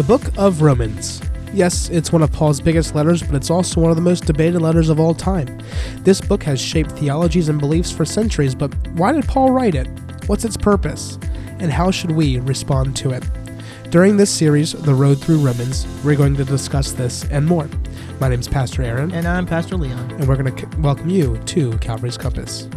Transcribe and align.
The 0.00 0.06
Book 0.06 0.32
of 0.38 0.62
Romans. 0.62 1.20
Yes, 1.52 1.90
it's 1.90 2.10
one 2.10 2.22
of 2.22 2.32
Paul's 2.32 2.58
biggest 2.58 2.94
letters, 2.94 3.22
but 3.22 3.34
it's 3.34 3.50
also 3.50 3.82
one 3.82 3.90
of 3.90 3.96
the 3.96 4.02
most 4.02 4.24
debated 4.24 4.62
letters 4.62 4.88
of 4.88 4.98
all 4.98 5.12
time. 5.12 5.60
This 6.04 6.22
book 6.22 6.42
has 6.44 6.58
shaped 6.58 6.92
theologies 6.92 7.50
and 7.50 7.60
beliefs 7.60 7.92
for 7.92 8.06
centuries, 8.06 8.54
but 8.54 8.74
why 8.92 9.12
did 9.12 9.26
Paul 9.26 9.52
write 9.52 9.74
it? 9.74 9.88
What's 10.26 10.46
its 10.46 10.56
purpose? 10.56 11.18
And 11.58 11.70
how 11.70 11.90
should 11.90 12.12
we 12.12 12.38
respond 12.38 12.96
to 12.96 13.10
it? 13.10 13.28
During 13.90 14.16
this 14.16 14.30
series, 14.30 14.72
The 14.72 14.94
Road 14.94 15.20
Through 15.20 15.40
Romans, 15.40 15.86
we're 16.02 16.16
going 16.16 16.34
to 16.36 16.46
discuss 16.46 16.92
this 16.92 17.26
and 17.26 17.46
more. 17.46 17.68
My 18.20 18.30
name 18.30 18.40
is 18.40 18.48
Pastor 18.48 18.82
Aaron, 18.82 19.12
And 19.12 19.28
I'm 19.28 19.44
Pastor 19.44 19.76
Leon. 19.76 20.12
and 20.12 20.26
we're 20.26 20.42
going 20.42 20.56
to 20.56 20.62
c- 20.62 20.80
welcome 20.80 21.10
you 21.10 21.36
to 21.36 21.76
Calvary's 21.76 22.16
Compass. 22.16 22.70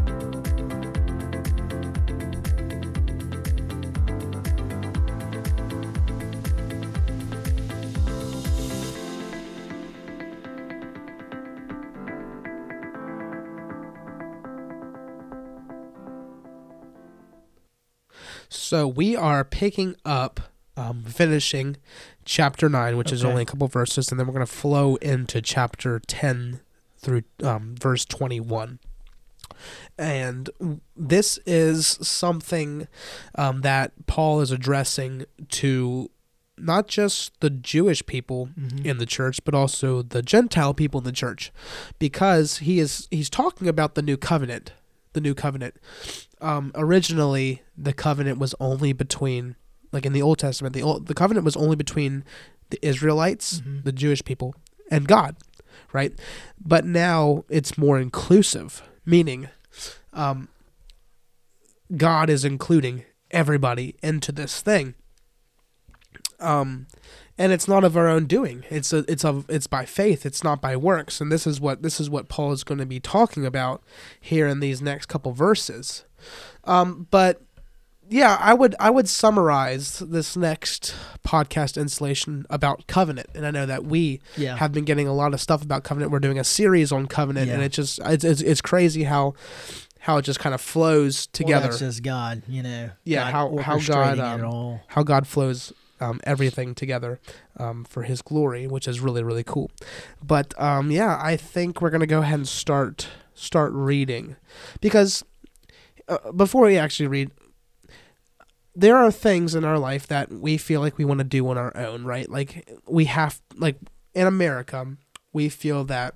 So 18.73 18.87
we 18.87 19.15
are 19.15 19.43
picking 19.43 19.95
up, 20.03 20.39
um, 20.75 21.03
finishing 21.03 21.77
chapter 22.25 22.67
9, 22.67 22.97
which 22.97 23.11
is 23.11 23.23
only 23.23 23.43
a 23.43 23.45
couple 23.45 23.67
verses, 23.67 24.09
and 24.09 24.19
then 24.19 24.25
we're 24.25 24.33
going 24.33 24.43
to 24.43 24.51
flow 24.51 24.95
into 24.95 25.43
chapter 25.43 25.99
10 25.99 26.59
through 26.97 27.21
um, 27.43 27.75
verse 27.79 28.03
21. 28.03 28.79
And 29.95 30.49
this 30.97 31.37
is 31.45 31.85
something 32.01 32.87
um, 33.35 33.61
that 33.61 33.91
Paul 34.07 34.41
is 34.41 34.49
addressing 34.49 35.25
to 35.49 36.09
not 36.57 36.87
just 36.87 37.39
the 37.41 37.51
Jewish 37.51 38.03
people 38.07 38.49
Mhm. 38.59 38.83
in 38.83 38.97
the 38.97 39.05
church, 39.05 39.45
but 39.45 39.53
also 39.53 40.01
the 40.01 40.23
Gentile 40.23 40.73
people 40.73 40.99
in 40.99 41.03
the 41.03 41.11
church, 41.11 41.51
because 41.99 42.57
he 42.57 42.79
is 42.79 43.07
he's 43.11 43.29
talking 43.29 43.67
about 43.67 43.93
the 43.93 44.01
new 44.01 44.17
covenant. 44.17 44.71
The 45.13 45.21
new 45.21 45.35
covenant. 45.35 45.75
Um, 46.43 46.71
originally, 46.75 47.61
the 47.77 47.93
covenant 47.93 48.37
was 48.37 48.53
only 48.59 48.91
between, 48.91 49.55
like 49.93 50.05
in 50.05 50.11
the 50.11 50.21
Old 50.21 50.39
Testament, 50.39 50.75
the 50.75 50.83
old, 50.83 51.07
the 51.07 51.13
covenant 51.13 51.45
was 51.45 51.55
only 51.55 51.77
between 51.77 52.25
the 52.69 52.85
Israelites, 52.85 53.61
Mhm. 53.61 53.85
the 53.85 53.93
Jewish 53.93 54.23
people, 54.25 54.53
and 54.91 55.07
God, 55.07 55.37
right? 55.93 56.13
But 56.59 56.85
now 56.85 57.45
it's 57.47 57.77
more 57.77 57.97
inclusive, 57.97 58.83
meaning, 59.05 59.47
um, 60.11 60.49
God 61.95 62.29
is 62.29 62.43
including 62.43 63.05
everybody 63.31 63.95
into 64.03 64.31
this 64.33 64.61
thing. 64.61 64.95
Um, 66.41 66.87
and 67.37 67.51
it's 67.51 67.67
not 67.67 67.83
of 67.83 67.97
our 67.97 68.07
own 68.07 68.25
doing. 68.25 68.63
It's 68.69 68.93
a, 68.93 68.99
it's 69.07 69.25
of 69.25 69.45
it's 69.49 69.67
by 69.67 69.85
faith. 69.85 70.25
It's 70.25 70.43
not 70.43 70.61
by 70.61 70.75
works. 70.75 71.19
And 71.21 71.31
this 71.31 71.47
is 71.47 71.59
what 71.59 71.81
this 71.81 71.99
is 71.99 72.09
what 72.09 72.29
Paul 72.29 72.51
is 72.51 72.63
going 72.63 72.77
to 72.79 72.85
be 72.85 72.99
talking 72.99 73.45
about 73.45 73.81
here 74.19 74.47
in 74.47 74.59
these 74.59 74.81
next 74.81 75.07
couple 75.07 75.31
verses. 75.31 76.05
Um, 76.63 77.07
but 77.11 77.41
yeah, 78.09 78.37
I 78.39 78.53
would 78.53 78.75
I 78.79 78.89
would 78.89 79.09
summarize 79.09 79.99
this 79.99 80.35
next 80.37 80.93
podcast 81.25 81.79
installation 81.79 82.45
about 82.49 82.85
covenant. 82.87 83.27
And 83.33 83.45
I 83.45 83.51
know 83.51 83.65
that 83.65 83.85
we 83.85 84.21
Yeah. 84.37 84.57
have 84.57 84.71
been 84.71 84.83
getting 84.85 85.07
a 85.07 85.13
lot 85.13 85.33
of 85.33 85.41
stuff 85.41 85.63
about 85.63 85.83
covenant. 85.83 86.11
We're 86.11 86.19
doing 86.19 86.37
a 86.37 86.43
series 86.43 86.91
on 86.91 87.07
covenant, 87.07 87.49
and 87.49 87.61
Yeah. 87.61 87.65
it 87.65 87.71
just 87.71 87.99
it's, 88.03 88.23
it's 88.23 88.41
it's 88.41 88.61
crazy 88.61 89.03
how 89.05 89.33
how 89.99 90.17
it 90.17 90.23
just 90.23 90.39
kind 90.39 90.53
of 90.53 90.59
flows 90.61 91.27
Well, 91.27 91.29
together. 91.31 91.67
that's 91.67 91.79
just 91.79 92.03
God, 92.03 92.43
you 92.47 92.61
know. 92.61 92.89
Yeah, 93.05 93.31
God 93.31 93.31
how- 93.31 93.57
how 93.63 93.79
God, 93.79 94.19
um, 94.19 94.79
how 94.87 95.01
God 95.03 95.25
flows 95.25 95.71
um, 96.03 96.19
everything 96.23 96.75
together 96.75 97.19
um, 97.57 97.83
for 97.85 98.03
His 98.03 98.21
glory, 98.21 98.67
which 98.67 98.87
is 98.87 98.99
really 98.99 99.23
really 99.23 99.43
cool. 99.43 99.71
But 100.21 100.53
um, 100.59 100.91
yeah, 100.91 101.19
I 101.21 101.37
think 101.37 101.81
we're 101.81 101.89
gonna 101.89 102.07
go 102.07 102.21
ahead 102.21 102.39
and 102.39 102.47
start 102.47 103.07
start 103.33 103.71
reading 103.73 104.35
because 104.81 105.23
uh, 106.07 106.31
before 106.31 106.65
we 106.65 106.77
actually 106.77 107.07
read. 107.07 107.31
There 108.75 108.97
are 108.97 109.11
things 109.11 109.53
in 109.53 109.63
our 109.63 109.77
life 109.77 110.07
that 110.07 110.31
we 110.31 110.57
feel 110.57 110.81
like 110.81 110.97
we 110.97 111.05
want 111.05 111.19
to 111.19 111.23
do 111.23 111.47
on 111.47 111.59
our 111.59 111.77
own, 111.77 112.05
right? 112.05 112.27
Like 112.27 112.67
we 112.87 113.05
have, 113.05 113.39
like 113.55 113.77
in 114.15 114.25
America, 114.25 114.97
we 115.31 115.47
feel 115.47 115.83
that 115.83 116.15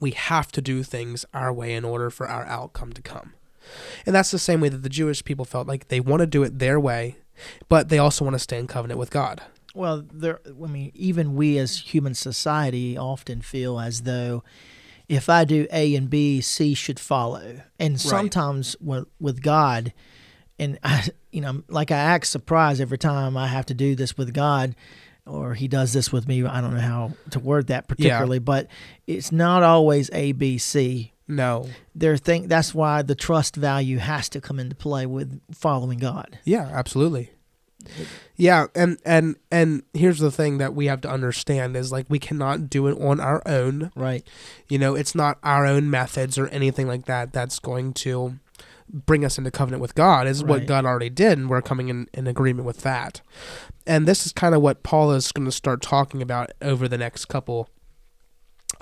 we 0.00 0.12
have 0.12 0.50
to 0.52 0.62
do 0.62 0.82
things 0.82 1.24
our 1.34 1.52
way 1.52 1.74
in 1.74 1.84
order 1.84 2.10
for 2.10 2.28
our 2.28 2.44
outcome 2.46 2.94
to 2.94 3.02
come. 3.02 3.34
And 4.06 4.14
that's 4.14 4.30
the 4.30 4.38
same 4.38 4.60
way 4.60 4.68
that 4.68 4.82
the 4.82 4.88
Jewish 4.88 5.24
people 5.24 5.44
felt 5.44 5.68
like 5.68 5.88
they 5.88 6.00
want 6.00 6.20
to 6.20 6.26
do 6.26 6.42
it 6.42 6.58
their 6.58 6.78
way, 6.78 7.16
but 7.68 7.88
they 7.88 7.98
also 7.98 8.24
want 8.24 8.34
to 8.34 8.38
stay 8.38 8.58
in 8.58 8.66
covenant 8.66 8.98
with 8.98 9.10
God. 9.10 9.42
Well, 9.74 10.04
there. 10.12 10.40
I 10.46 10.66
mean, 10.66 10.92
even 10.94 11.34
we 11.34 11.58
as 11.58 11.78
human 11.78 12.14
society 12.14 12.96
often 12.96 13.40
feel 13.42 13.80
as 13.80 14.02
though 14.02 14.44
if 15.08 15.28
I 15.28 15.44
do 15.44 15.66
A 15.72 15.94
and 15.94 16.08
B, 16.08 16.40
C 16.40 16.74
should 16.74 17.00
follow. 17.00 17.60
And 17.78 18.00
sometimes 18.00 18.76
with, 18.80 19.06
with 19.20 19.42
God, 19.42 19.92
and 20.58 20.78
I, 20.84 21.08
you 21.30 21.40
know, 21.40 21.62
like 21.68 21.90
I 21.90 21.96
act 21.96 22.26
surprised 22.26 22.80
every 22.80 22.98
time 22.98 23.36
I 23.36 23.48
have 23.48 23.66
to 23.66 23.74
do 23.74 23.94
this 23.94 24.16
with 24.16 24.32
God, 24.32 24.74
or 25.26 25.54
He 25.54 25.68
does 25.68 25.92
this 25.92 26.12
with 26.12 26.28
me. 26.28 26.44
I 26.44 26.60
don't 26.60 26.74
know 26.74 26.80
how 26.80 27.12
to 27.30 27.40
word 27.40 27.68
that 27.68 27.88
particularly, 27.88 28.38
but 28.38 28.68
it's 29.06 29.32
not 29.32 29.62
always 29.62 30.10
A, 30.12 30.32
B, 30.32 30.58
C. 30.58 31.12
No. 31.26 31.68
There, 31.94 32.16
think 32.16 32.48
that's 32.48 32.74
why 32.74 33.02
the 33.02 33.14
trust 33.14 33.56
value 33.56 33.98
has 33.98 34.28
to 34.30 34.40
come 34.40 34.58
into 34.58 34.74
play 34.74 35.06
with 35.06 35.40
following 35.52 35.98
God. 35.98 36.38
Yeah, 36.44 36.68
absolutely. 36.72 37.30
Yeah, 38.36 38.66
and 38.74 38.98
and 39.04 39.36
and 39.50 39.82
here's 39.92 40.18
the 40.18 40.30
thing 40.30 40.58
that 40.58 40.74
we 40.74 40.86
have 40.86 41.00
to 41.02 41.10
understand 41.10 41.76
is 41.76 41.92
like 41.92 42.06
we 42.08 42.18
cannot 42.18 42.70
do 42.70 42.86
it 42.86 42.98
on 43.00 43.20
our 43.20 43.42
own. 43.46 43.90
Right. 43.94 44.26
You 44.68 44.78
know, 44.78 44.94
it's 44.94 45.14
not 45.14 45.38
our 45.42 45.66
own 45.66 45.90
methods 45.90 46.38
or 46.38 46.48
anything 46.48 46.88
like 46.88 47.06
that 47.06 47.32
that's 47.32 47.58
going 47.58 47.92
to 47.94 48.38
bring 48.88 49.24
us 49.24 49.38
into 49.38 49.50
covenant 49.50 49.80
with 49.80 49.94
God. 49.94 50.26
Is 50.26 50.42
what 50.42 50.66
God 50.66 50.84
already 50.84 51.10
did, 51.10 51.38
and 51.38 51.48
we're 51.48 51.62
coming 51.62 51.88
in, 51.88 52.08
in 52.12 52.26
agreement 52.26 52.66
with 52.66 52.80
that. 52.82 53.20
And 53.86 54.06
this 54.06 54.24
is 54.24 54.32
kind 54.32 54.54
of 54.54 54.62
what 54.62 54.82
Paul 54.82 55.12
is 55.12 55.30
going 55.30 55.44
to 55.44 55.52
start 55.52 55.82
talking 55.82 56.22
about 56.22 56.50
over 56.62 56.88
the 56.88 56.98
next 56.98 57.26
couple 57.26 57.68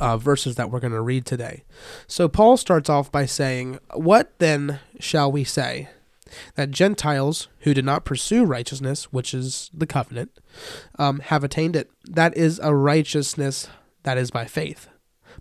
uh, 0.03 0.17
verses 0.17 0.57
that 0.57 0.69
we're 0.69 0.81
going 0.81 0.93
to 0.93 1.01
read 1.01 1.25
today. 1.25 1.63
So 2.09 2.29
Paul 2.29 2.57
starts 2.57 2.91
off 2.91 3.13
by 3.13 3.25
saying, 3.25 3.79
What 3.95 4.37
then 4.39 4.81
shall 4.99 5.31
we 5.31 5.45
say? 5.45 5.89
That 6.57 6.73
Gentiles 6.73 7.49
who 7.61 7.73
did 7.73 7.85
not 7.85 8.05
pursue 8.05 8.45
righteousness, 8.45 9.13
which 9.13 9.33
is 9.33 9.71
the 9.73 9.87
covenant, 9.87 10.41
um, 10.99 11.21
have 11.21 11.45
attained 11.45 11.77
it. 11.77 11.89
That 12.05 12.37
is 12.37 12.59
a 12.63 12.75
righteousness 12.75 13.69
that 14.03 14.19
is 14.19 14.33
by 14.33 14.47
faith. 14.47 14.89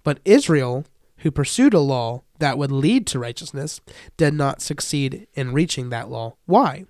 But 0.04 0.20
Israel, 0.26 0.86
who 1.18 1.32
pursued 1.32 1.74
a 1.74 1.80
law 1.80 2.22
that 2.38 2.58
would 2.60 2.72
lead 2.72 3.08
to 3.08 3.20
righteousness, 3.20 3.82
did 4.16 4.36
not 4.36 4.62
succeed 4.62 5.28
in 5.34 5.54
reaching 5.54 5.90
that 5.90 6.10
law. 6.10 6.36
Why? 6.46 6.86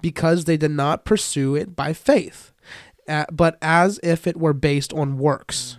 Because 0.00 0.44
they 0.44 0.56
did 0.56 0.70
not 0.70 1.04
pursue 1.04 1.56
it 1.56 1.74
by 1.74 1.94
faith, 1.94 2.52
but 3.32 3.58
as 3.60 3.98
if 4.04 4.28
it 4.28 4.36
were 4.36 4.52
based 4.52 4.92
on 4.92 5.18
works. 5.18 5.78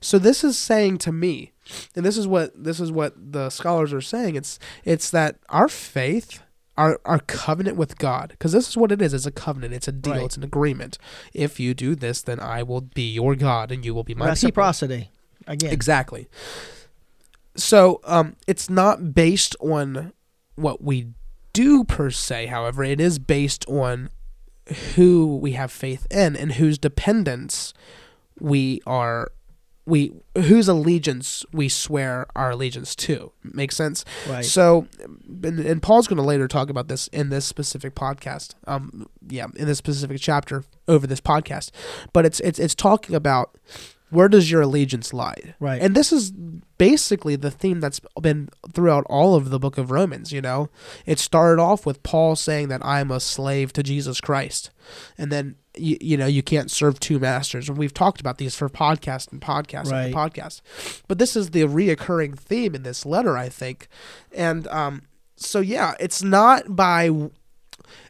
So 0.00 0.18
this 0.18 0.44
is 0.44 0.58
saying 0.58 0.98
to 0.98 1.12
me, 1.12 1.52
and 1.94 2.04
this 2.04 2.16
is 2.16 2.26
what 2.26 2.52
this 2.62 2.80
is 2.80 2.92
what 2.92 3.14
the 3.32 3.50
scholars 3.50 3.92
are 3.92 4.00
saying. 4.00 4.36
It's 4.36 4.58
it's 4.84 5.10
that 5.10 5.36
our 5.48 5.68
faith, 5.68 6.42
our 6.76 7.00
our 7.04 7.20
covenant 7.20 7.76
with 7.76 7.98
God, 7.98 8.30
because 8.30 8.52
this 8.52 8.68
is 8.68 8.76
what 8.76 8.92
it 8.92 9.02
is. 9.02 9.14
It's 9.14 9.26
a 9.26 9.32
covenant. 9.32 9.74
It's 9.74 9.88
a 9.88 9.92
deal. 9.92 10.14
Right. 10.14 10.24
It's 10.24 10.36
an 10.36 10.44
agreement. 10.44 10.98
If 11.34 11.58
you 11.58 11.74
do 11.74 11.94
this, 11.94 12.22
then 12.22 12.40
I 12.40 12.62
will 12.62 12.82
be 12.82 13.10
your 13.10 13.34
God, 13.34 13.72
and 13.72 13.84
you 13.84 13.94
will 13.94 14.04
be 14.04 14.14
my 14.14 14.26
people. 14.26 14.30
Reciprocity. 14.30 15.10
Again. 15.46 15.72
Exactly. 15.72 16.28
So 17.54 18.00
um, 18.04 18.36
it's 18.46 18.68
not 18.68 19.14
based 19.14 19.56
on 19.60 20.12
what 20.56 20.82
we 20.82 21.08
do 21.52 21.84
per 21.84 22.10
se. 22.10 22.46
However, 22.46 22.84
it 22.84 23.00
is 23.00 23.18
based 23.18 23.64
on 23.68 24.10
who 24.94 25.36
we 25.36 25.52
have 25.52 25.70
faith 25.70 26.06
in 26.10 26.36
and 26.36 26.52
whose 26.52 26.78
dependence 26.78 27.72
we 28.38 28.80
are. 28.86 29.32
We 29.86 30.12
whose 30.36 30.68
allegiance 30.68 31.44
we 31.52 31.68
swear 31.68 32.26
our 32.34 32.50
allegiance 32.50 32.94
to. 32.96 33.32
Makes 33.44 33.76
sense. 33.76 34.04
Right. 34.28 34.44
So, 34.44 34.88
and, 35.44 35.60
and 35.60 35.80
Paul's 35.80 36.08
going 36.08 36.16
to 36.16 36.24
later 36.24 36.48
talk 36.48 36.70
about 36.70 36.88
this 36.88 37.06
in 37.08 37.30
this 37.30 37.44
specific 37.44 37.94
podcast. 37.94 38.54
Um, 38.66 39.08
yeah, 39.28 39.46
in 39.54 39.66
this 39.66 39.78
specific 39.78 40.20
chapter 40.20 40.64
over 40.88 41.06
this 41.06 41.20
podcast, 41.20 41.70
but 42.12 42.26
it's 42.26 42.40
it's 42.40 42.58
it's 42.58 42.74
talking 42.74 43.14
about 43.14 43.56
where 44.10 44.28
does 44.28 44.50
your 44.50 44.62
allegiance 44.62 45.12
lie, 45.12 45.54
Right. 45.58 45.82
And 45.82 45.94
this 45.94 46.12
is 46.12 46.30
basically 46.30 47.36
the 47.36 47.50
theme 47.50 47.80
that's 47.80 48.00
been 48.20 48.48
throughout 48.72 49.04
all 49.08 49.34
of 49.34 49.50
the 49.50 49.58
book 49.58 49.78
of 49.78 49.90
Romans. 49.90 50.32
You 50.32 50.40
know, 50.40 50.68
it 51.06 51.18
started 51.18 51.60
off 51.60 51.84
with 51.84 52.02
Paul 52.02 52.36
saying 52.36 52.68
that 52.68 52.84
I 52.84 53.00
am 53.00 53.10
a 53.10 53.20
slave 53.20 53.72
to 53.74 53.82
Jesus 53.82 54.20
Christ, 54.20 54.70
and 55.18 55.32
then 55.32 55.56
you, 55.76 55.96
you 56.00 56.16
know 56.16 56.26
you 56.26 56.42
can't 56.42 56.70
serve 56.70 56.98
two 57.00 57.18
masters. 57.18 57.68
And 57.68 57.76
we've 57.78 57.94
talked 57.94 58.20
about 58.20 58.38
these 58.38 58.54
for 58.54 58.68
podcast 58.68 59.32
and 59.32 59.40
podcast 59.40 59.90
and 59.92 60.14
Right. 60.14 60.14
podcast, 60.14 60.60
but 61.08 61.18
this 61.18 61.36
is 61.36 61.50
the 61.50 61.62
reoccurring 61.62 62.38
theme 62.38 62.74
in 62.74 62.82
this 62.82 63.04
letter, 63.06 63.36
I 63.36 63.48
think, 63.48 63.88
and 64.32 64.66
um, 64.68 65.02
so 65.36 65.60
yeah, 65.60 65.94
it's 66.00 66.22
not 66.22 66.74
by 66.74 67.10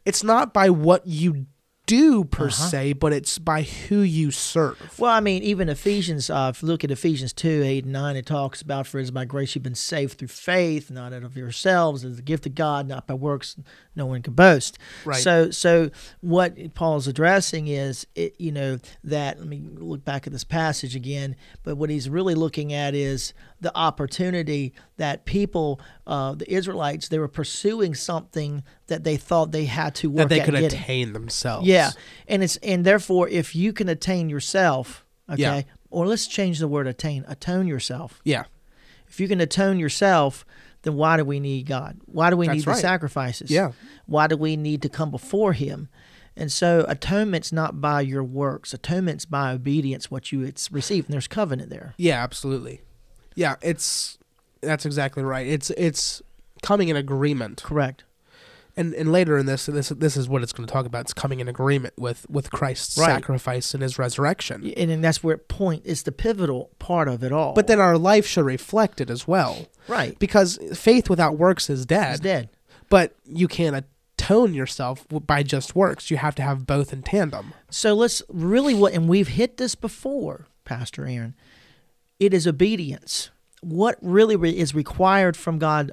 it's 0.04 0.22
not 0.22 0.52
by 0.54 0.70
what 0.70 1.06
you 1.06 1.46
do 1.86 2.24
per 2.24 2.50
se, 2.50 2.94
but 2.94 3.12
it's 3.12 3.38
by 3.38 3.62
who 3.62 4.00
you 4.00 4.30
serve. 4.30 4.98
Well, 4.98 5.10
I 5.10 5.20
mean, 5.20 5.42
even 5.42 5.68
Ephesians, 5.68 6.28
uh, 6.28 6.52
if 6.54 6.62
you 6.62 6.68
look 6.68 6.82
at 6.82 6.90
Ephesians 6.90 7.32
2 7.32 7.62
8 7.64 7.84
and 7.84 7.92
9, 7.92 8.16
it 8.16 8.26
talks 8.26 8.60
about, 8.60 8.86
For 8.86 8.98
it 8.98 9.04
is 9.04 9.10
by 9.10 9.24
grace 9.24 9.54
you've 9.54 9.62
been 9.62 9.74
saved 9.74 10.18
through 10.18 10.28
faith, 10.28 10.90
not 10.90 11.12
out 11.12 11.22
of 11.22 11.36
yourselves, 11.36 12.04
as 12.04 12.18
a 12.18 12.22
gift 12.22 12.46
of 12.46 12.54
God, 12.54 12.88
not 12.88 13.06
by 13.06 13.14
works, 13.14 13.56
no 13.94 14.06
one 14.06 14.22
can 14.22 14.34
boast. 14.34 14.78
Right. 15.04 15.22
So, 15.22 15.50
so 15.50 15.90
what 16.20 16.74
Paul's 16.74 17.06
addressing 17.06 17.68
is, 17.68 18.06
it, 18.14 18.34
you 18.38 18.52
know, 18.52 18.78
that, 19.04 19.38
let 19.38 19.48
me 19.48 19.62
look 19.74 20.04
back 20.04 20.26
at 20.26 20.32
this 20.32 20.44
passage 20.44 20.96
again, 20.96 21.36
but 21.62 21.76
what 21.76 21.90
he's 21.90 22.08
really 22.08 22.34
looking 22.34 22.72
at 22.72 22.94
is 22.94 23.32
the 23.66 23.76
opportunity 23.76 24.72
that 24.96 25.24
people, 25.24 25.80
uh, 26.06 26.34
the 26.36 26.48
Israelites, 26.52 27.08
they 27.08 27.18
were 27.18 27.26
pursuing 27.42 27.94
something 27.94 28.62
that 28.86 29.02
they 29.02 29.16
thought 29.16 29.50
they 29.50 29.64
had 29.64 29.94
to 29.96 30.08
work 30.08 30.28
That 30.28 30.28
they 30.28 30.44
could 30.44 30.54
getting. 30.54 30.78
attain 30.78 31.12
themselves. 31.12 31.66
Yeah, 31.66 31.90
and 32.28 32.42
it's 32.44 32.56
and 32.58 32.84
therefore, 32.84 33.28
if 33.28 33.56
you 33.56 33.72
can 33.72 33.88
attain 33.88 34.28
yourself, 34.30 35.04
okay, 35.28 35.42
Yeah. 35.42 35.62
or 35.90 36.06
let's 36.06 36.26
change 36.28 36.60
the 36.60 36.68
word 36.68 36.86
attain, 36.86 37.24
atone 37.26 37.66
yourself. 37.66 38.20
Yeah. 38.24 38.44
If 39.08 39.18
you 39.20 39.26
can 39.28 39.40
atone 39.40 39.78
yourself, 39.80 40.44
then 40.82 40.94
why 40.94 41.16
do 41.16 41.24
we 41.24 41.40
need 41.40 41.66
God? 41.66 41.98
Why 42.06 42.30
do 42.30 42.36
we 42.36 42.46
That's 42.46 42.58
need 42.58 42.66
right. 42.68 42.74
the 42.76 42.80
sacrifices? 42.80 43.50
Yeah. 43.50 43.72
Why 44.06 44.26
do 44.28 44.36
we 44.36 44.56
need 44.56 44.80
to 44.82 44.88
come 44.88 45.10
before 45.10 45.52
Him? 45.54 45.88
And 46.38 46.52
so, 46.52 46.84
atonement's 46.86 47.50
not 47.50 47.80
by 47.80 48.02
your 48.02 48.22
works. 48.22 48.74
Atonement's 48.74 49.24
by 49.24 49.52
obedience, 49.52 50.10
what 50.10 50.32
you 50.32 50.42
it's 50.42 50.70
received. 50.70 51.08
And 51.08 51.14
there's 51.14 51.26
covenant 51.28 51.70
there. 51.70 51.94
Yeah, 51.96 52.22
absolutely. 52.22 52.82
Yeah, 53.36 53.54
it's 53.62 54.18
that's 54.62 54.84
exactly 54.84 55.22
right. 55.22 55.46
It's 55.46 55.70
it's 55.70 56.22
coming 56.62 56.88
in 56.88 56.96
agreement. 56.96 57.62
Correct. 57.62 58.02
And 58.78 58.92
and 58.94 59.10
later 59.12 59.38
in 59.38 59.46
this 59.46 59.66
this 59.66 59.90
this 59.90 60.16
is 60.16 60.28
what 60.28 60.42
it's 60.42 60.52
going 60.52 60.66
to 60.66 60.72
talk 60.72 60.84
about. 60.86 61.02
It's 61.02 61.14
coming 61.14 61.40
in 61.40 61.48
agreement 61.48 61.94
with 61.96 62.26
with 62.28 62.50
Christ's 62.50 62.98
Right. 62.98 63.06
sacrifice 63.06 63.72
and 63.72 63.82
his 63.82 63.98
resurrection. 63.98 64.70
And 64.76 64.90
then 64.90 65.00
that's 65.00 65.22
where 65.22 65.36
it 65.36 65.48
point 65.48 65.82
is 65.86 66.02
the 66.02 66.12
pivotal 66.12 66.70
part 66.78 67.08
of 67.08 67.22
it 67.22 67.30
all. 67.32 67.54
But 67.54 67.68
then 67.68 67.80
our 67.80 67.96
life 67.96 68.26
should 68.26 68.44
reflect 68.44 69.00
it 69.00 69.08
as 69.08 69.26
well. 69.28 69.66
right, 69.88 70.18
Because 70.18 70.58
faith 70.74 71.08
without 71.08 71.38
works 71.38 71.70
is 71.70 71.86
dead. 71.86 72.10
it's 72.12 72.20
dead. 72.20 72.48
But 72.90 73.14
you 73.24 73.48
can't 73.48 73.76
atone 74.18 74.52
yourself 74.54 75.06
by 75.10 75.42
just 75.42 75.74
works. 75.76 76.10
You 76.10 76.16
have 76.18 76.34
to 76.36 76.42
have 76.42 76.66
both 76.66 76.92
in 76.92 77.02
tandem. 77.02 77.52
So 77.70 77.94
let's 77.94 78.22
really 78.28 78.74
what, 78.74 78.92
and 78.92 79.08
we've 79.08 79.28
hit 79.28 79.56
this 79.56 79.74
before, 79.74 80.46
Pastor 80.64 81.06
Aaron. 81.06 81.34
It 82.18 82.32
is 82.34 82.46
obedience. 82.46 83.30
What 83.62 83.98
really 84.00 84.36
re- 84.36 84.56
is 84.56 84.74
required 84.74 85.36
from 85.36 85.58
God, 85.58 85.92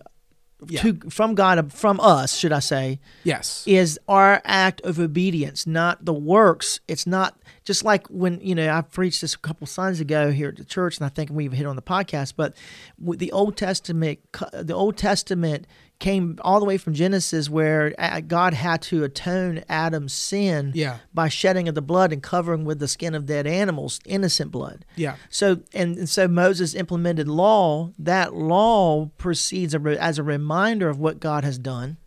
Yeah. 0.68 0.82
to 0.82 1.00
from 1.10 1.36
God 1.36 1.74
from 1.74 2.00
us, 2.00 2.36
should 2.38 2.52
I 2.54 2.60
say, 2.60 3.00
Yes. 3.24 3.64
is 3.68 4.00
our 4.08 4.42
act 4.46 4.80
of 4.82 5.00
obedience, 5.00 5.68
not 5.68 6.06
the 6.06 6.14
works. 6.14 6.80
It's 6.88 7.06
not 7.06 7.38
just 7.66 7.84
like 7.84 8.08
when 8.08 8.40
you 8.42 8.56
know 8.56 8.70
I 8.70 8.82
preached 8.82 9.22
this 9.22 9.34
a 9.34 9.38
couple 9.40 9.68
Sundays 9.68 10.00
ago 10.00 10.32
here 10.32 10.50
at 10.50 10.56
the 10.58 10.64
church, 10.66 10.98
and 10.98 11.06
I 11.06 11.10
think 11.10 11.30
we've 11.32 11.52
hit 11.54 11.66
on 11.66 11.76
the 11.76 11.82
podcast. 11.82 12.34
But 12.38 12.56
the 13.00 13.32
Old 13.32 13.58
Testament, 13.58 14.20
the 14.54 14.74
Old 14.76 14.96
Testament 14.98 15.68
came 16.04 16.38
all 16.42 16.60
the 16.60 16.66
way 16.66 16.78
from 16.78 16.94
Genesis, 16.94 17.50
where 17.50 17.94
uh, 17.98 18.20
God 18.20 18.54
had 18.54 18.82
to 18.84 19.04
atone 19.04 19.64
Adam's 19.70 20.14
sin 20.14 20.72
Yeah. 20.76 20.98
by 21.14 21.30
shedding 21.30 21.68
of 21.70 21.76
the 21.76 21.82
blood 21.82 22.12
and 22.14 22.22
covering 22.22 22.66
with 22.66 22.80
the 22.80 22.88
skin 22.88 23.16
of 23.16 23.26
dead 23.26 23.48
animals, 23.48 24.00
innocent 24.06 24.52
blood. 24.52 24.86
Yeah. 24.96 25.16
So 25.30 25.48
and, 25.74 25.98
and 25.98 26.10
so 26.10 26.28
Moses 26.28 26.76
implemented 26.76 27.28
law. 27.28 27.92
That 27.98 28.34
law 28.34 29.12
proceeds 29.18 29.74
as 29.76 30.20
a 30.20 30.24
reminder 30.24 30.90
of 30.90 30.98
what 31.00 31.20
God 31.20 31.44
has 31.44 31.58
done 31.58 31.98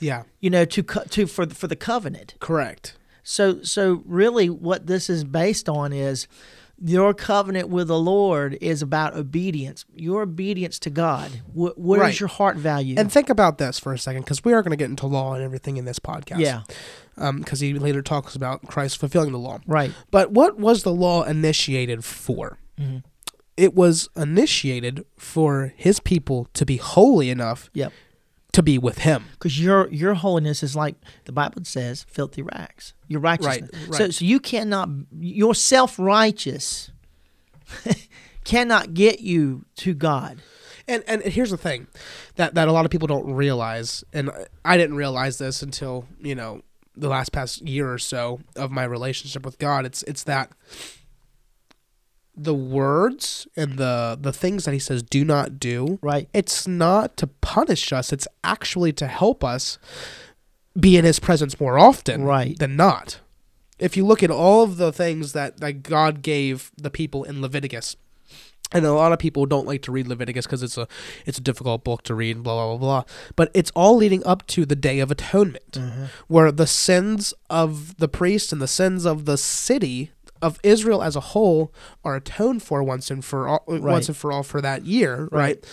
Yeah. 0.00 0.22
you 0.40 0.50
know 0.50 0.64
to 0.74 0.82
to 1.16 1.26
for 1.26 1.46
for 1.60 1.66
the 1.66 1.76
covenant 1.90 2.34
Correct. 2.40 2.96
so 3.22 3.62
so 3.62 4.02
really 4.06 4.48
what 4.50 4.86
this 4.86 5.08
is 5.10 5.24
based 5.24 5.68
on 5.68 5.92
is 5.92 6.26
your 6.82 7.12
covenant 7.12 7.68
with 7.68 7.88
the 7.88 7.98
lord 7.98 8.56
is 8.60 8.80
about 8.80 9.14
obedience 9.14 9.84
your 9.94 10.22
obedience 10.22 10.78
to 10.78 10.88
god 10.90 11.30
what, 11.52 11.76
what 11.78 11.96
is 11.96 12.00
Right. 12.00 12.20
your 12.20 12.28
heart 12.28 12.56
value 12.56 12.94
And 12.98 13.12
think 13.12 13.28
about 13.28 13.58
this 13.58 13.78
for 13.78 13.92
a 13.92 13.98
second, 13.98 14.22
because 14.22 14.42
we 14.44 14.52
are 14.54 14.62
going 14.62 14.70
to 14.70 14.76
get 14.76 14.88
into 14.90 15.06
law 15.06 15.34
and 15.34 15.42
everything 15.44 15.76
in 15.76 15.84
this 15.84 15.98
podcast. 15.98 16.38
yeah 16.40 16.62
Because 17.32 17.60
he 17.60 17.74
later 17.74 18.00
talks 18.02 18.34
about 18.34 18.62
Christ 18.66 18.96
fulfilling 18.98 19.32
the 19.32 19.38
law. 19.38 19.58
right 19.66 19.92
But 20.10 20.32
what 20.32 20.58
was 20.58 20.82
the 20.82 20.92
law 20.92 21.22
initiated 21.24 22.02
for? 22.04 22.58
Mhm. 22.78 23.02
It 23.58 23.74
was 23.74 24.08
initiated 24.16 25.04
for 25.18 25.74
his 25.76 26.00
people 26.00 26.46
to 26.54 26.64
be 26.64 26.76
holy 26.78 27.28
enough 27.28 27.68
yep 27.74 27.92
to 28.52 28.62
be 28.62 28.78
with 28.78 28.98
him. 28.98 29.24
because 29.32 29.60
your 29.62 29.88
your 29.92 30.14
holiness 30.14 30.62
is 30.62 30.74
like 30.74 30.96
the 31.24 31.32
bible 31.32 31.62
says 31.64 32.04
filthy 32.08 32.42
rags 32.42 32.94
your 33.08 33.20
righteousness 33.20 33.70
right. 33.88 33.94
so 33.94 34.10
so 34.10 34.24
you 34.24 34.40
cannot 34.40 34.88
your 35.18 35.54
self-righteous 35.54 36.90
cannot 38.44 38.94
get 38.94 39.20
you 39.20 39.64
to 39.76 39.94
god 39.94 40.40
And 40.88 41.04
and 41.06 41.22
here's 41.22 41.50
the 41.50 41.56
thing 41.56 41.86
that 42.34 42.54
that 42.54 42.66
a 42.66 42.72
lot 42.72 42.84
of 42.84 42.90
people 42.90 43.06
don't 43.06 43.32
realize, 43.32 44.02
and 44.12 44.30
I 44.64 44.76
didn't 44.76 44.96
realize 44.96 45.38
this 45.38 45.62
until 45.62 46.06
you 46.18 46.34
know 46.34 46.62
the 46.96 47.08
last 47.08 47.30
past 47.30 47.62
year 47.62 47.92
or 47.92 47.98
so 47.98 48.40
of 48.56 48.72
my 48.72 48.82
relationship 48.82 49.44
with 49.44 49.58
God. 49.58 49.86
It's 49.86 50.02
it's 50.04 50.24
that 50.24 50.50
the 52.36 52.54
words 52.54 53.46
and 53.56 53.76
the 53.76 54.16
the 54.20 54.32
things 54.32 54.64
that 54.64 54.72
He 54.72 54.78
says 54.78 55.02
do 55.02 55.24
not 55.24 55.58
do. 55.58 55.98
right 56.02 56.28
It's 56.32 56.66
not 56.66 57.16
to 57.18 57.26
punish 57.26 57.92
us. 57.92 58.12
It's 58.12 58.28
actually 58.44 58.92
to 58.94 59.06
help 59.06 59.44
us 59.44 59.78
be 60.78 60.96
in 60.96 61.04
His 61.04 61.18
presence 61.18 61.60
more 61.60 61.78
often 61.78 62.22
Right. 62.22 62.58
than 62.58 62.76
not. 62.76 63.20
If 63.78 63.96
you 63.96 64.06
look 64.06 64.22
at 64.22 64.30
all 64.30 64.62
of 64.62 64.76
the 64.76 64.92
things 64.92 65.32
that, 65.32 65.60
that 65.60 65.82
God 65.82 66.22
gave 66.22 66.70
the 66.76 66.90
people 66.90 67.24
in 67.24 67.40
Leviticus, 67.40 67.96
and 68.72 68.86
a 68.86 68.92
lot 68.92 69.10
of 69.12 69.18
people 69.18 69.46
don't 69.46 69.66
like 69.66 69.82
to 69.82 69.90
read 69.92 70.06
Leviticus 70.06 70.46
because 70.46 70.62
it's 70.62 70.78
a 70.78 70.86
it's 71.26 71.38
a 71.38 71.40
difficult 71.40 71.82
book 71.82 72.02
to 72.04 72.14
read, 72.14 72.42
blah 72.42 72.54
blah 72.54 72.76
blah 72.76 73.02
blah. 73.02 73.14
But 73.34 73.50
it's 73.52 73.72
all 73.74 73.96
leading 73.96 74.24
up 74.24 74.46
to 74.48 74.64
the 74.64 74.76
Day 74.76 75.00
of 75.00 75.10
Atonement, 75.10 75.72
mm-hmm. 75.72 76.04
where 76.28 76.52
the 76.52 76.68
sins 76.68 77.34
of 77.48 77.96
the 77.96 78.06
priest 78.08 78.52
and 78.52 78.62
the 78.62 78.68
sins 78.68 79.04
of 79.04 79.24
the 79.24 79.36
city 79.36 80.12
of 80.42 80.58
Israel 80.62 81.02
as 81.02 81.16
a 81.16 81.20
whole 81.20 81.72
are 82.04 82.16
atoned 82.16 82.62
for 82.62 82.82
once 82.82 83.10
and 83.10 83.24
for 83.24 83.48
all 83.48 83.64
once 83.66 84.08
and 84.08 84.16
for 84.16 84.32
all 84.32 84.42
for 84.42 84.60
that 84.60 84.84
year, 84.84 85.28
right? 85.32 85.64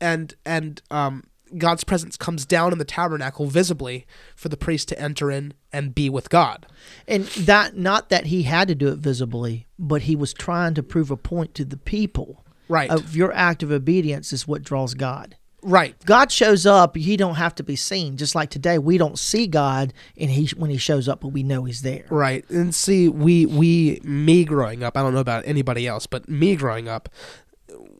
And 0.00 0.34
and 0.44 0.80
um, 0.90 1.24
God's 1.58 1.84
presence 1.84 2.16
comes 2.16 2.46
down 2.46 2.72
in 2.72 2.78
the 2.78 2.84
tabernacle 2.84 3.46
visibly 3.46 4.06
for 4.34 4.48
the 4.48 4.56
priest 4.56 4.88
to 4.88 5.00
enter 5.00 5.30
in 5.30 5.54
and 5.72 5.94
be 5.94 6.08
with 6.08 6.30
God. 6.30 6.66
And 7.08 7.24
that 7.24 7.76
not 7.76 8.08
that 8.10 8.26
he 8.26 8.44
had 8.44 8.68
to 8.68 8.74
do 8.74 8.88
it 8.88 8.98
visibly, 8.98 9.66
but 9.78 10.02
he 10.02 10.16
was 10.16 10.32
trying 10.32 10.74
to 10.74 10.82
prove 10.82 11.10
a 11.10 11.16
point 11.16 11.54
to 11.56 11.64
the 11.64 11.76
people. 11.76 12.44
Right. 12.68 12.90
Of 12.90 13.16
your 13.16 13.32
act 13.32 13.64
of 13.64 13.72
obedience 13.72 14.32
is 14.32 14.46
what 14.46 14.62
draws 14.62 14.94
God. 14.94 15.36
Right. 15.62 15.94
God 16.04 16.30
shows 16.32 16.66
up, 16.66 16.96
he 16.96 17.16
don't 17.16 17.36
have 17.36 17.54
to 17.56 17.62
be 17.62 17.76
seen. 17.76 18.16
Just 18.16 18.34
like 18.34 18.50
today, 18.50 18.78
we 18.78 18.98
don't 18.98 19.18
see 19.18 19.46
God 19.46 19.92
and 20.16 20.30
he 20.30 20.46
when 20.56 20.70
he 20.70 20.78
shows 20.78 21.08
up, 21.08 21.20
but 21.20 21.28
we 21.28 21.42
know 21.42 21.64
he's 21.64 21.82
there. 21.82 22.04
Right. 22.10 22.48
And 22.50 22.74
see, 22.74 23.08
we 23.08 23.46
we 23.46 24.00
me 24.02 24.44
growing 24.44 24.82
up, 24.82 24.96
I 24.96 25.02
don't 25.02 25.14
know 25.14 25.20
about 25.20 25.46
anybody 25.46 25.86
else, 25.86 26.06
but 26.06 26.28
me 26.28 26.56
growing 26.56 26.88
up, 26.88 27.08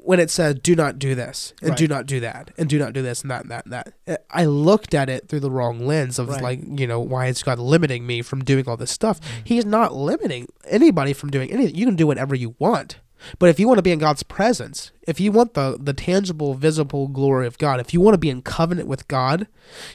when 0.03 0.19
it 0.19 0.31
said 0.31 0.63
do 0.63 0.75
not 0.75 0.99
do 0.99 1.15
this 1.15 1.53
and 1.63 1.77
do 1.77 1.87
not 1.87 2.07
do 2.07 2.21
that 2.21 2.51
and 2.59 2.69
do 2.69 2.79
not 2.79 2.93
do 2.93 3.03
this 3.03 3.23
and 3.23 3.31
that 3.31 3.43
and 3.43 3.51
that 3.51 3.65
and 3.65 3.73
that, 4.07 4.25
I 4.31 4.47
looked 4.47 4.95
at 4.95 5.09
it 5.09 5.29
through 5.29 5.41
the 5.41 5.51
wrong 5.51 5.87
lens 5.87 6.19
of 6.19 6.29
Right. 6.29 6.43
like, 6.43 6.61
you 6.81 6.87
know, 6.87 7.01
why 7.01 7.27
is 7.27 7.43
God 7.43 7.59
limiting 7.59 8.07
me 8.07 8.23
from 8.23 8.43
doing 8.43 8.67
all 8.67 8.77
this 8.77 8.91
stuff? 8.91 9.21
Mm-hmm. 9.21 9.41
He's 9.45 9.67
not 9.67 9.95
limiting 9.95 10.49
anybody 10.67 11.13
from 11.13 11.31
doing 11.31 11.51
anything. 11.51 11.75
You 11.75 11.87
can 11.87 11.97
do 11.97 12.07
whatever 12.07 12.35
you 12.35 12.55
want. 12.59 12.99
But 13.39 13.49
if 13.49 13.61
you 13.61 13.67
want 13.67 13.79
to 13.79 13.83
be 13.83 13.93
in 13.93 13.99
God's 13.99 14.23
presence, 14.23 14.93
if 15.07 15.21
you 15.21 15.33
want 15.33 15.55
the 15.55 15.79
the 15.81 15.93
tangible, 15.93 16.55
visible 16.55 17.09
glory 17.09 17.47
of 17.47 17.59
God, 17.59 17.81
if 17.81 17.93
you 17.93 18.01
want 18.01 18.15
to 18.15 18.19
be 18.19 18.31
in 18.31 18.43
covenant 18.43 18.89
with 18.89 19.09
God, 19.09 19.47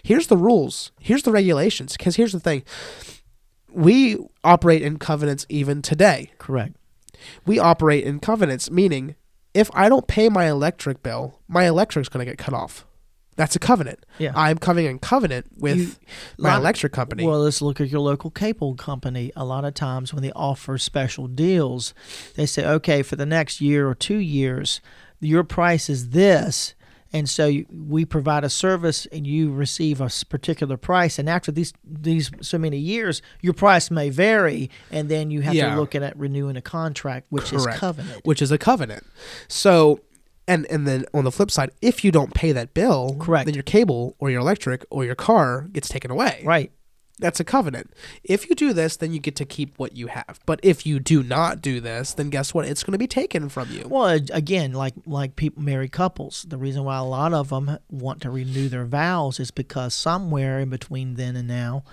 here's 0.04 0.28
the 0.28 0.38
rules. 0.38 0.92
Here's 1.00 1.24
the 1.24 1.32
regulations. 1.32 1.98
Because 1.98 2.16
here's 2.16 2.34
the 2.34 2.40
thing: 2.40 2.64
we 3.72 4.18
operate 4.44 4.82
in 4.82 4.98
covenants 4.98 5.46
even 5.50 5.82
today. 5.82 6.32
Correct. 6.38 6.76
We 7.46 7.60
operate 7.60 8.04
in 8.04 8.20
covenants, 8.20 8.70
meaning 8.70 9.16
if 9.54 9.70
I 9.74 9.90
don't 9.90 10.08
pay 10.08 10.30
my 10.30 10.48
electric 10.50 11.02
bill, 11.02 11.40
my 11.48 11.66
electric's 11.66 12.10
going 12.10 12.26
to 12.26 12.30
get 12.30 12.38
cut 12.38 12.54
off. 12.54 12.86
That's 13.38 13.56
a 13.56 13.60
covenant. 13.60 14.06
Yeah. 14.18 14.32
I'm 14.36 14.58
coming 14.58 14.86
in 14.86 15.00
covenant 15.00 15.48
with 15.58 15.78
You- 15.78 15.92
my 16.38 16.52
lot- 16.54 16.60
electric 16.62 16.94
company. 16.94 17.26
Well, 17.26 17.40
let's 17.42 17.62
look 17.62 17.82
at 17.82 17.90
your 17.90 18.00
local 18.02 18.32
cable 18.32 18.76
company. 18.76 19.32
A 19.36 19.44
lot 19.44 19.66
of 19.66 19.74
times 19.74 20.14
when 20.14 20.24
they 20.24 20.32
offer 20.32 20.78
special 20.78 21.28
deals, 21.28 21.94
they 22.36 22.46
say, 22.46 22.66
okay, 22.66 23.02
for 23.04 23.16
the 23.18 23.26
next 23.26 23.60
year 23.60 23.90
or 23.90 23.96
two 23.96 24.18
years, 24.20 24.80
your 25.20 25.44
price 25.44 25.90
is 25.90 26.12
this. 26.12 26.76
And 27.14 27.30
so 27.30 27.48
you, 27.48 27.66
we 27.70 28.04
provide 28.04 28.44
a 28.44 28.50
service 28.50 29.06
and 29.12 29.26
you 29.26 29.52
receive 29.52 30.02
a 30.02 30.10
particular 30.30 30.76
price. 30.76 31.18
And 31.18 31.30
after 31.30 31.50
these 31.52 31.72
these 31.86 32.30
so 32.42 32.58
many 32.58 32.78
years, 32.78 33.22
your 33.42 33.54
price 33.54 33.90
may 33.90 34.10
vary. 34.10 34.70
And 34.92 35.08
then 35.08 35.32
you 35.32 35.42
have 35.42 35.54
Yeah. 35.56 35.70
to 35.76 35.80
look 35.80 35.96
at 35.96 36.18
renewing 36.18 36.58
a 36.58 36.62
contract, 36.62 37.28
which 37.30 37.54
is 37.54 37.66
covenant. 37.68 38.22
which 38.26 38.42
is 38.42 38.52
a 38.52 38.58
covenant. 38.58 39.06
So, 39.48 40.02
and 40.48 40.66
and 40.68 40.88
then 40.88 41.06
on 41.14 41.24
the 41.24 41.32
flip 41.32 41.52
side, 41.52 41.72
if 41.82 42.04
you 42.04 42.12
don't 42.12 42.34
pay 42.34 42.52
that 42.52 42.74
bill, 42.74 43.18
Correct. 43.20 43.46
then 43.46 43.54
your 43.54 43.64
cable 43.64 44.16
or 44.20 44.30
your 44.30 44.42
electric 44.42 44.86
or 44.90 45.06
your 45.06 45.16
car 45.16 45.68
gets 45.72 45.90
taken 45.90 46.12
away. 46.12 46.42
Right. 46.46 46.72
That's 47.18 47.40
a 47.40 47.46
covenant. 47.46 47.94
If 48.26 48.50
you 48.50 48.56
do 48.56 48.74
this, 48.74 48.98
then 48.98 49.14
you 49.14 49.20
get 49.20 49.38
to 49.38 49.46
keep 49.46 49.80
what 49.80 49.96
you 49.96 50.08
have. 50.08 50.42
But 50.46 50.60
if 50.64 50.86
you 50.86 51.00
do 51.00 51.24
not 51.24 51.62
do 51.62 51.80
this, 51.80 52.14
then 52.14 52.30
guess 52.30 52.54
what? 52.54 52.66
It's 52.66 52.84
going 52.84 52.92
to 52.92 52.98
be 52.98 53.08
taken 53.08 53.48
from 53.48 53.72
you. 53.72 53.88
Well, 53.88 54.20
again, 54.34 54.74
like 54.74 54.96
like 55.06 55.38
people 55.38 55.64
married 55.64 55.94
couples, 55.94 56.46
the 56.48 56.58
reason 56.58 56.84
why 56.84 56.98
a 56.98 57.04
lot 57.04 57.34
of 57.34 57.50
them 57.50 57.78
want 57.90 58.22
to 58.22 58.30
renew 58.30 58.68
their 58.68 58.86
vows 58.86 59.40
is 59.40 59.50
because 59.50 59.94
somewhere 59.94 60.60
in 60.60 60.70
between 60.70 61.16
then 61.16 61.38
and 61.38 61.48
now, 61.48 61.84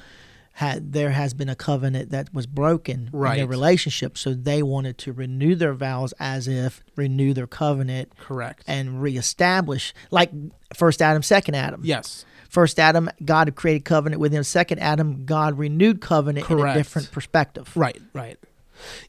had 0.56 0.92
there 0.92 1.11
has 1.11 1.32
been 1.35 1.49
a 1.49 1.54
covenant 1.54 2.11
that 2.11 2.32
was 2.35 2.47
broken 2.47 3.09
in 3.12 3.18
Right. 3.18 3.37
their 3.38 3.47
relationship, 3.47 4.18
so 4.18 4.35
they 4.35 4.62
wanted 4.62 4.99
to 4.99 5.12
renew 5.12 5.54
their 5.54 5.73
vows 5.73 6.12
as 6.21 6.47
if 6.47 6.82
renew 6.97 7.32
their 7.32 7.47
covenant 7.47 8.12
Correct. 8.18 8.62
and 8.66 9.00
reestablish, 9.02 9.94
like 10.11 10.30
first 10.75 11.00
Adam, 11.00 11.23
second 11.23 11.54
Adam. 11.54 11.80
yes. 11.85 12.25
First 12.50 12.78
Adam, 12.78 13.09
God 13.25 13.54
created 13.54 13.87
covenant 13.87 14.21
with 14.21 14.30
him. 14.30 14.42
Second 14.44 14.78
Adam, 14.80 15.25
God 15.25 15.56
renewed 15.56 16.02
covenant 16.02 16.50
in 16.50 16.61
a 16.61 16.75
different 16.75 17.11
perspective. 17.11 17.75
Right, 17.75 17.99
right. 18.12 18.38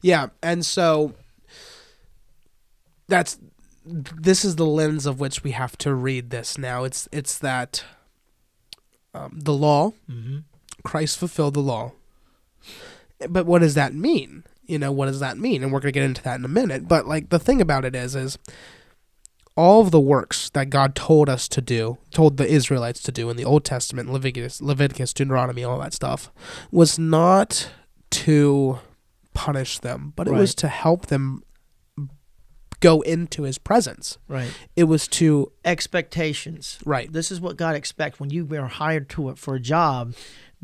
Yeah, 0.00 0.28
and 0.42 0.64
so 0.64 1.12
that's 3.06 3.38
this 3.84 4.46
is 4.46 4.56
the 4.56 4.64
lens 4.64 5.04
of 5.04 5.20
which 5.20 5.44
we 5.44 5.50
have 5.50 5.76
to 5.78 5.92
read 5.94 6.30
this 6.30 6.56
now. 6.56 6.84
It's 6.84 7.06
it's 7.12 7.38
that 7.38 7.84
um, 9.12 9.38
the 9.42 9.52
law, 9.52 9.92
Mm-hmm. 10.10 10.38
Christ 10.84 11.18
fulfilled 11.18 11.54
the 11.54 11.60
law. 11.60 11.92
But 13.28 13.46
what 13.46 13.60
does 13.60 13.74
that 13.74 13.94
mean? 13.94 14.44
You 14.66 14.78
know, 14.78 14.92
what 14.92 15.06
does 15.06 15.20
that 15.20 15.38
mean? 15.38 15.62
And 15.62 15.72
we're 15.72 15.80
going 15.80 15.92
to 15.92 15.98
get 15.98 16.04
into 16.04 16.22
that 16.22 16.38
in 16.38 16.44
a 16.44 16.48
minute. 16.48 16.88
But 16.88 17.06
like 17.06 17.30
the 17.30 17.38
thing 17.38 17.60
about 17.60 17.84
it 17.84 17.94
is 17.94 18.14
is 18.14 18.38
all 19.56 19.80
of 19.82 19.90
the 19.90 20.00
works 20.00 20.50
that 20.50 20.70
God 20.70 20.94
told 20.94 21.28
us 21.28 21.46
to 21.48 21.60
do, 21.60 21.98
told 22.10 22.36
the 22.36 22.46
Israelites 22.46 23.02
to 23.04 23.12
do 23.12 23.30
in 23.30 23.36
the 23.36 23.44
Old 23.44 23.64
Testament, 23.64 24.10
Leviticus, 24.10 24.60
Leviticus, 24.60 25.12
Deuteronomy, 25.12 25.62
all 25.62 25.78
that 25.78 25.92
stuff, 25.92 26.32
was 26.70 26.98
not 26.98 27.70
to 28.10 28.80
punish 29.32 29.78
them, 29.78 30.12
but 30.16 30.26
it 30.26 30.32
was 30.32 30.54
to 30.56 30.68
help 30.68 31.06
them 31.06 31.42
go 32.80 33.00
into 33.02 33.44
his 33.44 33.56
presence. 33.58 34.18
Right. 34.28 34.50
It 34.76 34.84
was 34.84 35.08
to 35.08 35.52
Expectations. 35.64 36.78
right. 36.84 37.10
This 37.10 37.30
is 37.30 37.40
what 37.40 37.56
God 37.56 37.76
expects 37.76 38.20
when 38.20 38.30
you 38.30 38.46
are 38.56 38.66
hired 38.66 39.08
to 39.10 39.30
it 39.30 39.38
for 39.38 39.54
a 39.54 39.60
job. 39.60 40.14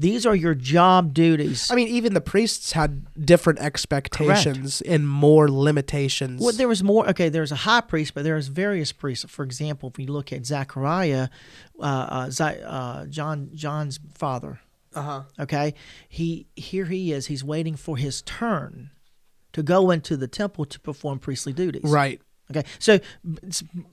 These 0.00 0.25
are 0.25 0.35
your 0.35 0.54
job 0.54 1.12
duties. 1.12 1.71
I 1.71 1.75
mean, 1.75 1.88
even 1.88 2.14
the 2.14 2.21
priests 2.23 2.73
had 2.73 3.07
different 3.23 3.59
expectations 3.59 4.80
and 4.80 5.07
more 5.07 5.50
limitations. 5.50 6.40
Well, 6.40 6.52
there 6.54 6.69
was 6.69 6.83
more. 6.83 7.09
Okay, 7.11 7.28
there's 7.28 7.52
a 7.52 7.57
high 7.57 7.83
priest, 7.83 8.14
but 8.14 8.25
there's 8.25 8.49
various 8.49 8.92
priests. 8.92 9.26
For 9.28 9.42
example, 9.45 9.90
if 9.90 9.99
you 9.99 10.07
look 10.07 10.33
at 10.33 10.47
Zechariah, 10.47 11.28
uh, 11.78 11.83
uh, 11.83 12.30
Zi- 12.30 12.62
uh, 12.64 13.07
John 13.07 13.50
John's 13.54 14.00
father. 14.14 14.61
uh 14.95 15.02
huh. 15.02 15.23
Okay, 15.38 15.75
he 16.09 16.47
here 16.57 16.87
he 16.87 17.12
is. 17.12 17.26
He's 17.26 17.45
waiting 17.45 17.76
for 17.76 17.97
his 17.99 18.23
turn 18.23 18.90
to 19.52 19.62
go 19.62 19.90
into 19.90 20.16
the 20.16 20.28
temple 20.28 20.64
to 20.64 20.80
perform 20.80 21.19
priestly 21.19 21.52
duties. 21.52 21.83
Right. 21.85 22.21
Okay, 22.50 22.64
so 22.78 22.99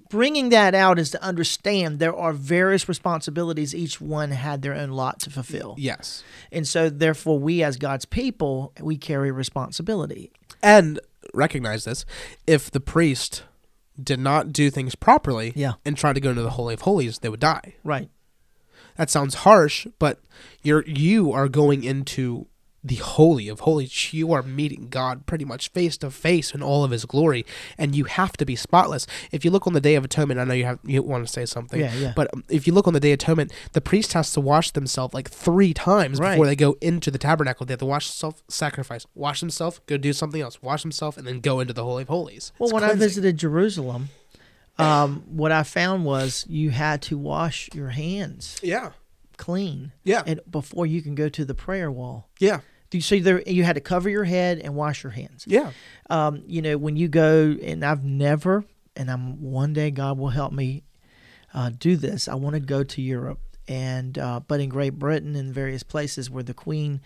bringing 0.10 0.50
that 0.50 0.74
out 0.74 0.98
is 1.00 1.12
to 1.12 1.24
understand 1.24 2.00
there 2.00 2.16
are 2.16 2.34
various 2.34 2.90
responsibilities. 2.90 3.76
Each 3.76 4.02
one 4.02 4.32
had 4.32 4.62
their 4.62 4.74
own 4.74 4.92
lot 4.92 5.20
to 5.22 5.30
fulfill, 5.30 5.76
Yes. 5.78 6.24
and 6.52 6.68
so 6.68 6.90
therefore 6.90 7.40
we, 7.40 7.64
as 7.64 7.78
God's 7.78 8.06
people, 8.06 8.74
we 8.82 8.98
carry 8.98 9.32
responsibility. 9.32 10.32
And 10.64 11.00
recognize 11.34 11.84
this: 11.86 12.06
if 12.48 12.72
the 12.72 12.80
priest 12.80 13.44
did 14.02 14.20
not 14.20 14.52
do 14.54 14.70
things 14.70 14.96
properly 14.96 15.54
Yeah. 15.56 15.74
and 15.86 15.98
tried 15.98 16.14
to 16.14 16.22
go 16.22 16.30
into 16.32 16.42
the 16.44 16.52
holy 16.52 16.74
of 16.74 16.82
holies, 16.82 17.20
they 17.20 17.30
would 17.30 17.40
die. 17.40 17.76
Right. 17.84 18.10
That 18.96 19.10
sounds 19.12 19.36
harsh, 19.36 19.86
but 20.00 20.20
you're 20.64 20.84
you 20.88 21.32
are 21.32 21.48
going 21.48 21.84
into 21.84 22.48
the 22.88 22.96
holy 22.96 23.48
of 23.50 23.62
holies. 23.62 24.14
You 24.14 24.32
are 24.34 24.42
meeting 24.44 24.88
God 24.90 25.26
pretty 25.26 25.46
much 25.46 25.70
face 25.70 25.98
to 25.98 26.10
face 26.12 26.54
in 26.54 26.62
all 26.64 26.84
of 26.84 26.92
His 26.92 27.06
glory, 27.06 27.46
and 27.78 27.96
you 27.96 28.06
have 28.06 28.34
to 28.38 28.46
be 28.46 28.56
spotless. 28.56 29.06
If 29.32 29.44
you 29.46 29.52
look 29.52 29.68
on 29.68 29.74
the 29.74 29.82
Day 29.82 29.96
of 29.96 30.04
Atonement, 30.06 30.40
I 30.40 30.44
know 30.46 30.54
you 30.54 30.66
have 30.66 30.80
you 30.84 31.02
want 31.04 31.26
to 31.26 31.32
say 31.32 31.46
something, 31.46 31.80
Yeah, 31.80 31.94
yeah. 31.96 32.14
But 32.16 32.34
um, 32.34 32.44
if 32.50 32.66
you 32.68 32.74
look 32.74 32.88
on 32.88 32.94
the 32.94 33.00
Day 33.00 33.12
of 33.12 33.16
Atonement, 33.16 33.52
the 33.74 33.82
priest 33.82 34.14
has 34.14 34.32
to 34.34 34.42
wash 34.42 34.72
themselves 34.72 35.14
like 35.14 35.30
three 35.30 35.74
times 35.74 36.20
Right. 36.20 36.32
before 36.32 36.46
they 36.48 36.56
go 36.56 36.78
into 36.82 37.12
the 37.12 37.18
tabernacle. 37.18 37.66
They 37.66 37.74
have 37.74 37.80
to 37.80 37.86
wash 37.86 38.08
self 38.10 38.44
sacrifice, 38.48 39.06
wash 39.16 39.40
themselves, 39.40 39.80
go 39.86 39.98
do 39.98 40.14
something 40.14 40.42
else, 40.42 40.62
wash 40.62 40.82
themselves, 40.84 41.18
and 41.18 41.28
then 41.28 41.40
go 41.40 41.60
into 41.60 41.74
the 41.74 41.84
holy 41.84 42.04
of 42.04 42.08
holies. 42.10 42.52
Well, 42.60 42.68
It's 42.70 42.74
when 42.74 42.84
I 42.84 42.94
visited 42.94 43.38
Jerusalem, 43.38 44.10
um, 44.78 45.24
what 45.28 45.52
I 45.52 45.64
found 45.64 46.06
was 46.06 46.46
you 46.48 46.70
had 46.70 47.02
to 47.04 47.18
wash 47.18 47.70
your 47.74 47.90
hands 47.90 48.60
yeah, 48.62 48.92
clean, 49.38 49.92
yeah, 50.04 50.22
and 50.26 50.40
before 50.50 50.86
you 50.86 51.02
can 51.02 51.16
go 51.16 51.30
to 51.30 51.44
the 51.46 51.56
prayer 51.56 51.92
wall. 51.92 52.30
yeah, 52.40 52.60
Do 52.90 52.98
you 52.98 53.02
see 53.02 53.20
there? 53.20 53.42
You 53.46 53.64
had 53.64 53.76
to 53.76 53.82
cover 53.82 54.10
your 54.10 54.24
head 54.24 54.60
and 54.60 54.76
wash 54.76 55.04
your 55.04 55.12
hands. 55.12 55.44
yeah, 55.48 55.72
Um, 56.10 56.44
you 56.46 56.62
know, 56.62 56.78
when 56.78 56.96
you 56.96 57.08
go, 57.08 57.56
and 57.62 57.84
I've 57.84 58.04
never, 58.04 58.64
and 58.96 59.12
I'm 59.12 59.42
one 59.42 59.74
day 59.74 59.92
God 59.92 60.18
will 60.18 60.30
help 60.30 60.54
me 60.54 60.84
uh, 61.54 61.72
do 61.78 61.98
this. 61.98 62.28
I 62.28 62.36
want 62.36 62.54
to 62.56 62.60
go 62.60 62.84
to 62.84 63.02
Europe, 63.02 63.40
and 63.68 64.18
uh, 64.18 64.40
but 64.40 64.60
in 64.60 64.70
Great 64.70 64.98
Britain 64.98 65.36
and 65.36 65.54
various 65.54 65.84
places 65.84 66.30
where 66.30 66.44
the 66.44 66.54
Queen 66.54 67.02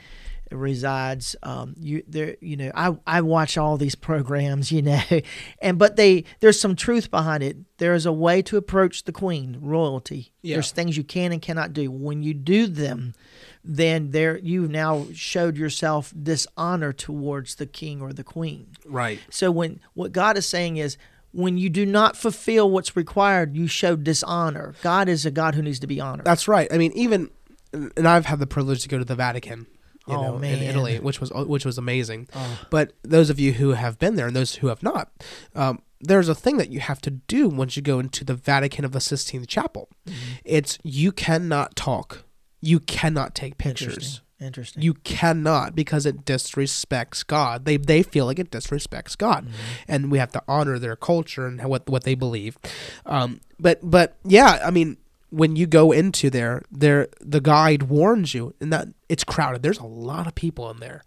resides, 0.52 1.36
um, 1.44 1.76
you 1.80 2.04
there, 2.08 2.36
you 2.42 2.58
know, 2.58 2.72
I 2.76 2.98
I 3.08 3.22
watch 3.22 3.58
all 3.58 3.78
these 3.78 3.96
programs, 3.96 4.72
you 4.72 4.82
know, 4.82 5.02
and 5.62 5.78
but 5.78 5.96
they 5.96 6.26
there's 6.40 6.60
some 6.60 6.76
truth 6.76 7.10
behind 7.10 7.44
it. 7.44 7.58
There 7.78 7.94
is 7.94 8.06
a 8.06 8.12
way 8.12 8.42
to 8.44 8.58
approach 8.58 9.04
the 9.04 9.12
Queen, 9.12 9.58
royalty. 9.62 10.32
Yeah. 10.42 10.58
There's 10.58 10.72
things 10.72 10.98
you 10.98 11.04
can 11.04 11.32
and 11.32 11.42
cannot 11.42 11.74
do. 11.74 11.90
When 11.90 12.24
you 12.24 12.34
do 12.34 12.68
them, 12.68 13.14
then 13.64 14.12
there 14.12 14.38
you've 14.40 14.70
now 14.72 15.06
showed 15.14 15.58
yourself 15.58 16.14
dishonor 16.22 16.92
towards 16.94 17.56
the 17.56 17.66
king 17.66 18.02
or 18.02 18.12
the 18.14 18.24
queen. 18.24 18.68
right. 18.86 19.20
So 19.30 19.52
when 19.52 19.80
what 19.94 20.12
God 20.12 20.38
is 20.38 20.46
saying 20.48 20.78
is 20.78 20.98
when 21.34 21.58
you 21.58 21.70
do 21.70 21.86
not 21.86 22.18
fulfill 22.18 22.70
what's 22.70 22.96
required, 22.96 23.56
you 23.56 23.68
show 23.68 23.96
dishonor. 23.96 24.74
God 24.82 25.08
is 25.08 25.26
a 25.26 25.32
God 25.32 25.56
who 25.56 25.62
needs 25.62 25.80
to 25.80 25.88
be 25.88 26.00
honored. 26.02 26.26
That's 26.26 26.48
right. 26.48 26.68
I 26.74 26.78
mean, 26.78 26.92
even 26.94 27.30
and 27.74 28.08
I've 28.08 28.26
had 28.26 28.40
the 28.40 28.48
privilege 28.48 28.82
to 28.84 28.90
go 28.90 28.98
to 28.98 29.06
the 29.06 29.16
Vatican, 29.16 29.66
you 30.08 30.16
Oh, 30.16 30.22
know, 30.34 30.38
man. 30.40 30.58
in 30.58 30.64
Italy, 30.64 31.00
which 31.00 31.22
was 31.22 31.32
which 31.32 31.64
was 31.66 31.78
amazing. 31.78 32.28
Oh. 32.36 32.60
But 32.70 32.94
those 33.04 33.30
of 33.30 33.40
you 33.40 33.54
who 33.54 33.70
have 33.72 33.98
been 33.98 34.16
there 34.16 34.28
and 34.28 34.36
those 34.36 34.56
who 34.56 34.68
have 34.68 34.84
not, 34.84 35.10
um, 35.56 35.82
there's 36.02 36.28
a 36.28 36.36
thing 36.36 36.58
that 36.58 36.70
you 36.70 36.80
have 36.82 37.00
to 37.02 37.12
do 37.12 37.48
once 37.48 37.78
you 37.78 37.82
go 37.84 38.00
into 38.00 38.26
the 38.26 38.34
Vatican 38.34 38.84
of 38.84 38.92
the 38.92 39.00
Sistine 39.00 39.46
Chapel. 39.46 39.88
Mm-hmm. 40.08 40.18
It's 40.44 40.80
you 40.84 41.12
cannot 41.14 41.76
talk, 41.78 42.26
you 42.62 42.80
cannot 42.80 43.36
take 43.36 43.58
pictures. 43.58 43.94
Interesting. 43.94 44.22
Interesting. 44.40 44.82
You 44.82 44.94
cannot 44.96 45.76
because 45.76 46.08
it 46.08 46.26
disrespects 46.26 47.26
God. 47.26 47.66
They 47.66 47.78
they 47.78 48.02
feel 48.02 48.26
like 48.26 48.40
it 48.40 48.50
disrespects 48.50 49.16
God, 49.18 49.46
Mm-hmm. 49.46 49.56
and 49.88 50.12
we 50.12 50.18
have 50.18 50.32
to 50.32 50.42
honor 50.48 50.80
their 50.80 50.96
culture 50.96 51.46
and 51.46 51.64
what 51.66 51.88
what 51.88 52.04
they 52.06 52.16
believe. 52.16 52.58
Um, 53.06 53.42
but 53.60 53.80
but 53.84 54.18
yeah, 54.24 54.60
I 54.66 54.72
mean, 54.72 54.98
when 55.30 55.56
you 55.56 55.68
go 55.68 55.92
into 55.92 56.32
there, 56.32 56.64
there 56.72 57.08
the 57.20 57.40
guide 57.40 57.84
warns 57.84 58.34
you, 58.34 58.56
and 58.60 58.74
that 58.74 58.88
it's 59.10 59.24
crowded. 59.24 59.62
There's 59.62 59.78
a 59.78 59.86
lot 59.86 60.26
of 60.26 60.34
people 60.34 60.72
in 60.72 60.80
there, 60.80 61.04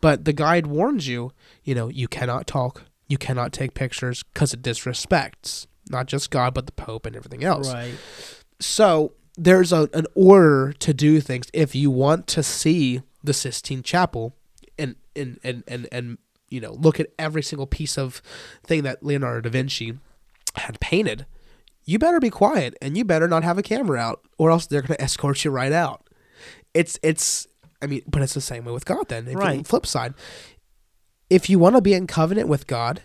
but 0.00 0.24
the 0.24 0.32
guide 0.32 0.66
warns 0.66 1.06
you. 1.06 1.32
You 1.64 1.74
know, 1.74 1.88
you 1.88 2.08
cannot 2.08 2.46
talk, 2.46 2.84
you 3.08 3.18
cannot 3.18 3.52
take 3.52 3.74
pictures 3.74 4.22
because 4.22 4.54
it 4.54 4.62
disrespects 4.62 5.66
not 5.90 6.06
just 6.06 6.30
God 6.30 6.54
but 6.54 6.64
the 6.64 6.72
Pope 6.72 7.04
and 7.04 7.14
everything 7.14 7.44
else 7.44 7.70
right. 7.72 7.92
so 8.58 9.12
there's 9.36 9.72
a, 9.72 9.88
an 9.92 10.06
order 10.14 10.72
to 10.78 10.94
do 10.94 11.20
things. 11.20 11.48
If 11.52 11.74
you 11.74 11.90
want 11.90 12.26
to 12.28 12.42
see 12.42 13.02
the 13.22 13.32
Sistine 13.32 13.82
Chapel 13.82 14.34
and 14.78 14.96
and, 15.16 15.38
and 15.42 15.64
and 15.66 15.88
and 15.90 16.18
you 16.50 16.60
know 16.60 16.72
look 16.72 17.00
at 17.00 17.08
every 17.18 17.42
single 17.42 17.66
piece 17.66 17.96
of 17.98 18.20
thing 18.64 18.82
that 18.82 19.02
Leonardo 19.02 19.40
da 19.40 19.50
Vinci 19.50 19.98
had 20.56 20.78
painted 20.80 21.26
you 21.86 21.98
better 21.98 22.18
be 22.20 22.30
quiet 22.30 22.74
and 22.80 22.96
you 22.96 23.04
better 23.04 23.28
not 23.28 23.44
have 23.44 23.58
a 23.58 23.62
camera 23.62 23.98
out 23.98 24.22
or 24.38 24.50
else 24.50 24.66
they're 24.66 24.80
going 24.80 24.96
to 24.96 25.02
escort 25.02 25.44
you 25.44 25.50
right 25.50 25.72
out. 25.72 26.08
It's 26.72 26.98
it's 27.02 27.46
I 27.82 27.86
mean 27.86 28.02
but 28.06 28.22
it's 28.22 28.34
the 28.34 28.40
same 28.40 28.64
way 28.64 28.72
with 28.72 28.84
God 28.86 29.08
then. 29.08 29.28
If 29.28 29.36
Right. 29.36 29.58
you, 29.58 29.64
flip 29.64 29.86
side 29.86 30.14
if 31.30 31.48
you 31.50 31.58
want 31.58 31.74
to 31.76 31.82
be 31.82 31.94
in 31.94 32.06
covenant 32.06 32.48
with 32.48 32.66
God 32.66 33.02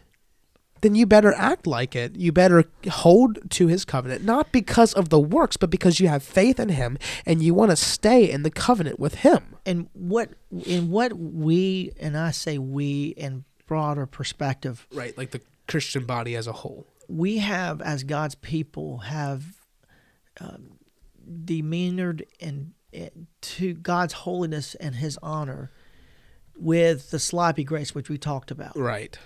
then 0.82 0.96
you 0.96 1.06
better 1.06 1.34
act 1.34 1.68
like 1.68 1.96
it. 1.96 2.16
You 2.16 2.32
better 2.32 2.66
hold 2.90 3.40
to 3.52 3.68
his 3.68 3.86
covenant, 3.86 4.24
not 4.24 4.52
because 4.52 4.94
of 4.94 5.10
the 5.10 5.20
works, 5.20 5.58
but 5.58 5.70
because 5.70 6.00
you 6.00 6.08
have 6.08 6.24
faith 6.24 6.60
in 6.60 6.70
him 6.70 6.98
and 7.26 7.42
you 7.44 7.54
want 7.54 7.72
to 7.72 7.76
stay 7.76 8.30
in 8.30 8.44
the 8.44 8.52
covenant 8.52 9.00
with 9.00 9.16
him. 9.16 9.56
And 9.66 9.90
what 9.94 10.30
in 10.66 10.90
what 10.90 11.14
we 11.14 11.92
and 12.00 12.18
I 12.18 12.32
say 12.32 12.58
we 12.58 13.08
in 13.18 13.46
broader 13.68 14.06
perspective, 14.06 14.88
Right, 14.94 15.18
like 15.18 15.32
the 15.32 15.42
Christian 15.68 16.06
body 16.06 16.36
as 16.36 16.48
a 16.48 16.54
whole. 16.54 16.88
we 17.08 17.38
have 17.40 17.82
as 17.82 18.04
God's 18.04 18.36
people 18.36 19.00
have 19.00 19.44
um, 20.40 20.80
demeanored 21.46 22.26
and 22.42 22.74
and 22.92 23.28
to 23.42 23.74
God's 23.76 24.14
holiness 24.14 24.74
and 24.76 24.96
His 24.96 25.20
honor 25.22 25.72
with 26.56 27.12
the 27.12 27.20
sloppy 27.20 27.64
grace 27.64 27.94
which 27.94 28.10
we 28.10 28.18
talked 28.18 28.52
about. 28.52 28.76
Right. 28.78 29.18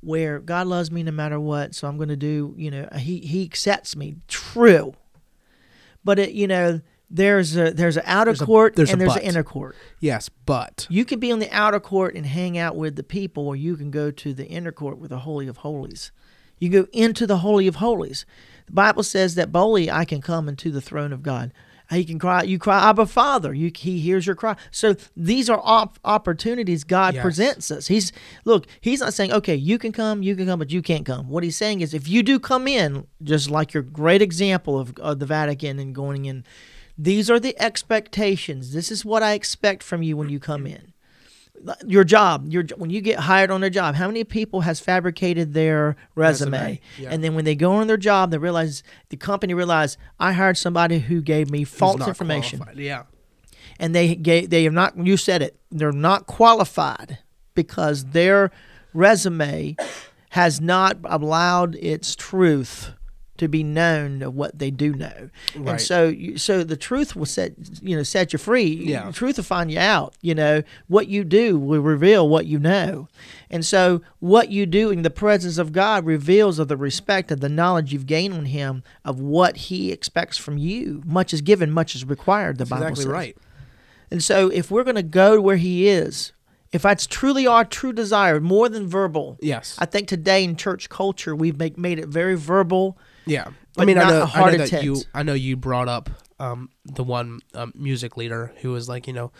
Where 0.00 0.38
God 0.38 0.66
loves 0.66 0.90
me 0.90 1.02
no 1.02 1.12
matter 1.12 1.38
what, 1.38 1.74
so 1.74 1.86
I'm 1.88 1.96
going 1.96 2.08
to 2.08 2.16
do, 2.16 2.54
you 2.56 2.70
know, 2.70 2.88
he 2.96 3.18
he 3.20 3.44
accepts 3.44 3.94
me. 3.96 4.16
True. 4.28 4.94
But 6.04 6.18
it, 6.18 6.32
you 6.32 6.46
know, 6.46 6.80
there's 7.10 7.56
a 7.56 7.72
there's 7.72 7.96
an 7.96 8.04
outer 8.06 8.30
There's 8.30 8.40
a- 8.42 8.46
court 8.46 8.76
there's 8.76 8.90
a 8.90 8.92
and 8.92 9.00
there's 9.00 9.14
but. 9.14 9.22
an 9.22 9.28
inner 9.28 9.42
court. 9.42 9.76
Yes, 10.00 10.28
but 10.46 10.86
You 10.88 11.04
can 11.04 11.18
be 11.20 11.30
on 11.32 11.38
the 11.40 11.50
outer 11.50 11.80
court 11.80 12.14
and 12.14 12.24
hang 12.24 12.56
out 12.56 12.76
with 12.76 12.96
the 12.96 13.02
people, 13.02 13.46
or 13.46 13.56
you 13.56 13.76
can 13.76 13.90
go 13.90 14.10
to 14.10 14.32
the 14.32 14.46
inner 14.46 14.72
court 14.72 14.98
with 14.98 15.10
the 15.10 15.18
Holy 15.20 15.46
of 15.48 15.58
Holies. 15.58 16.12
You 16.58 16.68
go 16.68 16.86
into 16.92 17.26
the 17.26 17.38
Holy 17.38 17.66
of 17.66 17.76
Holies. 17.76 18.24
The 18.66 18.72
Bible 18.72 19.02
says 19.02 19.34
that 19.34 19.50
boldly 19.52 19.90
I 19.90 20.04
can 20.04 20.20
come 20.20 20.48
into 20.48 20.70
the 20.70 20.80
throne 20.80 21.12
of 21.12 21.22
God. 21.22 21.52
He 21.90 22.04
can 22.04 22.18
cry. 22.20 22.44
You 22.44 22.58
cry, 22.58 22.88
Abba, 22.88 23.06
Father. 23.06 23.52
You, 23.52 23.72
he 23.74 23.98
hears 23.98 24.24
your 24.26 24.36
cry. 24.36 24.56
So 24.70 24.94
these 25.16 25.50
are 25.50 25.60
op- 25.62 25.98
opportunities 26.04 26.84
God 26.84 27.14
Yes. 27.14 27.22
presents 27.22 27.70
us. 27.70 27.88
He's 27.88 28.12
look. 28.44 28.66
He's 28.80 29.00
not 29.00 29.12
saying, 29.12 29.32
okay, 29.32 29.56
you 29.56 29.76
can 29.76 29.90
come, 29.90 30.22
you 30.22 30.36
can 30.36 30.46
come, 30.46 30.58
but 30.60 30.70
you 30.70 30.82
can't 30.82 31.04
come. 31.04 31.28
What 31.28 31.42
he's 31.42 31.56
saying 31.56 31.80
is, 31.80 31.92
if 31.92 32.06
you 32.08 32.22
do 32.22 32.38
come 32.38 32.68
in, 32.68 33.06
just 33.22 33.50
like 33.50 33.74
your 33.74 33.82
great 33.82 34.22
example 34.22 34.78
of, 34.78 34.96
of 34.98 35.18
the 35.18 35.26
Vatican 35.26 35.78
and 35.80 35.94
going 35.94 36.26
in, 36.26 36.44
these 36.96 37.28
are 37.30 37.40
the 37.40 37.60
expectations. 37.60 38.72
This 38.72 38.90
is 38.92 39.04
what 39.04 39.22
I 39.22 39.32
expect 39.32 39.82
from 39.82 40.02
you 40.02 40.16
when 40.16 40.28
you 40.28 40.38
come 40.38 40.66
in 40.66 40.89
your 41.86 42.04
job 42.04 42.46
your 42.48 42.64
when 42.76 42.90
you 42.90 43.00
get 43.00 43.18
hired 43.18 43.50
on 43.50 43.62
a 43.62 43.70
job 43.70 43.94
how 43.94 44.06
many 44.06 44.24
people 44.24 44.62
has 44.62 44.80
fabricated 44.80 45.52
their 45.52 45.96
resume, 46.14 46.50
Resume, 46.52 46.80
yeah. 46.98 47.08
and 47.10 47.22
then 47.22 47.34
when 47.34 47.44
they 47.44 47.54
go 47.54 47.72
on 47.72 47.86
their 47.86 47.96
job 47.96 48.30
they 48.30 48.38
realize 48.38 48.82
the 49.10 49.16
company 49.16 49.52
realize 49.52 49.98
i 50.18 50.32
hired 50.32 50.56
somebody 50.56 50.98
who 50.98 51.20
gave 51.20 51.50
me 51.50 51.64
false 51.64 52.06
information 52.06 52.60
qualified. 52.60 52.82
Yeah. 52.82 53.02
and 53.78 53.94
they 53.94 54.14
gave 54.14 54.48
they 54.50 54.64
have 54.64 54.72
not 54.72 54.96
you 54.96 55.16
said 55.16 55.42
it 55.42 55.58
they're 55.70 55.92
not 55.92 56.26
qualified 56.26 57.18
because 57.54 58.06
their 58.06 58.50
resume 58.94 59.76
has 60.30 60.60
not 60.60 60.96
allowed 61.04 61.74
its 61.76 62.16
truth 62.16 62.92
to 63.40 63.48
be 63.48 63.62
known 63.64 64.22
of 64.22 64.34
what 64.34 64.58
they 64.58 64.70
do 64.70 64.92
know 64.94 65.28
and 65.54 65.80
so 65.80 66.06
you, 66.08 66.38
so 66.38 66.62
the 66.62 66.76
truth 66.76 67.16
will 67.16 67.26
set 67.26 67.52
you 67.82 67.96
know 67.96 68.02
set 68.04 68.32
you 68.32 68.38
free 68.38 68.64
Yeah. 68.86 69.06
the 69.06 69.12
truth 69.12 69.36
will 69.36 69.44
find 69.44 69.70
you 69.70 69.78
out 69.78 70.14
you 70.22 70.34
know 70.34 70.62
what 70.86 71.08
you 71.08 71.24
do 71.24 71.58
will 71.58 71.80
reveal 71.80 72.28
what 72.28 72.46
you 72.46 72.58
know 72.58 73.08
and 73.50 73.66
so 73.66 74.00
what 74.20 74.50
you 74.50 74.64
do 74.66 74.90
in 74.90 75.02
the 75.02 75.10
presence 75.10 75.58
of 75.58 75.72
god 75.72 76.06
reveals 76.06 76.58
of 76.60 76.68
the 76.68 76.76
respect 76.76 77.30
of 77.32 77.40
the 77.40 77.48
knowledge 77.48 77.92
you've 77.92 78.06
gained 78.06 78.34
on 78.34 78.44
him 78.44 78.82
of 79.04 79.18
what 79.18 79.56
he 79.56 79.90
expects 79.90 80.38
from 80.38 80.56
you 80.56 81.02
much 81.04 81.34
is 81.34 81.40
given 81.40 81.70
much 81.70 81.94
is 81.96 82.04
required 82.04 82.58
the 82.58 82.64
That's 82.64 82.70
bible 82.70 82.86
exactly 82.86 83.02
says 83.04 83.12
right. 83.12 83.36
and 84.12 84.22
so, 84.22 84.48
if 84.48 84.70
we're 84.70 84.84
going 84.84 84.96
to 84.96 85.02
go 85.04 85.40
where 85.40 85.56
He 85.56 85.86
is, 85.88 86.32
if 86.72 86.82
that's 86.82 87.06
truly 87.06 87.46
our 87.46 87.64
true 87.64 87.92
desire, 87.92 88.40
more 88.40 88.68
than 88.68 88.88
verbal, 88.88 89.38
Yes. 89.40 89.76
I 89.78 89.86
think 89.86 90.08
today 90.08 90.42
in 90.44 90.56
church 90.56 90.88
culture 90.88 91.34
we've 91.36 91.56
make, 91.58 91.78
made 91.78 91.98
it 92.00 92.08
very 92.08 92.34
verbal. 92.36 92.98
Yeah, 93.26 93.48
I 93.78 93.84
mean, 93.84 93.98
I 93.98 94.08
know, 94.08 94.28
I 94.32 94.50
know 94.52 94.66
that 94.66 94.82
you, 94.82 94.96
I 95.14 95.22
know 95.22 95.34
you 95.34 95.56
brought 95.56 95.88
up 95.88 96.10
um, 96.38 96.70
the 96.84 97.04
one 97.04 97.40
um, 97.54 97.72
music 97.76 98.16
leader 98.16 98.52
who 98.62 98.72
was 98.72 98.88
like, 98.88 99.06
you 99.06 99.12
know, 99.12 99.30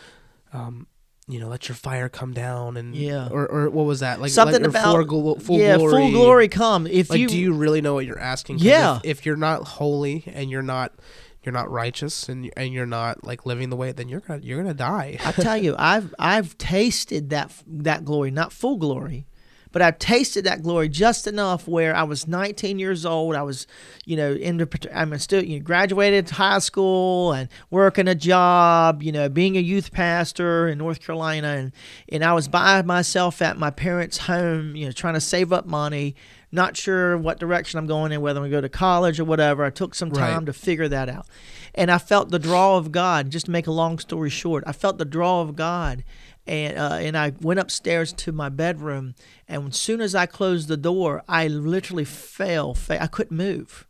um, 0.53 0.87
you 1.27 1.39
know, 1.39 1.47
let 1.47 1.67
your 1.69 1.75
fire 1.75 2.09
come 2.09 2.33
down, 2.33 2.77
and 2.77 2.93
Yeah. 2.95 3.27
or, 3.29 3.47
or 3.47 3.69
what 3.69 3.85
was 3.85 4.01
that 4.01 4.19
like? 4.21 4.31
Something 4.31 4.65
about 4.65 4.95
full, 4.95 5.03
glo- 5.05 5.35
full 5.35 5.59
yeah, 5.59 5.77
glory, 5.77 5.91
full 5.93 6.11
glory 6.11 6.47
come. 6.47 6.87
If 6.87 7.09
Like, 7.09 7.19
you, 7.19 7.27
do 7.27 7.37
you 7.37 7.53
really 7.53 7.81
know 7.81 7.93
what 7.93 8.05
you're 8.05 8.19
asking? 8.19 8.59
Yeah. 8.59 8.97
If, 9.03 9.19
if 9.19 9.25
you're 9.25 9.35
not 9.37 9.63
holy 9.67 10.23
and 10.27 10.49
you're 10.51 10.61
not, 10.61 10.93
you're 11.43 11.53
not 11.53 11.71
righteous, 11.71 12.29
and 12.29 12.51
and 12.55 12.71
you're 12.73 12.85
not 12.85 13.23
like 13.23 13.45
living 13.47 13.69
the 13.69 13.75
way, 13.75 13.91
then 13.93 14.09
you're 14.09 14.19
gonna 14.19 14.41
you're 14.43 14.61
gonna 14.61 14.73
die. 14.75 15.17
I 15.25 15.31
tell 15.31 15.57
you, 15.57 15.75
I've 15.77 16.13
I've 16.19 16.55
tasted 16.57 17.29
that 17.31 17.51
that 17.65 18.05
glory, 18.05 18.29
not 18.29 18.51
full 18.53 18.77
glory, 18.77 19.25
but 19.71 19.81
I've 19.81 19.99
tasted 19.99 20.43
that 20.45 20.61
glory 20.63 20.89
just 20.89 21.27
enough 21.27 21.67
where 21.67 21.95
I 21.95 22.03
was 22.03 22.27
19 22.27 22.79
years 22.79 23.05
old. 23.05 23.35
I 23.35 23.41
was, 23.43 23.67
you 24.05 24.15
know, 24.17 24.33
in 24.33 24.57
the 24.57 24.89
I'm 24.93 25.17
still 25.19 25.43
you 25.43 25.59
know, 25.59 25.63
graduated 25.63 26.29
high 26.29 26.59
school 26.59 27.33
and 27.33 27.49
working 27.69 28.07
a 28.07 28.15
job, 28.15 29.01
you 29.03 29.11
know, 29.11 29.29
being 29.29 29.57
a 29.57 29.61
youth 29.61 29.91
pastor 29.91 30.67
in 30.67 30.77
North 30.77 30.99
Carolina, 31.01 31.47
and 31.47 31.71
and 32.09 32.23
I 32.23 32.33
was 32.33 32.47
by 32.47 32.81
myself 32.81 33.41
at 33.41 33.57
my 33.57 33.69
parents' 33.71 34.17
home, 34.19 34.75
you 34.75 34.85
know, 34.85 34.91
trying 34.91 35.13
to 35.15 35.21
save 35.21 35.51
up 35.53 35.65
money. 35.65 36.15
Not 36.53 36.75
sure 36.75 37.17
what 37.17 37.39
direction 37.39 37.79
I'm 37.79 37.87
going 37.87 38.11
in, 38.11 38.19
whether 38.19 38.37
I'm 38.39 38.41
going 38.43 38.51
to 38.51 38.57
go 38.57 38.61
to 38.61 38.67
college 38.67 39.21
or 39.21 39.23
whatever. 39.23 39.63
I 39.63 39.69
took 39.69 39.95
some 39.95 40.09
Right. 40.09 40.19
time 40.31 40.45
to 40.47 40.51
figure 40.53 40.89
that 40.89 41.07
out. 41.07 41.25
And 41.73 41.89
I 41.89 41.97
felt 41.97 42.29
the 42.29 42.39
draw 42.39 42.75
of 42.75 42.91
God. 42.91 43.29
Just 43.29 43.45
to 43.45 43.51
make 43.53 43.67
a 43.67 43.71
long 43.71 43.97
story 43.99 44.29
short, 44.29 44.65
I 44.67 44.73
felt 44.73 44.97
the 44.97 45.05
draw 45.05 45.39
of 45.39 45.55
God, 45.55 46.03
and 46.47 46.77
uh, 46.77 46.97
and 46.99 47.17
I 47.17 47.33
went 47.41 47.59
upstairs 47.59 48.13
to 48.13 48.31
my 48.31 48.49
bedroom. 48.49 49.15
And 49.47 49.69
as 49.69 49.77
soon 49.77 50.01
as 50.01 50.15
I 50.15 50.25
closed 50.25 50.67
the 50.67 50.77
door, 50.77 51.23
I 51.27 51.47
literally 51.47 52.05
fell. 52.05 52.77
I 52.89 53.07
couldn't 53.07 53.35
move. 53.35 53.87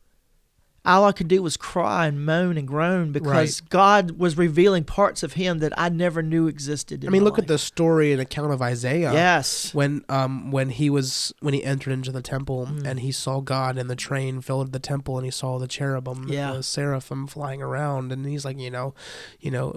All 0.83 1.05
I 1.05 1.11
could 1.11 1.27
do 1.27 1.43
was 1.43 1.57
cry 1.57 2.07
and 2.07 2.25
moan 2.25 2.57
and 2.57 2.67
groan 2.67 3.11
because 3.11 3.61
God 3.61 4.11
was 4.17 4.35
revealing 4.35 4.83
parts 4.83 5.21
of 5.21 5.33
Him 5.33 5.59
that 5.59 5.73
I 5.77 5.89
never 5.89 6.23
knew 6.23 6.47
existed. 6.47 7.05
I 7.05 7.09
mean, 7.09 7.23
look 7.23 7.37
at 7.37 7.45
the 7.47 7.59
story 7.59 8.11
and 8.11 8.19
account 8.19 8.51
of 8.51 8.63
Isaiah. 8.63 9.13
Yes. 9.13 9.75
when 9.75 10.03
um 10.09 10.49
when 10.51 10.69
he 10.71 10.89
was 10.89 11.33
when 11.39 11.53
he 11.53 11.63
entered 11.63 11.91
into 11.93 12.11
the 12.11 12.21
temple 12.23 12.65
Mm. 12.65 12.85
and 12.87 12.99
he 12.99 13.11
saw 13.11 13.41
God 13.41 13.77
and 13.77 13.89
the 13.91 13.95
train 13.95 14.41
filled 14.41 14.71
the 14.71 14.79
temple 14.79 15.17
and 15.17 15.25
he 15.25 15.31
saw 15.31 15.59
the 15.59 15.67
cherubim 15.67 16.27
Yeah. 16.27 16.53
the 16.53 16.63
seraphim 16.63 17.27
flying 17.27 17.61
around 17.61 18.11
and 18.11 18.25
he's 18.25 18.43
like 18.43 18.59
you 18.59 18.71
know 18.71 18.93
you 19.39 19.51
know 19.51 19.73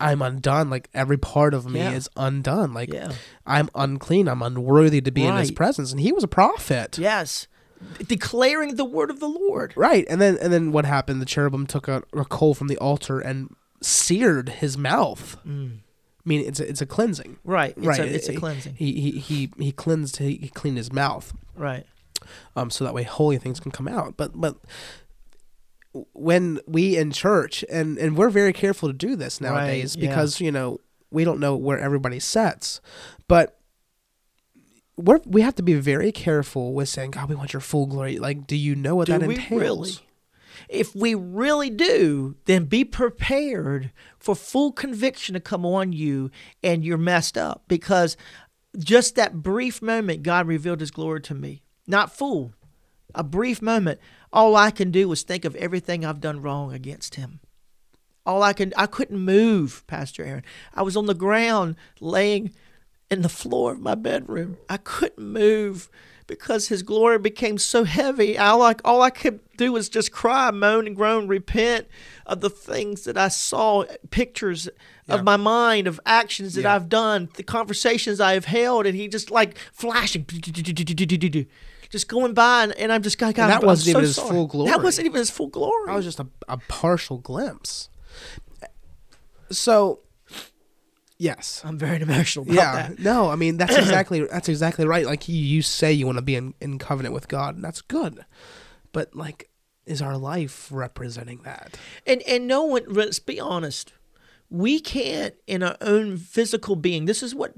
I'm 0.00 0.22
undone 0.22 0.70
like 0.70 0.88
every 0.94 1.16
part 1.18 1.52
of 1.52 1.66
me 1.66 1.80
Yeah. 1.80 1.92
is 1.92 2.08
undone 2.16 2.72
like 2.72 2.92
Yeah. 2.92 3.10
I'm 3.46 3.68
unclean 3.74 4.28
I'm 4.28 4.42
unworthy 4.42 5.00
to 5.00 5.10
be 5.10 5.24
in 5.24 5.36
his 5.36 5.50
presence 5.50 5.90
and 5.90 6.00
he 6.00 6.12
was 6.12 6.22
a 6.24 6.28
prophet 6.28 6.96
Yes. 6.98 7.48
Declaring 8.06 8.76
the 8.76 8.84
word 8.84 9.10
of 9.10 9.20
the 9.20 9.28
Lord. 9.28 9.72
right 9.76 10.04
and 10.08 10.20
then 10.20 10.36
and 10.40 10.52
then 10.52 10.72
what 10.72 10.84
happened 10.84 11.20
the 11.22 11.26
cherubim 11.26 11.66
took 11.66 11.88
a, 11.88 12.02
a 12.12 12.24
coal 12.24 12.54
from 12.54 12.68
the 12.68 12.78
altar 12.78 13.20
and 13.20 13.54
seared 13.80 14.48
his 14.48 14.76
mouth 14.78 15.36
Mm. 15.46 15.78
I 15.78 16.28
mean 16.28 16.46
it's 16.46 16.60
a, 16.60 16.68
it's 16.68 16.80
a 16.80 16.86
cleansing 16.86 17.38
Right. 17.44 17.74
It's 17.76 17.86
right 17.86 18.00
A, 18.00 18.06
it's 18.06 18.28
a 18.28 18.34
cleansing. 18.36 18.74
he 18.74 19.00
he 19.00 19.10
he, 19.12 19.52
he 19.58 19.72
cleansed 19.72 20.16
he, 20.18 20.36
he 20.36 20.48
cleaned 20.48 20.76
his 20.76 20.92
mouth 20.92 21.32
Right. 21.56 21.86
um, 22.56 22.70
so 22.70 22.84
that 22.84 22.94
way 22.94 23.04
holy 23.04 23.38
things 23.38 23.60
can 23.60 23.70
come 23.72 23.88
out. 23.88 24.16
But 24.16 24.32
but 24.40 24.56
when 26.12 26.60
we 26.66 26.96
in 26.96 27.10
church 27.12 27.64
and 27.70 27.98
and 27.98 28.16
we're 28.16 28.30
very 28.30 28.52
careful 28.52 28.88
to 28.88 28.92
do 28.92 29.16
this 29.16 29.40
nowadays 29.40 29.96
yeah. 29.96 30.08
because 30.08 30.40
you 30.40 30.52
know 30.52 30.80
we 31.10 31.24
don't 31.24 31.40
know 31.40 31.56
where 31.56 31.78
everybody 31.78 32.20
sets, 32.20 32.80
but 33.28 33.57
we're 34.98 35.20
we 35.24 35.42
have 35.42 35.54
to 35.54 35.62
be 35.62 35.74
very 35.74 36.12
careful 36.12 36.74
with 36.74 36.88
saying 36.88 37.12
God 37.12 37.28
we 37.28 37.36
want 37.36 37.52
your 37.52 37.60
full 37.60 37.86
glory. 37.86 38.18
Like, 38.18 38.46
do 38.46 38.56
you 38.56 38.74
know 38.74 38.96
what 38.96 39.06
Do 39.06 39.12
that 39.12 39.22
entails? 39.22 39.50
really? 39.50 39.92
If 40.68 40.94
we 40.94 41.14
really 41.14 41.70
do, 41.70 42.36
then 42.46 42.64
be 42.64 42.84
prepared 42.84 43.92
for 44.18 44.34
full 44.34 44.72
conviction 44.72 45.34
to 45.34 45.40
come 45.40 45.64
on 45.64 45.92
you 45.92 46.30
and 46.62 46.84
you're 46.84 46.98
messed 46.98 47.38
up 47.38 47.62
because 47.68 48.16
just 48.76 49.14
that 49.14 49.42
brief 49.42 49.80
moment, 49.80 50.24
God 50.24 50.46
revealed 50.46 50.80
his 50.80 50.90
glory 50.90 51.20
to 51.22 51.34
me. 51.34 51.62
Not 51.86 52.12
full, 52.12 52.52
a 53.14 53.22
brief 53.22 53.62
moment. 53.62 54.00
All 54.32 54.56
I 54.56 54.70
can 54.70 54.90
do 54.90 55.08
was 55.08 55.22
think 55.22 55.44
of 55.44 55.54
everything 55.56 56.04
I've 56.04 56.20
done 56.20 56.42
wrong 56.42 56.72
against 56.72 57.14
him. 57.14 57.40
All 58.26 58.42
I 58.42 58.52
can, 58.52 58.74
I 58.76 58.86
couldn't 58.86 59.18
move, 59.18 59.86
Pastor 59.86 60.22
Aaron. 60.22 60.44
I 60.74 60.82
was 60.82 60.96
on 60.96 61.06
the 61.06 61.14
ground 61.14 61.76
laying 62.00 62.52
in 63.10 63.22
the 63.22 63.28
floor 63.28 63.72
of 63.72 63.80
my 63.80 63.94
bedroom. 63.94 64.56
I 64.68 64.76
couldn't 64.76 65.18
move 65.24 65.88
because 66.26 66.68
his 66.68 66.82
glory 66.82 67.18
became 67.18 67.56
so 67.56 67.84
heavy. 67.84 68.36
I 68.36 68.52
like 68.52 68.82
all 68.84 69.00
I 69.00 69.08
could 69.10 69.40
do 69.56 69.72
was 69.72 69.88
just 69.88 70.12
cry, 70.12 70.50
moan 70.50 70.86
and 70.86 70.94
groan, 70.94 71.26
repent 71.26 71.86
of 72.26 72.42
the 72.42 72.50
things 72.50 73.04
that 73.04 73.16
I 73.16 73.28
saw, 73.28 73.84
pictures 74.10 74.68
Yeah. 75.06 75.14
of 75.14 75.24
my 75.24 75.38
mind, 75.38 75.86
of 75.86 75.98
actions 76.04 76.54
that 76.54 76.62
Yeah. 76.62 76.74
I've 76.74 76.90
done, 76.90 77.30
the 77.36 77.42
conversations 77.42 78.20
I 78.20 78.34
have 78.34 78.44
held, 78.44 78.84
and 78.86 78.94
he 78.94 79.08
just 79.08 79.30
like 79.30 79.56
flashing, 79.72 80.26
just 81.90 82.08
going 82.08 82.34
by, 82.34 82.64
and, 82.64 82.72
and 82.74 82.92
I'm 82.92 83.02
just 83.02 83.20
And 83.22 83.34
that 83.34 83.64
wasn't 83.64 83.88
even 83.88 84.02
his 84.02 84.18
full 84.18 84.46
glory. 84.46 84.70
That 84.70 84.82
wasn't 84.82 85.06
even 85.06 85.18
his 85.18 85.30
full 85.30 85.48
glory. 85.48 85.86
That 85.86 85.94
was 85.96 86.04
just 86.04 86.20
a, 86.20 86.26
a 86.46 86.58
partial 86.68 87.16
glimpse. 87.16 87.88
So, 89.50 90.00
yes, 91.18 91.62
I'm 91.64 91.78
very 91.78 92.00
emotional 92.02 92.44
about 92.44 92.54
yeah, 92.54 92.88
that. 92.88 92.98
no, 92.98 93.30
I 93.30 93.36
mean 93.36 93.56
that's 93.56 93.76
exactly 93.78 94.24
that's 94.24 94.48
exactly 94.48 94.86
right. 94.86 95.06
Like 95.06 95.28
you, 95.28 95.36
you 95.36 95.62
say 95.62 95.92
you 95.92 96.06
want 96.06 96.18
to 96.18 96.22
be 96.22 96.36
in, 96.36 96.54
in 96.60 96.78
covenant 96.78 97.14
with 97.14 97.28
God, 97.28 97.56
and 97.56 97.64
that's 97.64 97.80
good, 97.80 98.24
but 98.92 99.14
like, 99.14 99.48
is 99.86 100.02
our 100.02 100.16
life 100.16 100.68
representing 100.70 101.40
that? 101.44 101.78
And 102.06 102.22
and 102.22 102.46
no 102.46 102.64
one. 102.64 102.84
Let's 102.86 103.18
be 103.18 103.40
honest. 103.40 103.92
We 104.50 104.80
can't, 104.80 105.34
in 105.46 105.62
our 105.62 105.76
own 105.82 106.16
physical 106.16 106.74
being. 106.74 107.04
This 107.04 107.22
is 107.22 107.34
what 107.34 107.52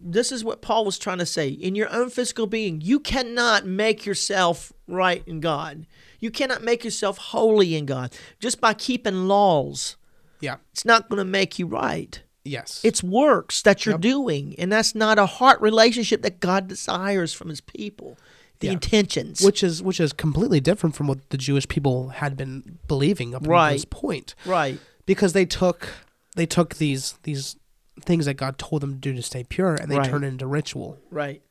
this 0.00 0.30
is 0.30 0.44
what 0.44 0.62
Paul 0.62 0.84
was 0.84 0.98
trying 0.98 1.18
to 1.18 1.26
say. 1.26 1.48
In 1.48 1.74
your 1.74 1.92
own 1.92 2.10
physical 2.10 2.46
being, 2.46 2.80
you 2.80 3.00
cannot 3.00 3.66
make 3.66 4.06
yourself 4.06 4.72
right 4.86 5.22
in 5.26 5.40
God. 5.40 5.86
You 6.20 6.30
cannot 6.30 6.62
make 6.62 6.84
yourself 6.84 7.18
holy 7.18 7.74
in 7.74 7.86
God 7.86 8.12
just 8.38 8.60
by 8.60 8.74
keeping 8.74 9.26
laws. 9.26 9.96
Yeah. 10.40 10.56
It's 10.72 10.84
not 10.84 11.08
going 11.08 11.18
to 11.18 11.24
make 11.24 11.58
you 11.58 11.66
right. 11.66 12.22
Yes. 12.46 12.80
It's 12.84 13.02
works 13.02 13.62
that 13.62 13.84
you're 13.84 13.94
Yep. 13.94 14.00
doing, 14.00 14.54
and 14.58 14.70
that's 14.72 14.94
not 14.94 15.18
a 15.18 15.26
heart 15.26 15.60
relationship 15.60 16.22
that 16.22 16.40
God 16.40 16.68
desires 16.68 17.32
from 17.32 17.48
His 17.48 17.60
people. 17.60 18.16
The 18.60 18.68
Yeah. 18.68 18.72
intentions, 18.74 19.42
which 19.42 19.62
is 19.62 19.82
which 19.82 20.00
is 20.00 20.12
completely 20.14 20.60
different 20.60 20.96
from 20.96 21.06
what 21.08 21.28
the 21.28 21.36
Jewish 21.36 21.68
people 21.68 22.08
had 22.08 22.36
been 22.38 22.78
believing 22.88 23.34
up 23.34 23.42
until 23.42 23.68
this 23.70 23.84
point. 23.84 24.34
right? 24.46 24.78
because 25.04 25.32
they 25.34 25.44
took 25.46 25.88
they 26.36 26.46
took 26.46 26.76
these 26.76 27.14
these 27.24 27.56
things 28.02 28.24
that 28.26 28.34
God 28.34 28.58
told 28.58 28.82
them 28.82 28.94
to 28.94 28.98
do 28.98 29.14
to 29.14 29.22
stay 29.22 29.44
pure 29.44 29.74
and 29.74 29.90
they 29.90 29.96
Right. 29.98 30.08
turned 30.10 30.24
it 30.24 30.28
into 30.28 30.46
ritual. 30.46 30.98
Right. 31.10 31.42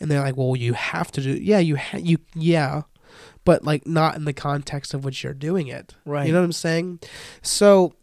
And 0.00 0.10
they're 0.10 0.20
like, 0.20 0.36
"Well, 0.36 0.54
you 0.56 0.72
have 0.74 1.10
to 1.12 1.20
do 1.20 1.30
Yeah, 1.32 1.58
you 1.58 1.76
ha- 1.76 1.98
you 1.98 2.18
yeah." 2.34 2.82
But 3.44 3.64
like 3.64 3.86
not 3.86 4.16
in 4.16 4.24
the 4.24 4.32
context 4.32 4.94
of 4.94 5.04
which 5.04 5.22
you're 5.24 5.34
doing 5.34 5.66
it. 5.66 5.94
Right. 6.04 6.26
You 6.26 6.32
know 6.32 6.38
what 6.40 6.44
I'm 6.46 6.52
saying? 6.52 7.00
So 7.42 7.94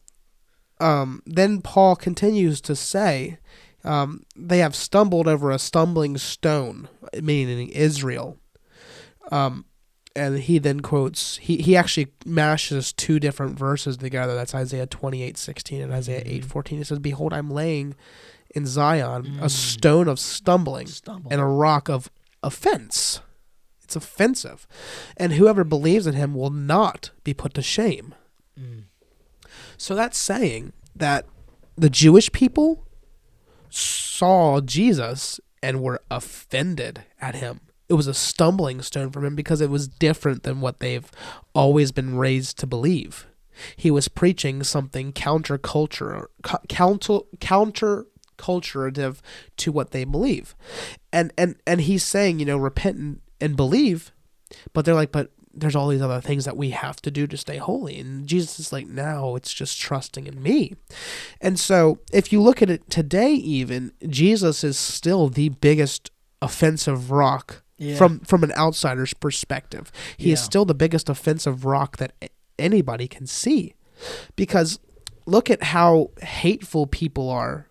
um 0.82 1.22
then 1.26 1.62
Paul 1.62 1.96
continues 1.96 2.60
to 2.62 2.76
say 2.76 3.38
um, 3.84 4.24
they 4.36 4.60
have 4.60 4.76
stumbled 4.76 5.28
over 5.28 5.50
a 5.50 5.58
stumbling 5.58 6.18
stone, 6.18 6.88
meaning 7.20 7.70
Israel. 7.70 8.38
Um, 9.32 9.66
and 10.16 10.40
he 10.40 10.60
then 10.60 10.82
quotes 10.82 11.38
he, 11.38 11.58
he 11.58 11.76
actually 11.78 12.08
mashes 12.26 12.92
two 12.94 13.20
different 13.20 13.58
verses 13.58 13.96
together 13.98 14.36
that's 14.36 14.54
isaiah 14.54 14.86
28 14.86 15.38
16 15.38 15.82
and 15.82 15.94
isaiah 15.94 16.22
8 16.26 16.44
14 16.44 16.78
he 16.80 16.84
says 16.84 17.00
behold 17.00 17.32
i'm 17.32 17.50
laying 17.50 17.96
in 18.54 18.66
zion 18.66 19.38
a 19.40 19.46
Mm. 19.46 19.50
stone 19.50 20.08
of 20.10 20.20
stumbling 20.20 20.88
Stumble. 20.88 21.32
and 21.32 21.40
a 21.40 21.46
rock 21.46 21.88
of 21.90 22.12
offense 22.44 23.22
it's 23.82 23.96
offensive 23.96 24.68
and 25.16 25.32
whoever 25.34 25.64
believes 25.64 26.06
in 26.06 26.14
him 26.16 26.34
will 26.36 26.50
not 26.50 27.12
be 27.24 27.34
put 27.34 27.54
to 27.54 27.62
shame 27.62 28.14
Mm. 28.60 28.84
So 29.82 29.96
that's 29.96 30.18
saying 30.18 30.74
that 30.96 31.26
the 31.76 31.90
jewish 31.90 32.32
people 32.32 32.86
saw 33.70 34.62
jesus 34.62 35.40
and 35.64 35.82
were 35.82 36.02
offended 36.10 37.04
at 37.20 37.36
him 37.36 37.62
it 37.92 37.96
was 37.96 38.08
a 38.08 38.14
stumbling 38.14 38.82
stone 38.82 39.12
for 39.12 39.24
him 39.26 39.36
because 39.36 39.60
it 39.60 39.70
was 39.70 39.90
different 39.90 40.44
than 40.44 40.62
what 40.62 40.80
they've 40.80 41.12
always 41.54 41.92
been 41.92 42.16
raised 42.18 42.58
to 42.60 42.66
believe. 42.66 43.28
He 43.76 43.92
was 43.92 44.08
preaching 44.08 44.64
something 44.64 45.12
counterculture, 45.12 46.28
co- 46.42 46.62
counter 46.70 47.20
counterculturative 47.40 49.20
to 49.58 49.72
what 49.74 49.92
they 49.92 50.06
believe, 50.06 50.56
and 51.12 51.34
and 51.38 51.58
and 51.68 51.82
he's 51.82 52.04
saying, 52.06 52.40
you 52.40 52.46
know, 52.46 52.56
repent 52.56 52.96
and, 52.96 53.20
and 53.42 53.58
believe, 53.58 54.14
but 54.72 54.86
they're 54.86 54.96
like, 54.96 55.12
but 55.12 55.32
there's 55.54 55.76
all 55.76 55.88
these 55.90 56.02
other 56.02 56.22
things 56.22 56.46
that 56.46 56.58
we 56.58 56.70
have 56.72 57.02
to 57.02 57.12
do 57.12 57.28
to 57.28 57.38
stay 57.38 57.58
holy, 57.58 58.00
and 58.00 58.28
Jesus 58.28 58.60
is 58.60 58.72
like, 58.74 58.88
no, 58.88 59.36
it's 59.36 59.54
just 59.54 59.80
trusting 59.80 60.28
in 60.28 60.42
me, 60.42 60.76
and 61.40 61.60
so 61.60 62.00
if 62.14 62.32
you 62.32 62.42
look 62.42 62.62
at 62.62 62.70
it 62.70 62.90
today, 62.90 63.34
even 63.34 63.92
Jesus 64.08 64.64
is 64.64 64.78
still 64.78 65.28
the 65.30 65.50
biggest 65.50 66.12
offensive 66.42 67.12
rock 67.12 67.64
Yeah. 67.78 67.96
from 67.98 68.20
from 68.22 68.44
an 68.44 68.52
outsider's 68.58 69.14
perspective. 69.14 69.92
He 70.18 70.32
is 70.32 70.40
still 70.42 70.66
the 70.66 70.74
biggest 70.76 71.10
offensive 71.10 71.66
rock 71.66 71.98
that 71.98 72.14
anybody 72.60 73.08
can 73.08 73.26
see. 73.28 73.74
Because 74.36 74.80
look 75.26 75.50
at 75.50 75.64
how 75.64 76.12
hateful 76.22 76.88
people 76.88 77.30
are. 77.30 77.68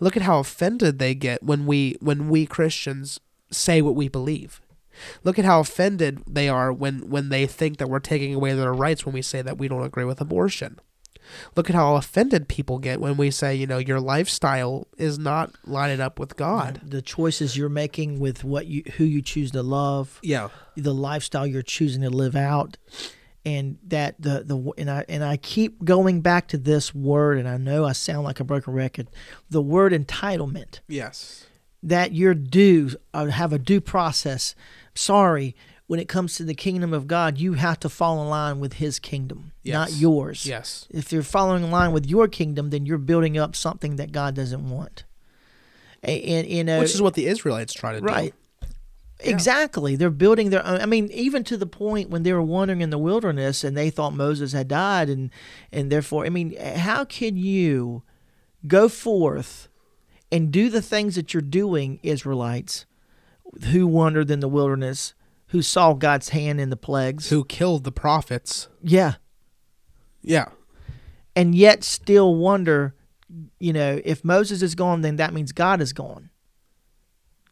Look 0.00 0.16
at 0.16 0.22
how 0.22 0.38
offended 0.38 0.98
they 0.98 1.14
get 1.14 1.42
when 1.42 1.64
we 1.66 1.96
when 2.00 2.28
we 2.28 2.44
Christians 2.46 3.18
say 3.50 3.80
what 3.82 3.94
we 3.94 4.08
believe. 4.08 4.60
Look 5.24 5.38
at 5.38 5.44
how 5.44 5.60
offended 5.60 6.22
they 6.26 6.48
are 6.48 6.72
when 6.72 7.08
when 7.10 7.28
they 7.28 7.46
think 7.46 7.78
that 7.78 7.88
we're 7.88 7.98
taking 8.00 8.34
away 8.34 8.52
their 8.54 8.72
rights 8.74 9.04
when 9.06 9.12
we 9.14 9.22
say 9.22 9.42
that 9.42 9.58
we 9.58 9.68
don't 9.68 9.84
agree 9.84 10.04
with 10.04 10.20
abortion. 10.20 10.78
Look 11.56 11.70
at 11.70 11.76
how 11.76 11.94
offended 11.94 12.48
people 12.48 12.78
get 12.78 13.00
when 13.00 13.16
we 13.16 13.30
say, 13.30 13.54
you 13.54 13.66
know, 13.66 13.78
your 13.78 14.00
lifestyle 14.00 14.88
is 14.98 15.18
not 15.20 15.52
lining 15.64 16.00
up 16.00 16.18
with 16.18 16.36
God. 16.36 16.80
the 16.84 17.00
choices 17.00 17.56
you're 17.56 17.68
making 17.68 18.18
with 18.18 18.42
what 18.44 18.66
you 18.66 18.82
who 18.96 19.04
you 19.04 19.22
choose 19.22 19.50
to 19.52 19.62
love, 19.62 20.18
Yeah. 20.22 20.48
the 20.76 20.92
lifestyle 20.92 21.46
you're 21.46 21.62
choosing 21.62 22.02
to 22.02 22.10
live 22.10 22.34
out, 22.36 22.76
and 23.46 23.78
that 23.86 24.20
the 24.20 24.42
the 24.44 24.72
and 24.76 24.90
I 24.90 25.04
and 25.08 25.22
I 25.24 25.36
keep 25.36 25.84
going 25.84 26.20
back 26.22 26.48
to 26.48 26.58
this 26.58 26.92
word, 26.94 27.38
and 27.38 27.48
I 27.48 27.56
know 27.56 27.84
I 27.84 27.92
sound 27.92 28.24
like 28.24 28.40
a 28.40 28.44
broken 28.44 28.74
record. 28.74 29.08
The 29.48 29.62
word 29.62 29.92
entitlement 29.92 30.80
Yes. 30.88 31.46
that 31.84 32.12
you're 32.12 32.34
due 32.34 32.90
uh, 33.14 33.26
have 33.26 33.52
a 33.52 33.58
due 33.58 33.80
process. 33.80 34.54
Sorry, 34.94 35.54
when 35.86 36.00
it 36.00 36.08
comes 36.08 36.36
to 36.36 36.44
the 36.44 36.54
kingdom 36.54 36.92
of 36.92 37.06
God, 37.06 37.38
you 37.38 37.54
have 37.54 37.80
to 37.80 37.88
fall 37.88 38.22
in 38.22 38.28
line 38.28 38.60
with 38.60 38.74
His 38.74 38.98
kingdom, 38.98 39.52
not 39.64 39.92
yours. 39.92 40.46
Yes. 40.46 40.86
If 40.90 41.12
you're 41.12 41.22
following 41.22 41.64
in 41.64 41.70
line 41.70 41.92
with 41.92 42.06
your 42.06 42.28
kingdom, 42.28 42.70
then 42.70 42.86
you're 42.86 42.98
building 42.98 43.36
up 43.38 43.54
something 43.56 43.96
that 43.96 44.12
God 44.12 44.34
doesn't 44.34 44.68
want. 44.68 45.04
And, 46.02 46.46
you 46.48 46.64
know, 46.64 46.80
Which 46.80 46.94
is 46.94 47.02
what 47.02 47.14
the 47.14 47.26
Israelites 47.26 47.72
try 47.72 47.92
to 47.92 48.00
do. 48.00 48.06
right. 48.06 48.34
Exactly. 49.24 49.94
They're 49.94 50.10
building 50.10 50.50
their 50.50 50.66
own. 50.66 50.80
I 50.80 50.86
mean, 50.86 51.08
even 51.12 51.44
to 51.44 51.56
the 51.56 51.66
point 51.66 52.10
when 52.10 52.24
they 52.24 52.32
were 52.32 52.42
wandering 52.42 52.80
in 52.80 52.90
the 52.90 52.98
wilderness 52.98 53.62
and 53.62 53.76
they 53.76 53.88
thought 53.88 54.14
Moses 54.14 54.52
had 54.52 54.66
died, 54.66 55.08
and 55.08 55.30
and 55.70 55.92
therefore, 55.92 56.26
I 56.26 56.28
mean, 56.28 56.56
how 56.58 57.04
can 57.04 57.36
you 57.36 58.02
go 58.66 58.88
forth 58.88 59.68
and 60.30 60.50
do 60.50 60.68
the 60.70 60.82
things 60.82 61.14
that 61.14 61.32
you're 61.32 61.40
doing, 61.40 62.00
Israelites, 62.02 62.84
who 63.70 63.86
wandered 63.86 64.30
in 64.30 64.40
the 64.40 64.48
wilderness, 64.48 65.14
who 65.48 65.62
saw 65.62 65.92
God's 65.94 66.30
hand 66.30 66.60
in 66.60 66.70
the 66.70 66.76
plagues? 66.76 67.28
Who 67.30 67.44
killed 67.44 67.84
the 67.84 67.92
prophets? 67.92 68.68
Yeah, 68.82 69.14
Yeah. 70.22 70.46
and 71.36 71.54
yet 71.54 71.84
still 71.84 72.34
wonder, 72.34 72.94
you 73.58 73.72
know, 73.72 74.00
if 74.04 74.24
Moses 74.24 74.62
is 74.62 74.74
gone, 74.74 75.02
then 75.02 75.16
that 75.16 75.32
means 75.34 75.52
God 75.52 75.80
is 75.80 75.92
gone. 75.92 76.30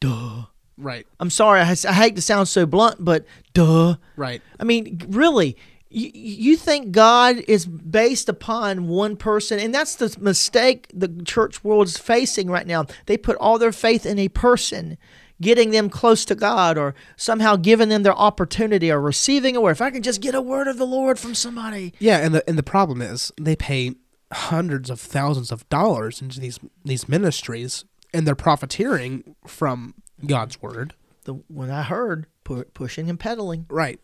Duh. 0.01 0.45
Right. 0.79 1.07
I'm 1.19 1.29
sorry, 1.31 1.61
I, 1.61 1.71
I 1.89 1.93
hate 1.93 2.17
to 2.17 2.23
sound 2.23 2.49
so 2.49 2.65
blunt, 2.65 2.97
but 3.05 3.27
duh. 3.53 3.97
Right. 4.17 4.41
I 4.59 4.65
mean, 4.65 5.03
really, 5.09 5.59
you, 5.91 6.11
you 6.15 6.57
think 6.57 6.91
God 6.93 7.37
is 7.47 7.67
based 7.67 8.31
upon 8.31 8.89
one 8.89 9.17
person, 9.17 9.59
and 9.59 9.75
that's 9.75 9.97
the 9.97 10.17
mistake 10.19 10.87
the 10.95 11.09
church 11.27 11.63
world 11.63 11.87
is 11.89 11.99
facing 11.99 12.49
right 12.49 12.67
now. 12.67 12.87
They 13.05 13.19
put 13.19 13.37
all 13.37 13.59
their 13.59 13.73
faith 13.73 14.07
in 14.07 14.19
a 14.19 14.29
person, 14.29 14.97
getting 15.41 15.71
them 15.71 15.89
close 15.91 16.25
to 16.27 16.35
God, 16.35 16.77
or 16.79 16.95
somehow 17.17 17.57
giving 17.57 17.89
them 17.89 18.03
their 18.03 18.15
opportunity, 18.17 18.91
or 18.91 19.01
receiving 19.01 19.57
a 19.57 19.61
word. 19.61 19.73
If 19.73 19.83
I 19.83 19.91
can 19.91 20.03
just 20.03 20.21
get 20.21 20.35
a 20.35 20.41
word 20.43 20.69
of 20.69 20.77
the 20.79 20.87
Lord 20.87 21.19
from 21.19 21.35
somebody, 21.35 21.93
Yeah, 21.99 22.19
and 22.19 22.35
the 22.35 22.49
and 22.49 22.59
the 22.59 22.63
problem 22.63 23.01
is 23.03 23.33
they 23.41 23.57
pay 23.57 23.95
hundreds 24.33 24.91
of 24.91 25.01
thousands 25.01 25.51
of 25.53 25.69
dollars 25.69 26.23
into 26.23 26.39
these 26.41 26.59
these 26.85 27.09
ministries 27.09 27.85
and 28.15 28.27
they're 28.27 28.35
profiteering 28.35 29.35
from 29.47 29.95
God's 30.27 30.61
word. 30.63 30.95
the 31.25 31.35
when 31.49 31.71
I 31.71 31.83
heard 31.83 32.27
pu- 32.45 32.65
pushing 32.75 33.09
and 33.09 33.19
peddling, 33.21 33.67
Right. 33.69 34.01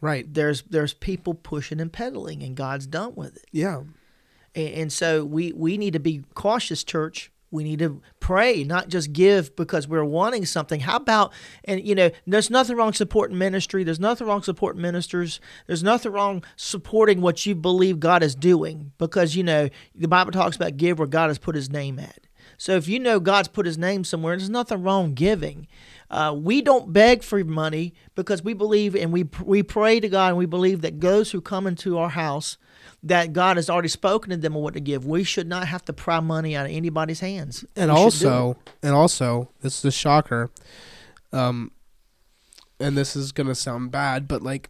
Right. 0.00 0.32
there's 0.32 0.62
there's 0.62 0.94
people 0.94 1.34
pushing 1.34 1.80
and 1.80 1.92
peddling, 1.92 2.42
and 2.42 2.56
God's 2.56 2.86
done 2.86 3.14
with 3.14 3.36
it. 3.36 3.46
Yeah. 3.52 3.82
And, 4.54 4.68
and 4.74 4.92
so 4.92 5.24
we, 5.24 5.52
we 5.52 5.78
need 5.78 5.94
to 5.94 5.98
be 6.00 6.24
cautious, 6.34 6.84
church. 6.84 7.31
We 7.52 7.64
need 7.64 7.80
to 7.80 8.00
pray, 8.18 8.64
not 8.64 8.88
just 8.88 9.12
give 9.12 9.54
because 9.54 9.86
we're 9.86 10.04
wanting 10.04 10.46
something. 10.46 10.80
How 10.80 10.96
about, 10.96 11.32
and 11.64 11.86
you 11.86 11.94
know, 11.94 12.10
there's 12.26 12.50
nothing 12.50 12.76
wrong 12.76 12.94
supporting 12.94 13.36
ministry. 13.36 13.84
There's 13.84 14.00
nothing 14.00 14.26
wrong 14.26 14.42
supporting 14.42 14.80
ministers. 14.80 15.38
There's 15.66 15.82
nothing 15.82 16.12
wrong 16.12 16.42
supporting 16.56 17.20
what 17.20 17.44
you 17.44 17.54
believe 17.54 18.00
God 18.00 18.22
is 18.22 18.34
doing 18.34 18.92
because, 18.96 19.36
you 19.36 19.44
know, 19.44 19.68
the 19.94 20.08
Bible 20.08 20.32
talks 20.32 20.56
about 20.56 20.78
give 20.78 20.98
where 20.98 21.06
God 21.06 21.28
has 21.28 21.38
put 21.38 21.54
his 21.54 21.70
name 21.70 21.98
at. 21.98 22.20
So 22.56 22.76
if 22.76 22.88
you 22.88 22.98
know 22.98 23.20
God's 23.20 23.48
put 23.48 23.66
his 23.66 23.76
name 23.76 24.04
somewhere, 24.04 24.36
there's 24.36 24.48
nothing 24.48 24.82
wrong 24.82 25.14
giving. 25.14 25.66
Uh, 26.10 26.34
we 26.36 26.62
don't 26.62 26.92
beg 26.92 27.22
for 27.22 27.42
money 27.44 27.92
because 28.14 28.42
we 28.42 28.54
believe 28.54 28.94
and 28.94 29.12
we 29.12 29.24
we 29.44 29.62
pray 29.62 30.00
to 30.00 30.08
God 30.08 30.28
and 30.28 30.36
we 30.36 30.46
believe 30.46 30.80
that 30.82 31.00
those 31.00 31.32
who 31.32 31.40
come 31.40 31.66
into 31.66 31.98
our 31.98 32.10
house 32.10 32.58
that 33.04 33.32
God 33.32 33.56
has 33.56 33.68
already 33.68 33.88
spoken 33.88 34.30
to 34.30 34.36
them 34.36 34.54
of 34.54 34.62
what 34.62 34.74
to 34.74 34.80
give. 34.80 35.04
We 35.04 35.24
should 35.24 35.48
not 35.48 35.66
have 35.66 35.84
to 35.86 35.92
pry 35.92 36.20
money 36.20 36.54
out 36.56 36.66
of 36.66 36.72
anybody's 36.72 37.20
hands. 37.20 37.64
And 37.74 37.90
We 37.90 37.96
should 38.10 38.20
do 38.20 38.26
it. 38.28 38.30
also 38.30 38.56
and 38.82 38.94
also, 38.94 39.50
this 39.60 39.78
is 39.78 39.84
a 39.84 39.90
shocker. 39.90 40.50
Um 41.32 41.72
and 42.78 42.96
this 42.96 43.14
is 43.16 43.32
gonna 43.32 43.54
sound 43.54 43.90
bad, 43.90 44.28
but 44.28 44.42
like 44.42 44.68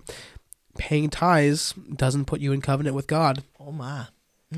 paying 0.78 1.10
tithes 1.10 1.74
doesn't 1.94 2.24
put 2.24 2.40
you 2.40 2.52
in 2.52 2.60
covenant 2.62 2.96
with 2.96 3.06
God. 3.06 3.42
oh 3.60 3.72
my, 3.72 4.06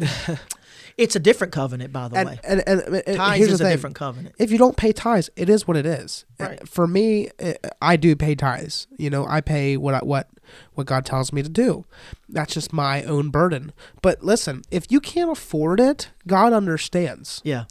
it's 0.97 1.17
a 1.17 1.19
different 1.19 1.53
covenant, 1.53 1.93
by 1.93 2.09
the 2.09 2.17
And 2.17 2.29
way. 2.29 2.41
and, 2.45 2.63
and, 2.67 2.81
and, 3.07 3.17
Tithes 3.17 3.39
here's 3.39 3.53
is 3.53 3.59
the 3.59 3.65
a 3.65 3.69
thing. 3.69 3.77
different 3.77 3.97
covenant. 3.97 4.35
if 4.39 4.51
you 4.53 4.59
don't 4.59 4.77
pay 4.77 4.93
tithes, 4.93 5.29
it 5.37 5.49
is 5.49 5.67
what 5.67 5.77
it 5.77 5.87
is. 5.87 6.25
Uh, 6.39 6.45
Right. 6.45 6.69
For 6.69 6.87
me, 6.87 7.31
uh, 7.43 7.55
I 7.83 7.97
do 7.97 8.15
pay 8.17 8.35
tithes. 8.35 8.87
You 8.99 9.11
know, 9.11 9.27
I 9.27 9.41
pay 9.41 9.77
what 9.77 9.95
I, 9.95 9.99
what 10.01 10.29
what 10.75 10.87
God 10.87 11.07
tells 11.07 11.33
me 11.33 11.43
to 11.43 11.49
do. 11.49 11.85
That's 12.29 12.53
just 12.55 12.73
my 12.73 13.03
own 13.05 13.31
burden. 13.31 13.73
But 14.03 14.23
listen, 14.23 14.63
if 14.71 14.93
you 14.93 15.01
can't 15.01 15.31
afford 15.31 15.81
it, 15.81 16.11
God 16.27 16.53
understands. 16.53 17.41
Yeah, 17.45 17.65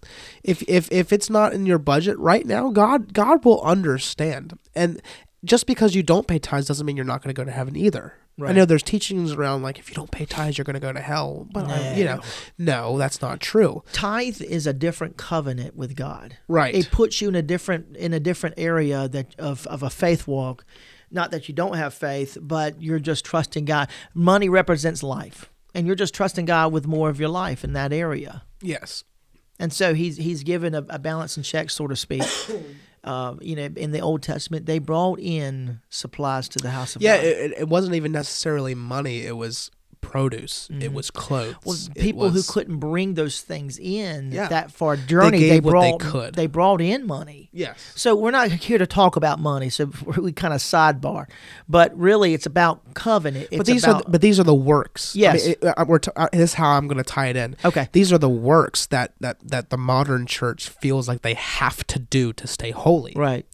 If 0.43 0.63
if 0.67 0.91
if 0.91 1.13
it's 1.13 1.29
not 1.29 1.53
in 1.53 1.65
your 1.65 1.77
budget 1.77 2.17
right 2.19 2.45
now, 2.45 2.71
God 2.71 3.13
God 3.13 3.45
will 3.45 3.61
understand. 3.61 4.57
And 4.75 5.01
just 5.45 5.67
because 5.67 5.93
you 5.93 6.03
don't 6.03 6.27
pay 6.27 6.39
tithes 6.39 6.67
doesn't 6.67 6.85
mean 6.85 6.95
you're 6.95 7.05
not 7.05 7.21
going 7.21 7.33
to 7.33 7.39
go 7.39 7.45
to 7.45 7.51
heaven 7.51 7.75
either. 7.75 8.13
I 8.41 8.51
know 8.51 8.65
there's 8.65 8.83
teachings 8.83 9.31
around 9.33 9.61
like 9.61 9.77
if 9.77 9.89
you 9.89 9.95
don't 9.95 10.09
pay 10.11 10.25
tithes, 10.25 10.57
you're 10.57 10.65
going 10.65 10.73
to 10.73 10.79
go 10.79 10.91
to 10.91 10.99
hell. 10.99 11.47
But 11.51 11.69
I, 11.69 11.93
you 11.95 12.03
know, 12.05 12.21
no, 12.57 12.97
that's 12.97 13.21
not 13.21 13.39
true. 13.39 13.83
tithe 13.93 14.41
is 14.41 14.65
a 14.65 14.73
different 14.73 15.17
covenant 15.17 15.75
with 15.75 15.95
God. 15.95 16.37
Right. 16.47 16.73
It 16.73 16.89
puts 16.91 17.21
you 17.21 17.29
in 17.29 17.35
a 17.35 17.41
different 17.43 17.95
in 17.95 18.11
a 18.13 18.19
different 18.19 18.55
area 18.57 19.07
that 19.07 19.39
of 19.39 19.67
of 19.67 19.83
a 19.83 19.89
faith 19.89 20.27
walk. 20.27 20.65
Not 21.11 21.29
that 21.29 21.47
you 21.47 21.53
don't 21.53 21.75
have 21.75 21.93
faith, 21.93 22.37
but 22.41 22.81
you're 22.81 22.97
just 22.99 23.23
trusting 23.23 23.65
God. 23.65 23.87
Money 24.15 24.49
represents 24.49 25.03
life. 25.03 25.51
and 25.75 25.85
you're 25.85 25.95
just 25.95 26.13
trusting 26.15 26.45
God 26.45 26.71
with 26.73 26.87
more 26.87 27.09
of 27.09 27.19
your 27.19 27.29
life 27.29 27.63
in 27.63 27.73
that 27.73 27.93
area. 27.93 28.43
Yes. 28.61 29.03
And 29.59 29.71
so 29.71 29.93
he's 29.93 30.17
he's 30.17 30.41
given 30.43 30.73
a, 30.73 30.83
a 30.89 30.97
balance 30.97 31.37
and 31.37 31.45
check, 31.45 31.69
so 31.69 31.85
to 31.87 31.95
speak. 31.95 32.23
Uh, 33.03 33.35
you 33.41 33.55
know, 33.55 33.69
in 33.75 33.91
the 33.91 33.99
Old 33.99 34.21
Testament, 34.21 34.65
they 34.65 34.79
brought 34.79 35.19
in 35.19 35.81
supplies 35.89 36.47
to 36.49 36.59
the 36.59 36.69
house 36.71 36.95
of 36.95 37.01
Yeah, 37.01 37.17
God. 37.17 37.25
it, 37.25 37.53
it 37.59 37.67
wasn't 37.67 37.95
even 37.95 38.11
necessarily 38.13 38.75
money. 38.75 39.25
It 39.25 39.35
was 39.35 39.71
produce. 40.13 40.69
It 40.79 40.93
was 40.93 41.09
clothes. 41.09 41.55
well, 41.65 41.75
people 41.95 42.29
who 42.29 42.43
couldn't 42.43 42.77
bring 42.77 43.15
those 43.15 43.41
things 43.41 43.79
in 43.79 44.31
Yeah. 44.31 44.47
that 44.49 44.71
far 44.71 44.95
journey, 44.95 45.39
they, 45.39 45.49
they 45.49 45.59
brought 45.59 45.99
could. 45.99 46.35
they 46.35 46.45
brought 46.45 46.81
in 46.81 47.07
money. 47.07 47.49
Yes. 47.51 47.91
So 47.95 48.15
we're 48.15 48.29
not 48.29 48.51
here 48.51 48.77
to 48.77 48.85
talk 48.85 49.15
about 49.15 49.39
money, 49.39 49.69
so 49.69 49.85
we 50.17 50.31
kind 50.31 50.53
of 50.53 50.59
sidebar. 50.61 51.27
But 51.67 51.97
really, 51.97 52.35
it's 52.35 52.45
about 52.45 52.93
covenant. 52.93 53.47
It's 53.49 53.57
But 53.57 53.65
these 53.65 53.83
about, 53.83 53.95
are 53.95 54.03
the, 54.03 54.09
but 54.11 54.21
these 54.21 54.39
are 54.39 54.43
the 54.43 54.53
works. 54.53 55.15
Yes. 55.15 55.43
I 55.43 55.47
mean, 55.47 55.55
it, 55.61 55.65
uh, 55.79 55.85
we're 55.87 55.99
t- 55.99 56.11
uh, 56.15 56.27
this 56.31 56.51
is 56.51 56.53
how 56.53 56.77
I'm 56.77 56.87
going 56.87 56.97
to 56.99 57.03
tie 57.03 57.27
it 57.27 57.35
in. 57.35 57.55
Okay. 57.65 57.87
These 57.91 58.13
are 58.13 58.19
the 58.19 58.29
works 58.29 58.85
that 58.87 59.13
that 59.19 59.37
that 59.43 59.71
the 59.71 59.77
modern 59.77 60.27
church 60.27 60.69
feels 60.69 61.07
like 61.07 61.23
they 61.23 61.33
have 61.33 61.85
to 61.87 61.97
do 61.97 62.33
to 62.33 62.45
stay 62.45 62.69
holy. 62.71 63.13
right. 63.15 63.45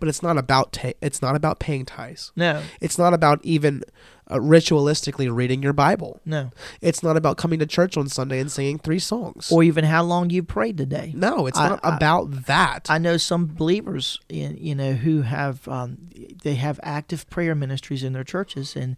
But 0.00 0.08
it's 0.08 0.22
not 0.22 0.36
about 0.38 0.72
ta- 0.72 0.92
it's 1.00 1.22
not 1.22 1.36
about 1.36 1.58
paying 1.58 1.84
tithes. 1.84 2.32
No, 2.36 2.62
It's 2.80 2.98
not 2.98 3.14
about 3.14 3.40
even 3.44 3.82
uh, 4.30 4.36
ritualistically 4.36 5.34
reading 5.34 5.62
your 5.62 5.72
Bible. 5.72 6.20
no, 6.26 6.50
It's 6.82 7.02
not 7.02 7.16
about 7.16 7.36
coming 7.38 7.58
to 7.60 7.66
church 7.66 7.96
on 7.96 8.08
Sunday 8.08 8.40
and 8.40 8.52
singing 8.52 8.78
three 8.78 8.98
songs. 8.98 9.50
or 9.50 9.62
even 9.62 9.84
how 9.84 10.02
long 10.02 10.28
you 10.30 10.42
prayed 10.42 10.76
today. 10.76 11.12
no, 11.16 11.46
it's 11.46 11.58
I- 11.58 11.68
not 11.70 11.80
I- 11.82 11.96
about 11.96 12.46
that. 12.46 12.86
I 12.90 12.98
know 12.98 13.16
some 13.16 13.46
believers 13.46 14.20
in 14.28 14.56
you 14.58 14.74
know 14.74 14.92
who 14.92 15.22
have 15.22 15.66
um, 15.68 16.10
they 16.42 16.56
have 16.56 16.78
active 16.82 17.28
prayer 17.30 17.54
ministries 17.54 18.02
in 18.04 18.12
their 18.12 18.24
churches, 18.24 18.76
and 18.76 18.96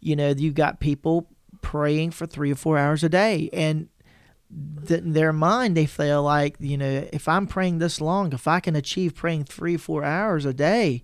you 0.00 0.16
know 0.16 0.30
you've 0.30 0.54
got 0.54 0.80
people 0.80 1.28
praying 1.62 2.10
for 2.10 2.26
three 2.26 2.50
or 2.50 2.56
four 2.56 2.76
hours 2.76 3.04
a 3.04 3.08
day, 3.08 3.48
and 3.52 3.88
th- 4.86 5.00
in 5.00 5.12
their 5.12 5.32
mind 5.32 5.76
they 5.76 5.86
feel 5.86 6.22
like 6.22 6.56
you 6.58 6.76
know 6.76 7.06
if 7.12 7.28
I'm 7.28 7.46
praying 7.46 7.78
this 7.78 8.00
long, 8.00 8.32
if 8.32 8.46
I 8.48 8.60
can 8.60 8.76
achieve 8.76 9.14
praying 9.14 9.44
three 9.44 9.76
four 9.76 10.04
hours 10.04 10.44
a 10.44 10.54
day, 10.54 11.02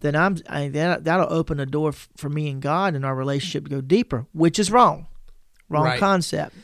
then 0.00 0.14
I'm 0.16 0.38
I, 0.48 0.68
that 0.68 1.04
that'll 1.04 1.32
open 1.32 1.60
a 1.60 1.66
door 1.66 1.90
f- 1.90 2.08
for 2.16 2.28
me 2.28 2.48
and 2.50 2.60
God 2.62 2.94
and 2.94 3.04
our 3.04 3.14
relationship 3.14 3.64
to 3.64 3.70
go 3.70 3.80
deeper, 3.80 4.26
which 4.32 4.58
is 4.58 4.70
wrong, 4.70 5.06
wrong 5.68 5.84
Right. 5.84 5.98
concept. 6.00 6.54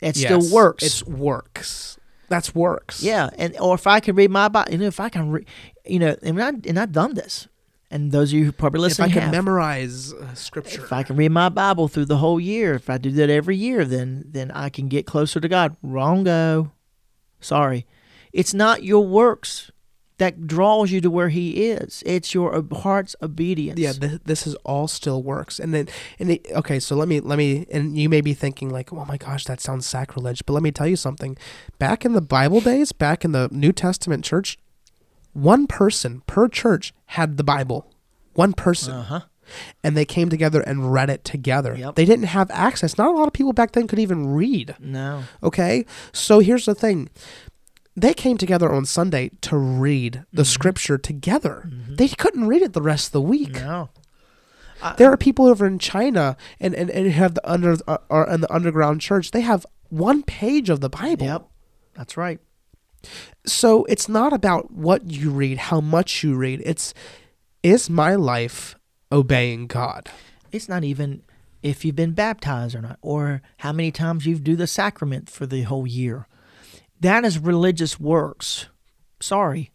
It 0.00 0.16
Yes, 0.16 0.24
still 0.46 0.54
works. 0.54 0.82
It's 0.84 1.02
works. 1.06 1.98
That's 2.28 2.54
works. 2.54 3.02
Yeah, 3.02 3.30
and 3.38 3.56
or 3.60 3.74
if 3.74 3.86
I 3.86 4.00
can 4.00 4.16
read 4.16 4.30
my 4.30 4.48
Bible, 4.48 4.72
you 4.72 4.78
know, 4.78 4.86
if 4.86 4.98
I 5.00 5.08
can, 5.08 5.30
re- 5.30 5.46
you 5.84 5.98
know, 5.98 6.16
and 6.22 6.42
I 6.42 6.48
and 6.48 6.78
I've 6.78 6.92
done 6.92 7.14
this, 7.14 7.48
and 7.90 8.10
those 8.12 8.32
of 8.32 8.38
you 8.38 8.44
who 8.46 8.52
probably 8.52 8.80
listen, 8.80 9.04
If 9.04 9.10
I 9.10 9.12
can 9.12 9.22
have. 9.22 9.30
memorize 9.32 10.12
uh, 10.12 10.34
scripture. 10.34 10.82
if 10.82 10.92
I 10.92 11.02
can 11.02 11.16
read 11.16 11.30
my 11.30 11.48
Bible 11.48 11.86
through 11.88 12.06
the 12.06 12.16
whole 12.18 12.40
year, 12.40 12.74
if 12.74 12.88
I 12.90 12.98
do 12.98 13.10
that 13.12 13.30
every 13.30 13.56
year, 13.56 13.84
then 13.84 14.24
then 14.26 14.50
I 14.50 14.68
can 14.70 14.88
get 14.88 15.06
closer 15.06 15.40
to 15.40 15.48
God. 15.48 15.76
Wrongo. 15.84 16.70
Sorry, 17.40 17.86
it's 18.32 18.54
not 18.54 18.82
your 18.82 19.06
works 19.06 19.70
that 20.18 20.46
draws 20.46 20.92
you 20.92 21.00
to 21.00 21.10
where 21.10 21.28
He 21.28 21.66
is. 21.70 22.02
It's 22.06 22.32
your 22.32 22.64
heart's 22.72 23.16
obedience. 23.20 23.78
yeah, 23.80 23.92
th- 23.92 24.20
this 24.24 24.46
is 24.46 24.54
all 24.64 24.86
still 24.86 25.22
works. 25.24 25.58
And 25.58 25.74
then, 25.74 25.88
and 26.20 26.30
it, 26.30 26.46
okay, 26.52 26.78
so 26.78 26.94
let 26.96 27.08
me 27.08 27.18
let 27.20 27.36
me, 27.36 27.66
and 27.70 27.98
you 27.98 28.08
may 28.08 28.20
be 28.20 28.32
thinking 28.32 28.70
like, 28.70 28.92
oh 28.92 29.04
my 29.04 29.16
gosh, 29.16 29.44
that 29.44 29.60
sounds 29.60 29.86
sacrilege. 29.86 30.46
But 30.46 30.52
let 30.52 30.62
me 30.62 30.70
tell 30.70 30.86
you 30.86 30.96
something. 30.96 31.36
Back 31.80 32.04
in 32.04 32.12
the 32.12 32.20
Bible 32.22 32.60
days, 32.60 32.92
back 32.92 33.24
in 33.24 33.32
the 33.32 33.48
New 33.50 33.72
Testament 33.72 34.24
church, 34.24 34.56
one 35.34 35.66
person 35.66 36.22
per 36.26 36.48
church 36.48 36.94
had 37.06 37.36
the 37.36 37.44
Bible. 37.44 37.90
One 38.32 38.52
person. 38.54 38.94
Uh 38.94 39.02
huh. 39.02 39.20
and 39.82 39.94
they 39.94 40.06
came 40.06 40.30
together 40.30 40.62
and 40.62 40.90
read 40.92 41.10
it 41.10 41.22
together. 41.22 41.76
Yep. 41.76 41.96
They 41.96 42.06
didn't 42.06 42.26
have 42.26 42.50
access. 42.50 42.96
Not 42.96 43.08
a 43.08 43.18
lot 43.18 43.26
of 43.26 43.34
people 43.34 43.52
back 43.52 43.72
then 43.72 43.86
could 43.86 43.98
even 43.98 44.32
read. 44.32 44.74
No. 44.80 45.24
Okay? 45.42 45.84
So 46.12 46.38
here's 46.38 46.64
the 46.64 46.74
thing. 46.74 47.10
They 47.94 48.14
came 48.14 48.38
together 48.38 48.72
on 48.72 48.86
Sunday 48.86 49.30
to 49.42 49.56
read 49.56 50.24
the 50.32 50.44
scripture 50.44 50.98
together. 50.98 51.70
They 51.88 52.08
couldn't 52.08 52.48
read 52.48 52.62
it 52.62 52.72
the 52.72 52.82
rest 52.82 53.08
of 53.08 53.12
the 53.12 53.20
week. 53.20 53.54
No. 53.54 53.90
There 54.96 55.10
are 55.12 55.16
people 55.16 55.46
over 55.46 55.64
in 55.66 55.78
China 55.78 56.36
and, 56.58 56.74
and, 56.74 56.90
and 56.90 57.10
have 57.12 57.34
the 57.34 57.50
under 57.50 57.76
uh, 57.86 57.98
are 58.10 58.28
in 58.28 58.40
the 58.40 58.52
underground 58.52 59.00
church. 59.00 59.30
They 59.30 59.40
have 59.42 59.64
one 59.88 60.22
page 60.22 60.68
of 60.68 60.80
the 60.80 60.90
Bible. 60.90 61.26
Yep. 61.26 61.48
That's 61.94 62.16
right. 62.16 62.40
So 63.46 63.84
it's 63.84 64.08
not 64.08 64.32
about 64.32 64.70
what 64.72 65.10
you 65.10 65.30
read, 65.30 65.58
how 65.58 65.80
much 65.80 66.22
you 66.22 66.34
read. 66.34 66.62
It's 66.64 66.94
is 67.62 67.88
my 67.88 68.14
life 68.14 68.76
obeying 69.10 69.66
God? 69.66 70.10
It's 70.52 70.68
not 70.68 70.84
even 70.84 71.22
if 71.62 71.84
you've 71.84 71.96
been 71.96 72.12
baptized 72.12 72.74
or 72.74 72.82
not, 72.82 72.98
or 73.00 73.40
how 73.58 73.72
many 73.72 73.90
times 73.90 74.26
you 74.26 74.36
do 74.38 74.54
the 74.54 74.66
sacrament 74.66 75.30
for 75.30 75.46
the 75.46 75.62
whole 75.62 75.86
year. 75.86 76.28
That 77.00 77.24
is 77.24 77.38
religious 77.38 77.98
works. 77.98 78.66
Sorry. 79.20 79.70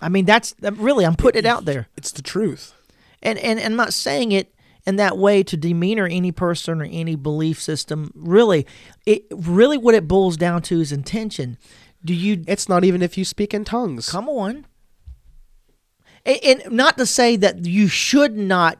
I 0.00 0.08
mean, 0.08 0.24
that's 0.24 0.54
really, 0.60 1.04
I'm 1.04 1.16
putting 1.16 1.40
it 1.40 1.46
out 1.46 1.64
there. 1.64 1.88
It's 1.96 2.12
the 2.12 2.22
truth. 2.22 2.74
And, 3.22 3.38
and, 3.40 3.58
and 3.58 3.72
I'm 3.72 3.76
not 3.76 3.92
saying 3.92 4.32
it 4.32 4.54
in 4.86 4.96
that 4.96 5.18
way 5.18 5.42
to 5.42 5.56
demeanor 5.56 6.06
any 6.06 6.32
person 6.32 6.80
or 6.80 6.84
any 6.84 7.16
belief 7.16 7.60
system. 7.60 8.12
Really, 8.14 8.66
it 9.04 9.24
really 9.30 9.76
what 9.76 9.94
it 9.94 10.08
boils 10.08 10.36
down 10.36 10.62
to 10.62 10.80
is 10.80 10.92
intention. 10.92 11.58
Do 12.04 12.14
you 12.14 12.44
It's 12.46 12.68
not 12.68 12.84
even 12.84 13.02
if 13.02 13.18
you 13.18 13.24
speak 13.24 13.52
in 13.54 13.64
tongues. 13.64 14.08
Come 14.08 14.28
on. 14.28 14.66
And, 16.24 16.38
and 16.44 16.72
not 16.72 16.98
to 16.98 17.06
say 17.06 17.36
that 17.36 17.64
you 17.66 17.88
should 17.88 18.36
not 18.36 18.78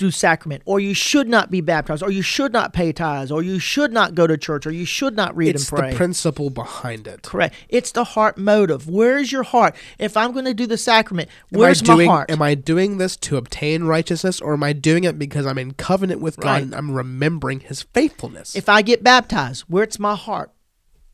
do 0.00 0.10
sacrament, 0.10 0.62
or 0.64 0.80
you 0.80 0.94
should 0.94 1.28
not 1.28 1.50
be 1.50 1.60
baptized, 1.60 2.02
or 2.02 2.10
you 2.10 2.22
should 2.22 2.52
not 2.52 2.72
pay 2.72 2.90
tithes, 2.90 3.30
or 3.30 3.42
you 3.42 3.58
should 3.58 3.92
not 3.92 4.14
go 4.14 4.26
to 4.26 4.36
church, 4.38 4.66
or 4.66 4.70
you 4.70 4.86
should 4.86 5.14
not 5.14 5.36
read 5.36 5.54
it's 5.54 5.70
and 5.70 5.78
pray. 5.78 5.88
It's 5.88 5.94
the 5.94 5.98
principle 5.98 6.50
behind 6.50 7.06
it. 7.06 7.22
Correct. 7.22 7.54
It's 7.68 7.92
the 7.92 8.04
heart 8.04 8.38
motive. 8.38 8.88
Where 8.88 9.18
is 9.18 9.30
your 9.30 9.42
heart? 9.42 9.76
If 9.98 10.16
I'm 10.16 10.32
going 10.32 10.46
to 10.46 10.54
do 10.54 10.66
the 10.66 10.78
sacrament, 10.78 11.28
Am 11.52 11.60
where's 11.60 11.82
doing, 11.82 12.06
my 12.06 12.12
heart? 12.12 12.30
Am 12.30 12.40
I 12.40 12.54
doing 12.54 12.96
this 12.96 13.14
to 13.18 13.36
obtain 13.36 13.84
righteousness, 13.84 14.40
or 14.40 14.54
am 14.54 14.62
I 14.62 14.72
doing 14.72 15.04
it 15.04 15.18
because 15.18 15.44
I'm 15.44 15.58
in 15.58 15.74
covenant 15.74 16.22
with 16.22 16.38
God 16.38 16.62
and 16.62 16.74
I'm 16.74 16.90
remembering 16.90 17.60
His 17.60 17.82
faithfulness? 17.82 18.56
if 18.56 18.68
I 18.68 18.80
get 18.82 19.04
baptized, 19.04 19.64
where's 19.68 19.98
my 19.98 20.16
heart? 20.16 20.50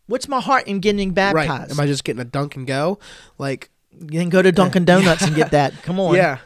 What's 0.06 0.28
my 0.28 0.40
heart 0.40 0.66
in 0.66 0.80
getting 0.80 1.08
right? 1.08 1.34
baptized? 1.34 1.72
Am 1.72 1.80
I 1.80 1.86
just 1.86 2.04
getting 2.04 2.20
a 2.20 2.24
dunk 2.24 2.56
and 2.56 2.66
go? 2.66 2.98
Like, 3.38 3.70
then 3.92 4.28
go 4.28 4.42
to 4.42 4.52
Dunkin' 4.52 4.84
Donuts 4.84 5.22
and 5.22 5.34
get 5.34 5.50
that. 5.50 5.72
Come 5.82 5.98
on. 5.98 6.14
yeah, 6.14 6.38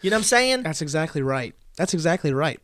You 0.00 0.10
know 0.10 0.16
what 0.16 0.20
I'm 0.20 0.24
saying? 0.24 0.62
that's 0.62 0.80
exactly 0.80 1.22
right. 1.22 1.54
That's 1.76 1.92
exactly 1.92 2.32
right. 2.32 2.60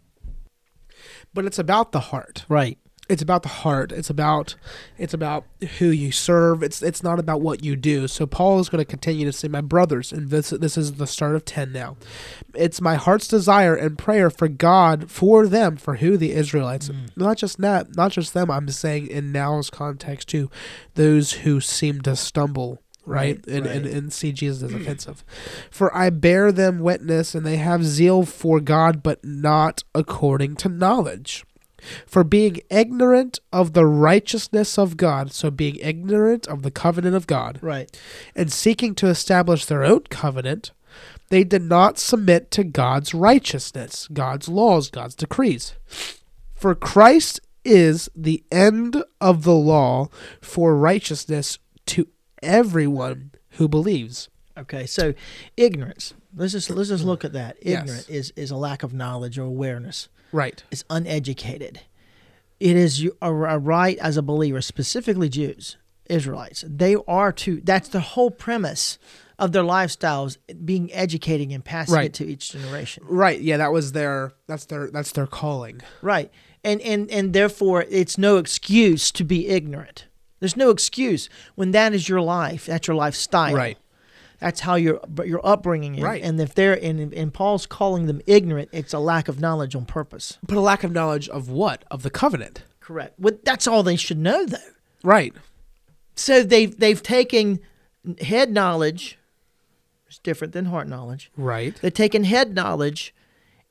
But 1.34 1.44
it's 1.44 1.58
about 1.58 1.92
the 1.92 2.00
heart. 2.00 2.44
Right. 2.48 2.78
It's 3.10 3.22
about 3.22 3.42
the 3.42 3.48
heart. 3.48 3.92
It's 3.92 4.08
about 4.08 4.54
it's 4.96 5.12
about 5.12 5.44
who 5.78 5.86
you 5.86 6.12
serve. 6.12 6.62
It's 6.62 6.82
it's 6.82 7.02
not 7.02 7.18
about 7.18 7.40
what 7.40 7.64
you 7.64 7.76
do. 7.76 8.06
So 8.08 8.26
paul 8.26 8.60
is 8.60 8.68
going 8.68 8.78
to 8.78 8.84
continue 8.84 9.26
to 9.26 9.32
say 9.32 9.48
my 9.48 9.60
brothers 9.60 10.12
and 10.12 10.30
this 10.30 10.50
this 10.50 10.78
is 10.78 10.94
the 10.94 11.06
start 11.06 11.34
of 11.34 11.44
10 11.44 11.72
now. 11.72 11.96
It's 12.54 12.80
my 12.80 12.94
heart's 12.94 13.28
desire 13.28 13.74
and 13.74 13.98
prayer 13.98 14.30
for 14.30 14.48
god 14.48 15.10
for 15.10 15.46
them 15.46 15.76
for 15.76 15.96
who 15.96 16.16
the 16.16 16.32
israelites 16.32 16.88
mm. 16.88 17.08
not 17.16 17.36
just 17.36 17.58
that 17.60 17.96
not 17.96 18.12
just 18.12 18.34
them 18.34 18.50
i'm 18.50 18.68
saying 18.68 19.06
in 19.06 19.32
now's 19.32 19.70
context 19.70 20.28
too 20.28 20.50
those 20.94 21.32
who 21.32 21.60
seem 21.60 22.00
to 22.02 22.14
stumble 22.14 22.82
right, 23.06 23.40
Right, 23.46 23.46
and, 23.46 23.66
and 23.66 23.84
right. 23.86 23.94
and 23.94 24.12
see 24.12 24.32
jesus 24.32 24.62
as 24.62 24.74
offensive. 24.80 25.24
For 25.70 25.94
i 25.96 26.10
bear 26.10 26.52
them 26.52 26.80
witness 26.80 27.34
and 27.34 27.46
they 27.46 27.56
have 27.56 27.84
zeal 27.84 28.24
for 28.24 28.60
god 28.60 29.02
but 29.02 29.24
not 29.24 29.82
according 29.94 30.56
to 30.56 30.68
knowledge 30.68 31.44
for 32.06 32.24
being 32.24 32.60
ignorant 32.70 33.38
of 33.52 33.72
the 33.72 33.86
righteousness 33.86 34.78
of 34.78 34.96
God, 34.96 35.32
so 35.32 35.50
being 35.50 35.76
ignorant 35.76 36.46
of 36.46 36.62
the 36.62 36.70
covenant 36.70 37.16
of 37.16 37.26
God, 37.26 37.58
Right. 37.62 37.90
and 38.34 38.52
seeking 38.52 38.94
to 38.96 39.08
establish 39.08 39.64
their 39.64 39.84
own 39.84 40.00
covenant, 40.10 40.72
they 41.28 41.44
did 41.44 41.62
not 41.62 41.98
submit 41.98 42.50
to 42.52 42.64
God's 42.64 43.14
righteousness, 43.14 44.08
God's 44.12 44.48
laws, 44.48 44.90
God's 44.90 45.14
decrees. 45.14 45.74
For 46.54 46.74
Christ 46.74 47.40
is 47.64 48.08
the 48.16 48.42
end 48.50 49.02
of 49.20 49.44
the 49.44 49.54
law 49.54 50.08
for 50.40 50.76
righteousness 50.76 51.58
to 51.86 52.08
everyone 52.42 53.32
who 53.50 53.68
believes. 53.68 54.28
Okay, 54.58 54.86
so 54.86 55.14
ignorance. 55.56 56.14
Let's 56.36 56.52
just 56.52 56.70
let's 56.70 56.88
just 56.88 57.04
look 57.04 57.24
at 57.24 57.32
that. 57.32 57.56
Yes. 57.62 57.82
Ignorant 57.82 58.08
is 58.08 58.32
is 58.36 58.50
a 58.50 58.56
lack 58.56 58.82
of 58.82 58.92
knowledge 58.94 59.38
or 59.38 59.42
awareness. 59.42 60.08
Right. 60.32 60.62
It's 60.70 60.84
uneducated. 60.88 61.80
It 62.60 62.76
is 62.76 63.08
a, 63.22 63.28
a 63.32 63.58
right 63.58 63.98
as 63.98 64.16
a 64.16 64.22
believer, 64.22 64.60
specifically 64.60 65.28
Jews, 65.28 65.76
Israelites. 66.08 66.64
They 66.66 66.94
are 67.08 67.32
to. 67.32 67.60
That's 67.64 67.88
the 67.88 68.00
whole 68.00 68.30
premise 68.30 68.98
of 69.38 69.52
their 69.52 69.62
lifestyles, 69.62 70.36
being 70.64 70.92
educating 70.92 71.52
and 71.54 71.64
passing 71.64 71.94
Right. 71.94 72.04
it 72.06 72.14
to 72.14 72.26
each 72.26 72.52
generation. 72.52 73.02
Right. 73.08 73.40
Yeah, 73.40 73.56
that 73.56 73.72
was 73.72 73.92
their 73.92 74.32
that's 74.46 74.66
their 74.66 74.90
that's 74.90 75.12
their 75.12 75.26
calling. 75.26 75.80
Right, 76.02 76.30
and 76.62 76.80
and 76.82 77.10
and 77.10 77.32
therefore, 77.32 77.86
it's 77.88 78.18
no 78.18 78.36
excuse 78.36 79.10
to 79.12 79.24
be 79.24 79.48
ignorant. 79.48 80.06
There's 80.38 80.56
no 80.56 80.70
excuse 80.70 81.28
when 81.54 81.70
that 81.72 81.92
is 81.94 82.08
your 82.08 82.20
life. 82.20 82.66
That's 82.66 82.86
your 82.86 82.96
lifestyle. 82.96 83.54
Right. 83.54 83.78
That's 84.40 84.60
how 84.60 84.74
your 84.76 85.00
your 85.24 85.46
upbringing 85.46 85.96
is. 85.96 86.02
Right. 86.02 86.22
And 86.22 86.40
if 86.40 86.54
they're 86.54 86.72
and, 86.82 87.12
and 87.12 87.32
Paul's 87.32 87.66
calling 87.66 88.06
them 88.06 88.20
ignorant, 88.26 88.70
it's 88.72 88.94
a 88.94 88.98
lack 88.98 89.28
of 89.28 89.38
knowledge 89.38 89.74
on 89.76 89.84
purpose. 89.84 90.38
But 90.42 90.56
a 90.56 90.60
lack 90.60 90.82
of 90.82 90.92
knowledge 90.92 91.28
of 91.28 91.50
what? 91.50 91.84
Of 91.90 92.02
the 92.02 92.10
covenant. 92.10 92.62
Correct. 92.80 93.14
Well, 93.18 93.34
that's 93.44 93.66
all 93.66 93.82
they 93.82 93.96
should 93.96 94.18
know, 94.18 94.46
though. 94.46 94.56
Right. 95.04 95.34
So 96.16 96.42
they've 96.42 96.76
they've 96.78 97.02
taken 97.02 97.60
head 98.20 98.50
knowledge. 98.50 99.18
It's 100.06 100.18
different 100.18 100.54
than 100.54 100.64
heart 100.64 100.88
knowledge. 100.88 101.30
Right. 101.36 101.78
They've 101.80 101.94
taken 101.94 102.24
head 102.24 102.54
knowledge 102.54 103.14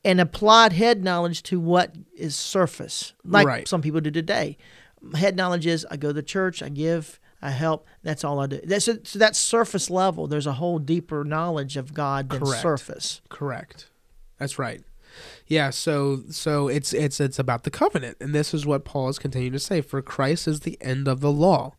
and 0.04 0.20
applied 0.20 0.72
head 0.72 1.04
knowledge 1.04 1.42
to 1.44 1.60
what 1.60 1.94
is 2.16 2.34
surface, 2.34 3.12
like 3.24 3.46
Right. 3.46 3.68
some 3.68 3.82
people 3.82 4.00
do 4.00 4.10
today. 4.10 4.56
Head 5.14 5.36
knowledge 5.36 5.66
is 5.66 5.86
I 5.90 5.96
go 5.98 6.12
to 6.12 6.22
church, 6.22 6.62
I 6.62 6.70
give, 6.70 7.20
I 7.42 7.50
help. 7.50 7.86
That's 8.02 8.24
all 8.24 8.40
I 8.40 8.46
do. 8.46 8.60
That's 8.62 8.84
so 8.84 9.18
that's 9.18 9.38
surface 9.38 9.88
level. 9.90 10.26
There's 10.26 10.46
a 10.46 10.54
whole 10.54 10.78
deeper 10.78 11.24
knowledge 11.24 11.76
of 11.76 11.94
God 11.94 12.28
than 12.28 12.40
Correct. 12.40 12.62
surface. 12.62 13.20
Correct. 13.28 13.88
That's 14.38 14.58
right. 14.58 14.82
Yeah, 15.46 15.70
so 15.70 16.22
so 16.30 16.68
it's 16.68 16.92
it's 16.92 17.18
it's 17.18 17.38
about 17.38 17.64
the 17.64 17.70
covenant, 17.70 18.18
and 18.20 18.34
this 18.34 18.54
is 18.54 18.66
what 18.66 18.84
Paul 18.84 19.08
is 19.08 19.18
continuing 19.18 19.52
to 19.52 19.58
say. 19.58 19.80
For 19.80 20.00
Christ 20.02 20.46
is 20.46 20.60
the 20.60 20.78
end 20.80 21.08
of 21.08 21.20
the 21.20 21.32
law. 21.32 21.74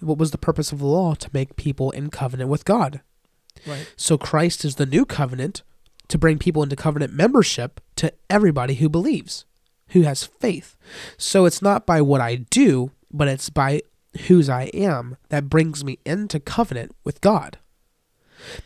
What 0.00 0.18
was 0.18 0.30
the 0.30 0.38
purpose 0.38 0.70
of 0.70 0.78
the 0.78 0.86
law? 0.86 1.14
To 1.14 1.30
make 1.32 1.56
people 1.56 1.90
in 1.90 2.10
covenant 2.10 2.50
with 2.50 2.64
God. 2.64 3.00
Right. 3.66 3.90
So 3.96 4.18
Christ 4.18 4.64
is 4.64 4.76
the 4.76 4.86
new 4.86 5.04
covenant 5.04 5.62
to 6.08 6.18
bring 6.18 6.38
people 6.38 6.62
into 6.62 6.76
covenant 6.76 7.12
membership 7.12 7.80
to 7.96 8.12
everybody 8.30 8.74
who 8.74 8.88
believes, 8.88 9.44
who 9.88 10.02
has 10.02 10.24
faith. 10.24 10.76
So 11.16 11.46
it's 11.46 11.62
not 11.62 11.86
by 11.86 12.00
what 12.00 12.20
I 12.20 12.36
do, 12.36 12.92
but 13.10 13.28
it's 13.28 13.50
by 13.50 13.82
whose 14.28 14.48
I 14.48 14.64
am 14.74 15.16
that 15.28 15.48
brings 15.48 15.84
me 15.84 15.98
into 16.04 16.40
covenant 16.40 16.94
with 17.04 17.20
God. 17.20 17.58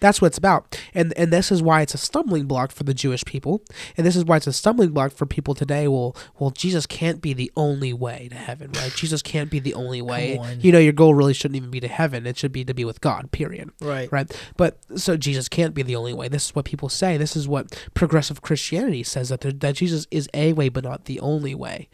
That's 0.00 0.20
what 0.20 0.26
it's 0.28 0.36
about. 0.38 0.78
And 0.94 1.16
and 1.16 1.32
this 1.32 1.50
is 1.52 1.62
why 1.62 1.80
it's 1.80 1.94
a 1.94 1.98
stumbling 1.98 2.46
block 2.46 2.72
for 2.72 2.82
the 2.82 2.92
Jewish 2.92 3.24
people. 3.24 3.62
And 3.96 4.04
this 4.04 4.16
is 4.16 4.24
why 4.24 4.36
it's 4.36 4.48
a 4.48 4.52
stumbling 4.52 4.90
block 4.90 5.12
for 5.12 5.26
people 5.26 5.54
today. 5.54 5.86
Well, 5.86 6.16
well, 6.38 6.50
Jesus 6.50 6.86
can't 6.86 7.22
be 7.22 7.32
the 7.32 7.50
only 7.56 7.92
way 7.92 8.28
to 8.30 8.36
heaven, 8.36 8.72
right? 8.72 8.92
Jesus 8.94 9.22
can't 9.22 9.48
be 9.48 9.60
the 9.60 9.72
only 9.74 10.02
way. 10.12 10.38
You 10.60 10.72
know, 10.72 10.80
your 10.80 10.92
goal 10.92 11.14
really 11.14 11.32
shouldn't 11.32 11.56
even 11.56 11.70
be 11.70 11.80
to 11.80 11.88
heaven. 11.88 12.26
It 12.26 12.36
should 12.36 12.52
be 12.52 12.64
to 12.64 12.74
be 12.74 12.84
with 12.84 13.00
God, 13.00 13.30
period 13.30 13.70
Right. 13.80 14.10
right? 14.12 14.30
But 14.56 14.78
so 14.96 15.16
Jesus 15.16 15.48
can't 15.48 15.72
be 15.72 15.82
the 15.82 15.96
only 15.96 16.12
way. 16.12 16.28
This 16.28 16.46
is 16.46 16.54
what 16.54 16.64
people 16.64 16.88
say. 16.88 17.16
This 17.16 17.36
is 17.36 17.46
what 17.48 17.80
progressive 17.94 18.42
Christianity 18.42 19.04
says 19.04 19.28
that 19.28 19.40
there, 19.40 19.52
that 19.52 19.76
Jesus 19.76 20.06
is 20.10 20.28
a 20.34 20.52
way, 20.52 20.68
but 20.68 20.82
not 20.84 21.04
the 21.04 21.20
only 21.20 21.54
way, 21.54 21.88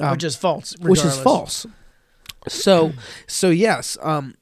um, 0.00 0.10
which 0.10 0.24
is 0.24 0.34
false. 0.34 0.74
which 0.80 1.04
is 1.04 1.16
false. 1.18 1.64
So, 2.48 2.92
so 3.26 3.50
yes, 3.50 3.98
um, 4.02 4.34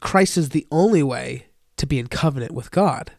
Christ 0.00 0.36
is 0.36 0.50
the 0.50 0.66
only 0.70 1.02
way 1.02 1.46
to 1.76 1.86
be 1.86 1.98
in 1.98 2.06
covenant 2.08 2.52
with 2.52 2.70
God. 2.70 3.12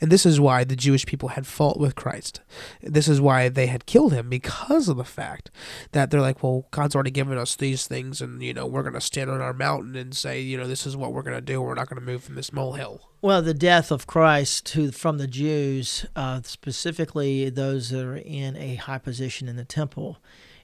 And 0.00 0.10
this 0.10 0.24
is 0.24 0.40
why 0.40 0.64
the 0.64 0.76
Jewish 0.76 1.06
people 1.06 1.30
had 1.30 1.46
fault 1.46 1.78
with 1.78 1.94
Christ. 1.94 2.40
This 2.82 3.08
is 3.08 3.20
why 3.20 3.48
they 3.48 3.66
had 3.66 3.86
killed 3.86 4.12
him 4.12 4.28
because 4.28 4.88
of 4.88 4.96
the 4.96 5.04
fact 5.04 5.50
that 5.92 6.10
they're 6.10 6.20
like, 6.20 6.42
well, 6.42 6.66
God's 6.70 6.94
already 6.94 7.10
given 7.10 7.38
us 7.38 7.56
these 7.56 7.86
things, 7.86 8.20
and 8.20 8.42
you 8.42 8.54
know 8.54 8.66
we're 8.66 8.82
going 8.82 8.94
to 8.94 9.00
stand 9.00 9.30
on 9.30 9.40
our 9.40 9.52
mountain 9.52 9.96
and 9.96 10.14
say, 10.14 10.40
you 10.40 10.56
know, 10.56 10.66
this 10.66 10.86
is 10.86 10.96
what 10.96 11.12
we're 11.12 11.22
going 11.22 11.36
to 11.36 11.40
do. 11.40 11.60
We're 11.60 11.74
not 11.74 11.88
going 11.88 12.00
to 12.00 12.06
move 12.06 12.24
from 12.24 12.34
this 12.34 12.52
molehill. 12.52 13.08
Well, 13.20 13.42
the 13.42 13.54
death 13.54 13.90
of 13.90 14.06
Christ 14.06 14.66
to 14.66 14.90
from 14.92 15.18
the 15.18 15.26
Jews, 15.26 16.06
uh, 16.16 16.42
specifically 16.44 17.50
those 17.50 17.90
that 17.90 18.04
are 18.04 18.16
in 18.16 18.56
a 18.56 18.76
high 18.76 18.98
position 18.98 19.48
in 19.48 19.56
the 19.56 19.64
temple, 19.64 20.18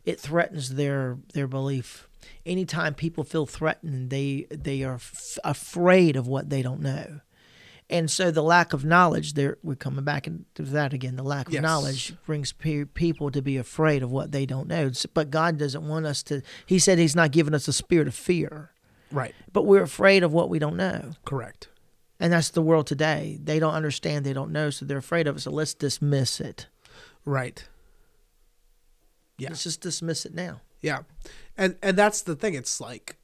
it 0.04 0.20
threatens 0.20 0.74
their 0.74 1.18
their 1.34 1.46
belief. 1.46 2.06
Anytime 2.46 2.94
people 2.94 3.24
feel 3.24 3.46
threatened, 3.46 4.10
they 4.10 4.46
they 4.50 4.82
are 4.82 4.94
f- 4.94 5.38
afraid 5.44 6.16
of 6.16 6.26
what 6.26 6.50
they 6.50 6.62
don't 6.62 6.80
know, 6.80 7.20
and 7.88 8.10
so 8.10 8.30
the 8.30 8.42
lack 8.42 8.72
of 8.72 8.84
knowledge. 8.84 9.34
There, 9.34 9.58
we're 9.62 9.74
coming 9.74 10.04
back 10.04 10.26
into 10.26 10.62
that 10.62 10.92
again. 10.92 11.16
The 11.16 11.22
lack 11.22 11.48
of 11.48 11.52
Yes. 11.54 11.62
knowledge 11.62 12.14
brings 12.26 12.52
pe- 12.52 12.84
people 12.84 13.30
to 13.30 13.42
be 13.42 13.56
afraid 13.56 14.02
of 14.02 14.10
what 14.10 14.32
they 14.32 14.46
don't 14.46 14.68
know. 14.68 14.90
But 15.14 15.30
God 15.30 15.58
doesn't 15.58 15.86
want 15.88 16.06
us 16.06 16.22
to. 16.24 16.42
He 16.66 16.78
said 16.78 16.98
He's 16.98 17.16
not 17.16 17.30
giving 17.32 17.54
us 17.54 17.68
a 17.68 17.72
spirit 17.72 18.08
of 18.08 18.14
fear, 18.14 18.70
Right. 19.10 19.34
but 19.52 19.66
we're 19.66 19.82
afraid 19.82 20.22
of 20.22 20.32
what 20.32 20.48
we 20.48 20.58
don't 20.58 20.76
know. 20.76 21.12
Correct. 21.24 21.68
And 22.18 22.32
that's 22.32 22.50
the 22.50 22.60
world 22.62 22.86
today. 22.86 23.38
They 23.42 23.58
don't 23.58 23.72
understand, 23.74 24.26
they 24.26 24.34
don't 24.34 24.52
know, 24.52 24.68
so 24.68 24.84
they're 24.84 24.98
afraid 24.98 25.26
of 25.26 25.36
it. 25.36 25.40
So 25.40 25.50
let's 25.50 25.72
dismiss 25.72 26.38
it. 26.38 26.66
Right. 27.24 27.66
Yeah. 29.38 29.48
Let's 29.48 29.62
just 29.64 29.80
dismiss 29.80 30.26
it 30.26 30.34
now. 30.34 30.60
Yeah, 30.82 31.00
and 31.60 31.76
and 31.82 31.96
that's 31.96 32.22
the 32.22 32.34
thing. 32.34 32.54
It's 32.54 32.80
like, 32.80 33.16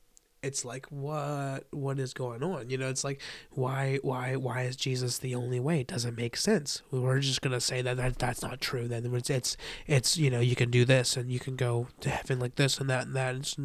it's 0.42 0.62
like 0.62 0.87
what 0.87 1.64
what 1.70 1.99
is 1.99 2.12
going 2.12 2.42
on? 2.42 2.68
You 2.68 2.77
know, 2.77 2.88
it's 2.88 3.03
like 3.03 3.20
why 3.51 3.99
why 4.03 4.37
why 4.37 4.62
is 4.62 4.77
Jesus 4.77 5.18
the 5.18 5.35
only 5.35 5.59
way? 5.59 5.81
It 5.81 5.87
doesn't 5.87 6.16
make 6.16 6.37
sense. 6.37 6.83
We're 6.90 7.18
just 7.20 7.40
gonna 7.40 7.61
say 7.61 7.81
that, 7.81 7.96
that 7.96 8.18
that's 8.18 8.42
not 8.42 8.61
true. 8.61 8.88
Then 8.88 9.12
it's 9.14 9.31
it's 9.31 9.57
it's 9.87 10.18
you 10.18 10.31
know 10.31 10.40
you 10.40 10.55
can 10.55 10.70
do 10.70 10.85
this 10.85 11.16
and 11.16 11.33
you 11.33 11.40
can 11.40 11.57
go 11.57 11.88
to 12.01 12.11
heaven 12.11 12.38
like 12.38 12.57
this 12.57 12.79
and 12.79 12.90
that 12.90 13.07
and 13.07 13.16
that. 13.16 13.35
It's, 13.37 13.57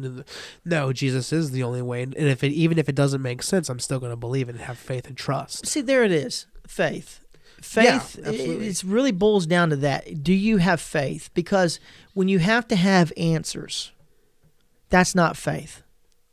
no, 0.64 0.92
Jesus 0.92 1.32
is 1.32 1.50
the 1.50 1.62
only 1.62 1.82
way. 1.82 2.02
And 2.02 2.14
if 2.16 2.42
it 2.42 2.52
even 2.52 2.78
if 2.78 2.88
it 2.88 2.94
doesn't 2.94 3.22
make 3.22 3.42
sense, 3.42 3.68
I'm 3.68 3.78
still 3.78 4.00
gonna 4.00 4.16
believe 4.16 4.48
it 4.48 4.54
and 4.54 4.64
have 4.64 4.78
faith 4.78 5.06
and 5.06 5.16
trust. 5.16 5.66
See, 5.66 5.82
there 5.82 6.02
it 6.02 6.12
is 6.12 6.46
faith. 6.66 7.20
Faith, 7.60 8.18
Yeah, 8.20 8.32
it 8.32 8.82
really 8.82 9.12
boils 9.12 9.46
down 9.46 9.70
to 9.70 9.76
that. 9.76 10.24
Do 10.24 10.32
you 10.32 10.56
have 10.56 10.80
faith? 10.80 11.30
Because 11.32 11.78
when 12.12 12.26
you 12.26 12.40
have 12.40 12.66
to 12.68 12.74
have 12.74 13.12
answers, 13.16 13.92
that's 14.92 15.14
not 15.16 15.36
faith. 15.36 15.82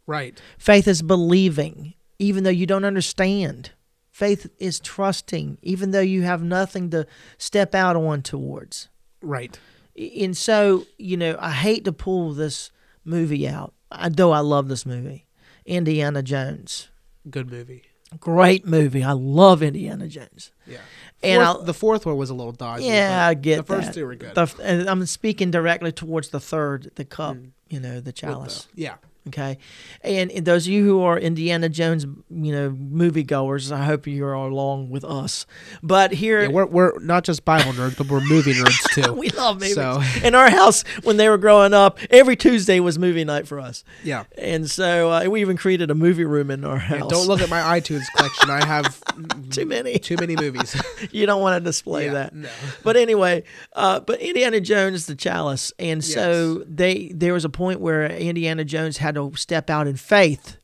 Right. 0.05 0.39
Faith 0.59 0.87
is 0.87 1.01
believing, 1.01 1.95
even 2.19 2.43
though 2.43 2.49
you 2.51 2.65
don't 2.67 2.85
understand. 2.85 3.71
Faith 4.11 4.49
is 4.59 4.79
trusting, 4.79 5.57
even 5.63 5.91
though 5.91 5.99
you 6.01 6.21
have 6.23 6.43
nothing 6.43 6.89
to 6.91 7.07
step 7.37 7.73
out 7.73 7.95
on 7.95 8.21
towards. 8.21 8.89
Right. 9.21 9.57
and 9.97 10.37
so 10.37 10.85
you 10.97 11.17
know 11.17 11.35
i 11.41 11.51
hate 11.51 11.83
to 11.83 11.91
pull 11.91 12.31
this 12.33 12.71
movie 13.03 13.45
out 13.47 13.73
I, 13.91 14.07
though 14.07 14.31
i 14.31 14.39
love 14.39 14.69
this 14.69 14.85
movie 14.85 15.25
indiana 15.65 16.23
jones 16.23 16.87
Good 17.29 17.51
movie. 17.51 17.83
great 18.17 18.65
movie 18.65 19.03
i 19.03 19.11
love 19.11 19.61
indiana 19.61 20.07
jones 20.07 20.51
Yeah. 20.65 20.77
And 21.21 21.43
Fourth- 21.43 21.65
the 21.65 21.73
fourth 21.73 22.05
one 22.05 22.15
was 22.17 22.29
a 22.29 22.33
little 22.33 22.51
dodgy. 22.53 22.85
yeah 22.85 23.27
i 23.27 23.33
get 23.33 23.57
the 23.57 23.63
first 23.63 23.87
that. 23.87 23.93
two 23.95 24.05
were 24.05 24.15
good. 24.15 24.35
The- 24.35 24.53
and 24.63 24.89
i'm 24.89 25.05
speaking 25.05 25.51
directly 25.51 25.91
towards 25.91 26.29
the 26.29 26.39
third 26.39 26.91
the 26.95 27.03
cup 27.05 27.35
Mm. 27.35 27.51
you 27.69 27.79
know 27.79 27.89
the 27.89 27.95
With 27.95 28.05
the- 28.05 28.11
chalice 28.13 28.67
yeah. 28.75 28.95
Okay 29.29 29.57
and, 30.03 30.31
and 30.31 30.45
those 30.45 30.67
of 30.67 30.73
you 30.73 30.83
who 30.83 31.01
are 31.01 31.17
indiana 31.17 31.69
jones 31.69 32.05
you 32.29 32.51
know 32.51 32.69
moviegoers 32.71 33.71
i 33.71 33.83
hope 33.85 34.05
you're 34.05 34.33
along 34.33 34.89
with 34.89 35.03
us 35.05 35.45
but 35.81 36.11
here 36.11 36.41
Yeah, 36.43 36.47
we're 36.49 36.65
we're 36.65 36.99
not 36.99 37.23
just 37.23 37.45
Bible 37.45 37.71
nerds, 37.73 37.97
but 37.97 38.07
we're 38.07 38.21
movie 38.21 38.53
nerds 38.53 38.83
too. 39.03 39.13
we 39.13 39.29
love 39.29 39.55
movies 39.55 39.75
So- 39.75 40.01
in 40.23 40.35
our 40.35 40.49
house 40.49 40.83
when 41.03 41.17
they 41.17 41.29
were 41.29 41.37
growing 41.37 41.73
up 41.73 41.99
every 42.09 42.35
tuesday 42.35 42.79
was 42.79 42.99
movie 42.99 43.23
night 43.23 43.47
for 43.47 43.59
us 43.59 43.83
yeah. 44.03 44.23
And 44.37 44.69
so 44.69 45.11
uh, 45.11 45.25
we 45.29 45.41
even 45.41 45.57
created 45.57 45.91
a 45.91 45.95
movie 45.95 46.23
room 46.25 46.49
in 46.51 46.63
our 46.63 46.77
house. 46.77 47.01
And 47.01 47.09
don't 47.09 47.27
look 47.27 47.41
at 47.41 47.49
my 47.49 47.79
iTunes 47.79 48.03
collection. 48.15 48.49
I 48.49 48.65
have 48.65 48.99
too 49.49 49.65
many. 49.65 49.99
too 49.99 50.15
many 50.19 50.35
movies. 50.35 50.81
You 51.11 51.25
don't 51.25 51.41
want 51.41 51.59
to 51.61 51.63
display 51.63 52.05
Yeah, 52.05 52.13
that. 52.13 52.35
No. 52.35 52.49
But 52.83 52.95
anyway, 52.97 53.43
uh, 53.73 53.99
but 53.99 54.19
Indiana 54.21 54.59
Jones, 54.61 55.05
the 55.05 55.15
chalice, 55.15 55.71
and 55.79 56.03
so 56.03 56.63
they 56.67 57.11
there 57.13 57.33
was 57.33 57.45
a 57.45 57.49
point 57.49 57.79
where 57.81 58.05
Indiana 58.05 58.63
Jones 58.65 58.97
had 58.97 59.15
to 59.15 59.18
step 59.35 59.69
out 59.69 59.87
in 59.87 59.95
faith. 59.95 60.57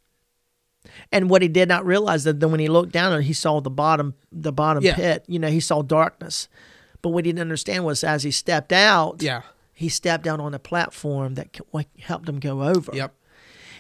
And 1.12 1.30
what 1.30 1.41
he 1.41 1.48
did 1.48 1.68
not 1.68 1.86
realize 1.86 2.24
that 2.26 2.39
then 2.39 2.52
when 2.52 2.60
he 2.60 2.68
looked 2.68 2.91
down, 2.91 3.20
he 3.22 3.34
saw 3.34 3.60
the 3.60 3.70
bottom, 3.70 4.13
the 4.32 4.52
bottom 4.52 4.84
Yeah. 4.84 4.96
pit. 4.96 5.26
You 5.28 5.39
know, 5.39 5.50
he 5.50 5.60
saw 5.60 5.82
darkness. 5.82 6.48
But 7.02 7.10
what 7.10 7.26
he 7.26 7.32
didn't 7.32 7.41
understand 7.41 7.86
was 7.86 8.04
as 8.04 8.24
he 8.24 8.32
stepped 8.32 8.72
out, 8.72 9.22
Yeah. 9.22 9.41
he 9.74 9.90
stepped 9.90 10.27
out 10.27 10.40
on 10.40 10.54
a 10.54 10.60
platform 10.60 11.36
that 11.36 11.58
helped 12.00 12.29
him 12.29 12.40
go 12.40 12.63
over. 12.63 12.92
Yep. 12.96 13.13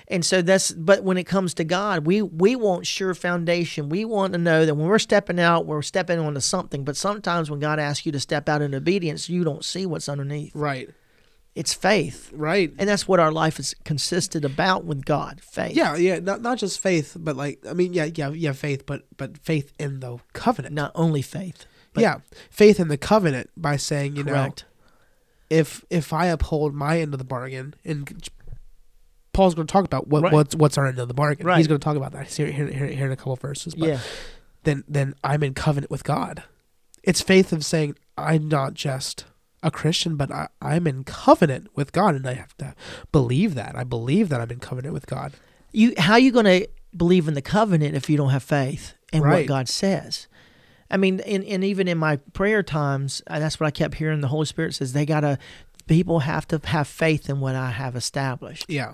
And 0.07 0.23
so 0.23 0.43
that's 0.43 0.71
but 0.71 1.03
when 1.03 1.17
it 1.17 1.23
comes 1.23 1.55
to 1.55 1.63
God, 1.63 2.05
we 2.05 2.21
we 2.21 2.55
want 2.55 2.85
sure 2.85 3.15
foundation. 3.15 3.89
We 3.89 4.05
want 4.05 4.33
to 4.33 4.39
know 4.39 4.63
that 4.65 4.75
when 4.75 4.85
we're 4.87 4.99
stepping 4.99 5.39
out, 5.39 5.65
we're 5.65 5.81
stepping 5.81 6.19
onto 6.19 6.41
something. 6.41 6.83
But 6.83 6.95
sometimes 6.95 7.49
when 7.49 7.59
God 7.59 7.79
asks 7.79 8.05
you 8.05 8.11
to 8.11 8.19
step 8.19 8.47
out 8.47 8.61
in 8.61 8.75
obedience, 8.75 9.29
you 9.29 9.43
don't 9.43 9.65
see 9.65 9.87
what's 9.87 10.07
underneath. 10.07 10.51
Right. 10.53 10.89
It's 11.55 11.73
faith. 11.73 12.31
Right. 12.33 12.73
And 12.77 12.89
that's 12.89 13.07
what 13.07 13.19
our 13.21 13.31
life 13.31 13.59
is 13.59 13.73
consisted 13.85 14.43
about 14.43 14.83
with 14.83 15.05
God. 15.05 15.39
Faith. 15.41 15.75
Yeah. 15.75 15.95
Yeah. 15.95 16.19
Not 16.19 16.41
not 16.41 16.57
just 16.57 16.79
faith, 16.81 17.15
but 17.19 17.35
like 17.37 17.59
I 17.67 17.73
mean, 17.73 17.93
yeah, 17.93 18.09
yeah, 18.13 18.29
yeah, 18.29 18.51
faith, 18.51 18.85
but 18.85 19.03
but 19.15 19.37
faith 19.37 19.71
in 19.79 20.01
the 20.01 20.17
covenant. 20.33 20.75
Not 20.75 20.91
only 20.95 21.21
faith. 21.21 21.65
yeah, 21.95 22.17
faith 22.49 22.77
in 22.79 22.89
the 22.89 22.97
covenant 22.97 23.49
by 23.55 23.77
saying, 23.77 24.17
you 24.17 24.25
Correct. 24.25 24.63
know, 24.63 25.57
if 25.57 25.85
if 25.89 26.11
I 26.11 26.25
uphold 26.25 26.73
my 26.75 26.99
end 26.99 27.13
of 27.13 27.19
the 27.19 27.23
bargain, 27.25 27.73
and 27.85 28.27
Paul's 29.31 29.55
going 29.55 29.67
to 29.67 29.71
talk 29.71 29.85
about 29.85 30.07
what 30.07 30.23
Right. 30.23 30.33
what's 30.33 30.55
what's 30.55 30.77
our 30.77 30.87
end 30.87 30.99
of 30.99 31.07
the 31.07 31.13
bargain. 31.13 31.45
Right. 31.45 31.57
He's 31.57 31.67
going 31.67 31.79
to 31.79 31.83
talk 31.83 31.95
about 31.95 32.11
that 32.11 32.27
here, 32.31 32.47
here, 32.47 32.67
here, 32.67 32.87
here 32.87 33.05
in 33.05 33.11
a 33.13 33.15
couple 33.15 33.33
of 33.33 33.39
verses. 33.39 33.75
But 33.75 33.87
yeah. 33.87 33.99
then 34.63 34.83
then 34.89 35.13
I'm 35.23 35.41
in 35.41 35.53
covenant 35.53 35.89
with 35.89 36.03
God. 36.03 36.43
It's 37.03 37.21
faith 37.21 37.53
of 37.53 37.63
saying 37.63 37.95
I'm 38.17 38.49
not 38.49 38.73
just 38.73 39.23
a 39.65 39.71
Christian, 39.71 40.15
but 40.15 40.31
I, 40.31 40.47
I'm 40.61 40.87
in 40.87 41.03
covenant 41.03 41.67
with 41.75 41.91
God, 41.91 42.15
and 42.15 42.25
I 42.25 42.33
have 42.33 42.55
to 42.57 42.75
believe 43.11 43.55
that. 43.55 43.75
I 43.75 43.83
believe 43.83 44.29
that 44.29 44.39
I'm 44.39 44.51
in 44.51 44.59
covenant 44.59 44.93
with 44.93 45.07
God. 45.07 45.33
You 45.73 45.93
how 45.97 46.13
are 46.13 46.19
you 46.19 46.31
going 46.31 46.45
to 46.45 46.67
believe 46.95 47.27
in 47.27 47.33
the 47.33 47.41
covenant 47.41 47.95
if 47.95 48.09
you 48.09 48.15
don't 48.15 48.29
have 48.29 48.43
faith? 48.43 48.93
and 49.15 49.23
what 49.31 49.47
God 49.47 49.69
says. 49.69 50.27
I 50.89 50.97
mean, 50.97 51.19
and, 51.21 51.43
and 51.43 51.63
even 51.63 51.87
in 51.87 51.97
my 51.97 52.17
prayer 52.33 52.61
times, 52.61 53.21
uh, 53.27 53.39
that's 53.39 53.59
what 53.59 53.67
I 53.67 53.71
kept 53.71 53.95
hearing. 53.95 54.21
The 54.21 54.27
Holy 54.27 54.45
Spirit 54.45 54.75
says 54.75 54.93
they 54.93 55.05
gotta, 55.05 55.39
people 55.87 56.19
have 56.19 56.47
to 56.49 56.61
have 56.65 56.87
faith 56.87 57.29
in 57.29 57.39
what 57.39 57.55
I 57.55 57.71
have 57.71 57.95
established. 57.95 58.65
Yeah. 58.67 58.93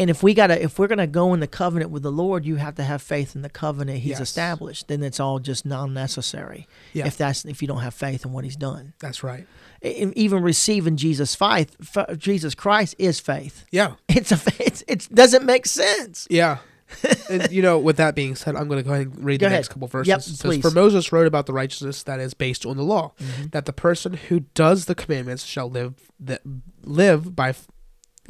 And 0.00 0.08
if 0.10 0.22
we 0.22 0.32
gotta, 0.34 0.60
if 0.60 0.78
we're 0.78 0.88
gonna 0.88 1.06
go 1.06 1.34
in 1.34 1.40
the 1.40 1.46
covenant 1.46 1.90
with 1.90 2.02
the 2.02 2.10
Lord, 2.10 2.44
you 2.46 2.56
have 2.56 2.74
to 2.76 2.82
have 2.82 3.02
faith 3.02 3.36
in 3.36 3.42
the 3.42 3.50
covenant 3.50 3.98
He's 3.98 4.12
Yes. 4.18 4.20
established. 4.22 4.88
Then 4.88 5.02
it's 5.02 5.20
all 5.20 5.38
just 5.38 5.64
non-necessary. 5.66 6.66
Yeah. 6.94 7.06
If 7.06 7.16
that's 7.18 7.44
if 7.44 7.60
you 7.62 7.68
don't 7.68 7.82
have 7.82 7.94
faith 7.94 8.24
in 8.24 8.32
what 8.32 8.44
He's 8.44 8.56
done, 8.56 8.94
That's 8.98 9.22
right. 9.22 9.46
E- 9.84 10.10
even 10.16 10.42
receiving 10.42 10.96
Jesus 10.96 11.34
faith, 11.34 11.76
Jesus 12.18 12.54
Christ 12.54 12.94
is 12.98 13.20
faith. 13.20 13.66
Yeah. 13.70 13.92
It's 14.08 14.32
a 14.32 14.40
it's 14.58 14.82
it 14.88 15.08
doesn't 15.14 15.44
make 15.44 15.66
sense. 15.66 16.26
Yeah. 16.30 16.58
and, 17.30 17.52
you 17.52 17.62
know, 17.62 17.78
with 17.78 17.98
that 17.98 18.16
being 18.16 18.34
said, 18.34 18.56
I'm 18.56 18.66
going 18.66 18.82
to 18.82 18.88
go 18.88 18.92
ahead 18.92 19.06
and 19.06 19.24
read 19.24 19.38
Go 19.38 19.44
the 19.44 19.46
ahead. 19.48 19.58
next 19.58 19.68
couple 19.68 19.86
verses. 19.86 20.08
Yep, 20.08 20.22
says, 20.22 20.42
please. 20.42 20.58
Mm-hmm. 20.58 20.68
For 20.70 20.74
Moses 20.74 21.12
wrote 21.12 21.28
about 21.28 21.46
the 21.46 21.52
righteousness 21.52 22.02
that 22.02 22.18
is 22.18 22.34
based 22.34 22.66
on 22.66 22.76
the 22.76 22.82
law, 22.82 23.12
that 23.52 23.64
the 23.66 23.72
person 23.72 24.14
who 24.14 24.40
does 24.54 24.86
the 24.86 24.96
commandments 24.96 25.44
shall 25.44 25.70
live 25.70 25.94
that 26.18 26.42
live 26.82 27.36
by 27.36 27.54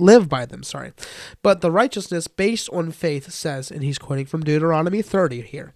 live 0.01 0.29
by 0.29 0.47
them, 0.47 0.63
sorry. 0.63 0.93
But 1.43 1.61
the 1.61 1.71
righteousness 1.71 2.27
based 2.27 2.69
on 2.71 2.91
faith 2.91 3.31
says, 3.31 3.71
and 3.71 3.83
he's 3.83 3.99
quoting 3.99 4.27
from 4.27 4.43
Deuteronomy 4.43 5.03
30 5.03 5.43
here, 5.43 5.75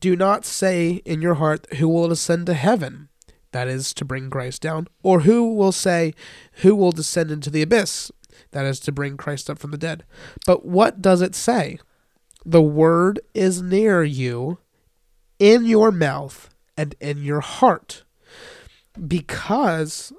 do 0.00 0.16
not 0.16 0.44
say 0.44 1.02
in 1.04 1.22
your 1.22 1.34
heart 1.34 1.66
who 1.74 1.88
will 1.88 2.10
ascend 2.10 2.46
to 2.46 2.54
heaven, 2.54 3.08
that 3.52 3.68
is 3.68 3.92
to 3.94 4.04
bring 4.04 4.30
Christ 4.30 4.62
down, 4.62 4.88
or 5.02 5.20
who 5.20 5.54
will 5.54 5.72
say 5.72 6.14
who 6.54 6.74
will 6.74 6.92
descend 6.92 7.30
into 7.30 7.50
the 7.50 7.62
abyss, 7.62 8.10
that 8.52 8.64
is 8.64 8.80
to 8.80 8.92
bring 8.92 9.16
Christ 9.16 9.48
up 9.50 9.58
from 9.58 9.70
the 9.70 9.78
dead. 9.78 10.04
But 10.46 10.64
what 10.64 11.02
does 11.02 11.22
it 11.22 11.34
say? 11.34 11.78
The 12.44 12.62
word 12.62 13.20
is 13.34 13.60
near 13.60 14.02
you, 14.02 14.58
in 15.38 15.64
your 15.64 15.90
mouth 15.90 16.50
and 16.76 16.94
in 17.00 17.22
your 17.22 17.40
heart. 17.40 18.04
Because, 19.06 20.12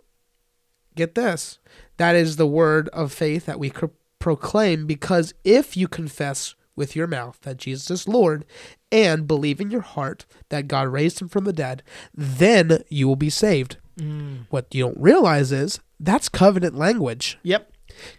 get 0.95 1.15
this, 1.15 1.59
that 1.97 2.15
is 2.15 2.35
the 2.35 2.47
word 2.47 2.89
of 2.89 3.11
faith 3.11 3.45
that 3.45 3.59
we 3.59 3.69
cr- 3.69 3.85
proclaim. 4.19 4.85
Because 4.85 5.33
if 5.43 5.75
you 5.77 5.87
confess 5.87 6.55
with 6.75 6.95
your 6.95 7.07
mouth 7.07 7.37
that 7.41 7.57
Jesus 7.57 7.91
is 7.91 8.07
Lord 8.07 8.45
and 8.91 9.27
believe 9.27 9.59
in 9.59 9.71
your 9.71 9.81
heart 9.81 10.25
that 10.49 10.67
God 10.67 10.87
raised 10.87 11.21
him 11.21 11.27
from 11.29 11.43
the 11.43 11.53
dead, 11.53 11.83
then 12.13 12.83
you 12.89 13.07
will 13.07 13.15
be 13.15 13.29
saved. 13.29 13.77
Mm. 13.99 14.47
What 14.49 14.73
you 14.73 14.85
don't 14.85 14.97
realize 14.99 15.51
is 15.51 15.79
that's 15.99 16.29
covenant 16.29 16.75
language. 16.75 17.37
Yep. 17.43 17.71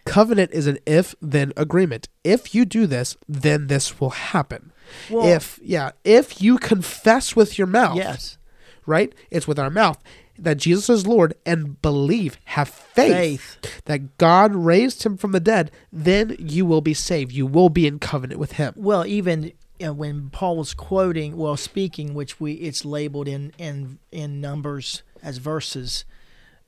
Covenant 0.05 0.51
is 0.53 0.67
an 0.67 0.77
if 0.85 1.15
then 1.19 1.51
agreement. 1.57 2.07
If 2.23 2.53
you 2.53 2.63
do 2.63 2.85
this, 2.85 3.17
then 3.27 3.67
this 3.67 3.99
will 3.99 4.11
happen. 4.11 4.71
Well- 5.09 5.27
if 5.27 5.59
yeah, 5.63 5.91
if 6.03 6.41
you 6.41 6.57
confess 6.59 7.35
with 7.35 7.57
your 7.57 7.67
mouth, 7.67 7.97
Yes. 7.97 8.37
right? 8.85 9.13
It's 9.31 9.47
with 9.47 9.57
our 9.59 9.71
mouth 9.71 9.97
that 10.37 10.57
Jesus 10.57 10.89
is 10.89 11.07
Lord 11.07 11.33
and 11.45 11.81
believe, 11.81 12.37
have 12.45 12.69
faith, 12.69 13.57
Faith. 13.61 13.81
that 13.85 14.17
God 14.17 14.55
raised 14.55 15.03
him 15.03 15.17
from 15.17 15.31
the 15.31 15.39
dead, 15.39 15.71
then 15.91 16.35
you 16.39 16.65
will 16.65 16.81
be 16.81 16.93
saved. 16.93 17.31
You 17.31 17.45
will 17.45 17.69
be 17.69 17.87
in 17.87 17.99
covenant 17.99 18.39
with 18.39 18.53
him. 18.53 18.73
Well, 18.75 19.05
even 19.05 19.53
uh, 19.83 19.93
when 19.93 20.29
Paul 20.29 20.57
was 20.57 20.73
quoting, 20.73 21.37
well, 21.37 21.57
speaking, 21.57 22.13
which 22.13 22.39
we 22.39 22.53
it's 22.53 22.85
labeled 22.85 23.27
in 23.27 23.53
in 23.57 23.99
in 24.11 24.41
numbers 24.41 25.03
as 25.21 25.37
verses. 25.37 26.05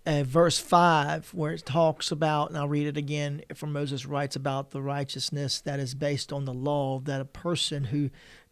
Uh, 0.08 0.24
verse 0.24 0.60
5 0.60 1.34
where 1.34 1.54
it 1.54 1.66
talks 1.66 2.12
about 2.12 2.50
and 2.50 2.58
i'll 2.60 2.68
read 2.68 2.86
it 2.86 2.96
again 2.96 3.42
from 3.56 3.74
moses 3.74 4.06
writes 4.06 4.36
about 4.36 4.70
the 4.70 4.80
righteousness 4.80 5.60
that 5.62 5.80
is 5.80 5.96
based 5.96 6.32
on 6.32 6.46
the 6.46 6.54
law 6.54 7.00
that 7.00 7.20
a 7.20 7.26
person 7.26 7.86
who 7.86 8.12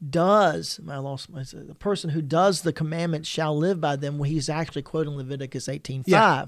does 0.09 0.79
I 0.89 0.97
lost 0.97 1.29
my 1.29 1.43
the 1.43 1.75
person 1.75 2.09
who 2.11 2.21
does 2.21 2.61
the 2.61 2.73
commandments 2.73 3.29
shall 3.29 3.57
live 3.57 3.79
by 3.79 3.95
them 3.95 4.17
well, 4.17 4.29
he's 4.29 4.49
actually 4.49 4.81
quoting 4.81 5.15
leviticus 5.15 5.67
18.5 5.67 6.03
Yeah. 6.07 6.45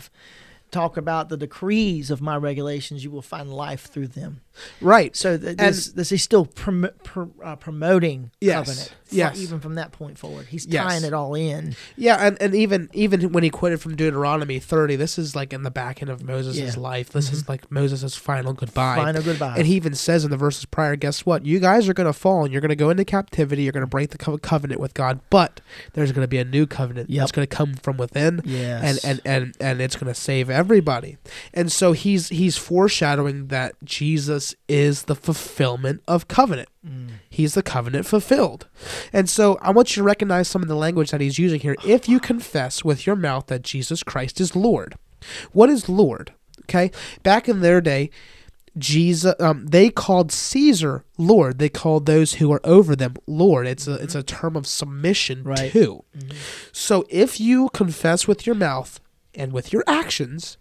Talk 0.71 0.97
about 0.97 1.29
the 1.29 1.37
decrees 1.37 2.11
of 2.11 2.21
my 2.21 2.35
regulations 2.35 3.03
you 3.03 3.09
will 3.11 3.21
find 3.21 3.51
life 3.53 3.85
through 3.85 4.07
them 4.07 4.41
Right. 4.81 5.15
so 5.15 5.37
th- 5.37 5.57
this, 5.57 5.87
this 5.91 6.09
he's 6.09 6.23
still 6.23 6.45
prom- 6.45 6.87
pr- 7.03 7.23
uh, 7.43 7.55
promoting 7.57 8.31
Yes. 8.39 8.67
covenant. 8.67 8.95
Yes. 9.11 9.37
Even 9.39 9.59
from 9.59 9.75
that 9.75 9.91
point 9.91 10.17
forward, 10.17 10.47
he's 10.47 10.65
Yes. 10.65 10.83
tying 10.83 11.03
it 11.03 11.13
all 11.13 11.35
in. 11.35 11.75
Yeah, 11.97 12.15
and, 12.25 12.41
and 12.41 12.55
even 12.55 12.89
even 12.93 13.33
when 13.33 13.43
he 13.43 13.49
quoted 13.49 13.79
from 13.81 13.95
Deuteronomy 13.97 14.59
30, 14.59 14.95
this 14.95 15.19
is 15.19 15.35
like 15.35 15.51
in 15.53 15.63
the 15.63 15.69
back 15.71 16.01
end 16.01 16.09
of 16.09 16.23
Moses' 16.23 16.57
Yeah. 16.57 16.67
Mm-hmm. 16.67 16.81
life. 16.81 17.09
This 17.09 17.31
is 17.33 17.47
like 17.49 17.69
Moses' 17.69 18.15
final 18.15 18.53
goodbye. 18.53 18.95
Final 18.95 19.21
goodbye. 19.21 19.55
And 19.57 19.67
he 19.67 19.75
even 19.75 19.93
says 19.93 20.23
in 20.23 20.31
the 20.31 20.37
verses 20.37 20.63
prior, 20.65 20.95
guess 20.95 21.25
what? 21.25 21.45
You 21.45 21.59
guys 21.59 21.87
are 21.89 21.93
going 21.93 22.07
to 22.07 22.13
fall 22.13 22.43
and 22.45 22.51
you're 22.53 22.61
going 22.61 22.69
to 22.69 22.75
go 22.77 22.89
into 22.89 23.03
captivity. 23.05 23.63
You're 23.63 23.73
going 23.73 23.81
to 23.85 23.87
break 23.87 24.09
the 24.11 24.17
co- 24.17 24.37
covenant 24.37 24.79
with 24.79 24.93
God, 24.93 25.19
but 25.29 25.59
there's 25.93 26.11
going 26.13 26.23
to 26.23 26.29
be 26.29 26.39
a 26.39 26.45
new 26.45 26.65
covenant 26.65 27.09
Yep. 27.09 27.19
that's 27.21 27.31
going 27.33 27.47
to 27.47 27.53
come 27.55 27.73
from 27.75 27.97
within. 27.97 28.41
Yes. 28.45 29.03
And, 29.03 29.19
and, 29.25 29.43
and, 29.43 29.57
and 29.59 29.81
it's 29.81 29.97
going 29.97 30.11
to 30.13 30.19
save 30.19 30.49
everybody. 30.55 31.17
And 31.53 31.71
so 31.71 31.91
he's 31.91 32.29
he's 32.29 32.57
foreshadowing 32.57 33.47
that 33.47 33.73
Jesus 33.83 34.55
is 34.67 35.03
the 35.03 35.15
fulfillment 35.15 36.01
of 36.07 36.27
covenant. 36.27 36.69
Mm. 36.87 37.09
He's 37.29 37.53
the 37.53 37.61
covenant 37.63 38.05
fulfilled. 38.05 38.67
And 39.13 39.29
so 39.29 39.59
I 39.61 39.71
want 39.71 39.95
you 39.95 40.01
to 40.01 40.05
recognize 40.05 40.47
some 40.47 40.61
of 40.61 40.67
the 40.67 40.75
language 40.75 41.11
that 41.11 41.21
he's 41.21 41.37
using 41.37 41.59
here. 41.59 41.75
If 41.85 42.07
you 42.09 42.19
confess 42.19 42.83
with 42.83 43.05
your 43.05 43.15
mouth 43.15 43.47
that 43.47 43.61
Jesus 43.61 44.01
Christ 44.03 44.39
is 44.41 44.55
Lord. 44.55 44.95
What 45.51 45.69
is 45.69 45.89
Lord? 45.89 46.33
Okay? 46.63 46.91
Back 47.23 47.47
in 47.49 47.61
their 47.61 47.81
day, 47.81 48.09
Jesus 48.77 49.33
um, 49.39 49.67
they 49.67 49.89
called 49.89 50.31
Caesar 50.31 51.05
Lord. 51.17 51.59
They 51.59 51.69
called 51.69 52.05
those 52.05 52.33
who 52.35 52.51
are 52.51 52.59
over 52.65 52.95
them 52.95 53.15
Lord. 53.25 53.67
It's 53.67 53.87
a 53.87 53.93
it's 53.95 54.15
a 54.15 54.23
term 54.23 54.55
of 54.55 54.67
submission 54.67 55.43
Right. 55.43 55.71
to. 55.71 56.03
So 56.73 57.05
if 57.09 57.39
you 57.39 57.69
confess 57.69 58.27
with 58.27 58.45
your 58.45 58.55
mouth 58.55 58.99
and 59.37 59.51
with 59.53 59.71
your 59.73 59.83
actions 59.87 60.57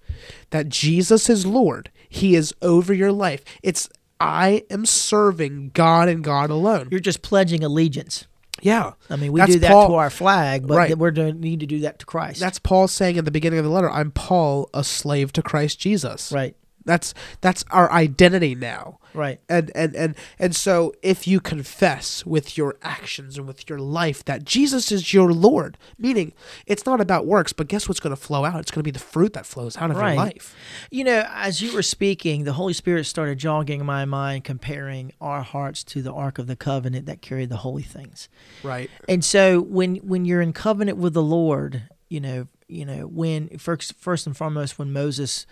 that 0.50 0.68
Jesus 0.68 1.28
is 1.30 1.44
Lord, 1.46 1.90
he 2.08 2.34
is 2.34 2.54
over 2.62 2.92
your 2.92 3.12
life. 3.12 3.44
It's 3.62 3.88
I 4.20 4.64
am 4.70 4.86
serving 4.86 5.70
God 5.74 6.08
and 6.08 6.22
God 6.22 6.50
alone. 6.50 6.88
You're 6.90 7.00
just 7.00 7.22
pledging 7.22 7.64
allegiance. 7.64 8.26
Yeah. 8.62 8.92
I 9.10 9.16
mean, 9.16 9.32
we 9.32 9.40
That's 9.40 9.54
do 9.54 9.58
that 9.60 9.70
Paul- 9.70 9.88
to 9.88 9.94
our 9.96 10.08
flag, 10.10 10.66
but 10.66 10.76
Right. 10.76 10.96
we're 10.98 11.10
doing 11.10 11.40
need 11.40 11.60
to 11.60 11.66
do 11.66 11.80
that 11.80 11.98
to 11.98 12.06
Christ. 12.06 12.40
That's 12.40 12.58
Paul 12.58 12.88
saying 12.88 13.18
at 13.18 13.24
the 13.24 13.30
beginning 13.32 13.58
of 13.58 13.64
the 13.64 13.70
letter, 13.70 13.90
I'm 13.90 14.10
Paul, 14.12 14.70
a 14.72 14.84
slave 14.84 15.32
to 15.34 15.42
Christ 15.42 15.78
Jesus. 15.80 16.30
right. 16.32 16.56
That's 16.85 17.14
that's 17.41 17.64
our 17.70 17.91
identity 17.91 18.55
now. 18.55 18.99
Right. 19.14 19.41
And 19.49 19.70
and 19.74 19.95
and 19.95 20.16
and 20.39 20.57
so 20.57 20.93
if 21.01 21.26
you 21.28 21.41
confess 21.41 22.26
with 22.26 22.59
your 22.59 22.76
actions 22.82 23.39
and 23.39 23.47
with 23.47 23.68
your 23.70 23.78
life 23.78 24.24
that 24.24 24.45
Jesus 24.45 24.91
is 24.91 25.14
your 25.14 25.32
Lord, 25.32 25.78
meaning 25.99 26.32
it's 26.66 26.85
not 26.85 27.01
about 27.01 27.24
works, 27.26 27.53
but 27.53 27.68
guess 27.68 27.89
what's 27.89 28.01
going 28.01 28.14
to 28.14 28.20
flow 28.20 28.45
out? 28.45 28.59
It's 28.61 28.70
going 28.72 28.80
to 28.80 28.85
be 28.85 28.91
the 28.91 28.99
fruit 28.99 29.32
that 29.35 29.47
flows 29.47 29.76
out 29.76 29.91
of 29.91 29.97
Right. 29.97 30.14
your 30.14 30.24
life. 30.24 30.57
You 30.91 31.05
know, 31.05 31.26
as 31.32 31.62
you 31.62 31.72
were 31.72 31.82
speaking, 31.82 32.43
the 32.45 32.55
Holy 32.55 32.72
Spirit 32.72 33.05
started 33.07 33.39
jogging 33.39 33.85
my 33.87 34.05
mind, 34.05 34.43
comparing 34.45 35.12
our 35.20 35.43
hearts 35.43 35.85
to 35.85 36.03
the 36.03 36.12
Ark 36.12 36.39
of 36.39 36.47
the 36.49 36.57
Covenant 36.57 37.07
that 37.07 37.22
carried 37.22 37.51
the 37.51 37.59
holy 37.59 37.82
things. 37.85 38.28
Right. 38.64 38.91
And 39.09 39.24
so 39.24 39.61
when 39.61 39.97
when 39.97 40.24
you're 40.24 40.43
in 40.43 40.53
covenant 40.53 40.99
with 40.99 41.14
the 41.14 41.22
Lord, 41.22 41.85
you 42.09 42.20
know, 42.20 42.49
you 42.66 42.85
know, 42.85 43.07
when 43.07 43.59
first 43.59 43.95
first 43.95 44.26
and 44.26 44.37
foremost 44.37 44.76
when 44.78 44.93
Moses 44.93 45.47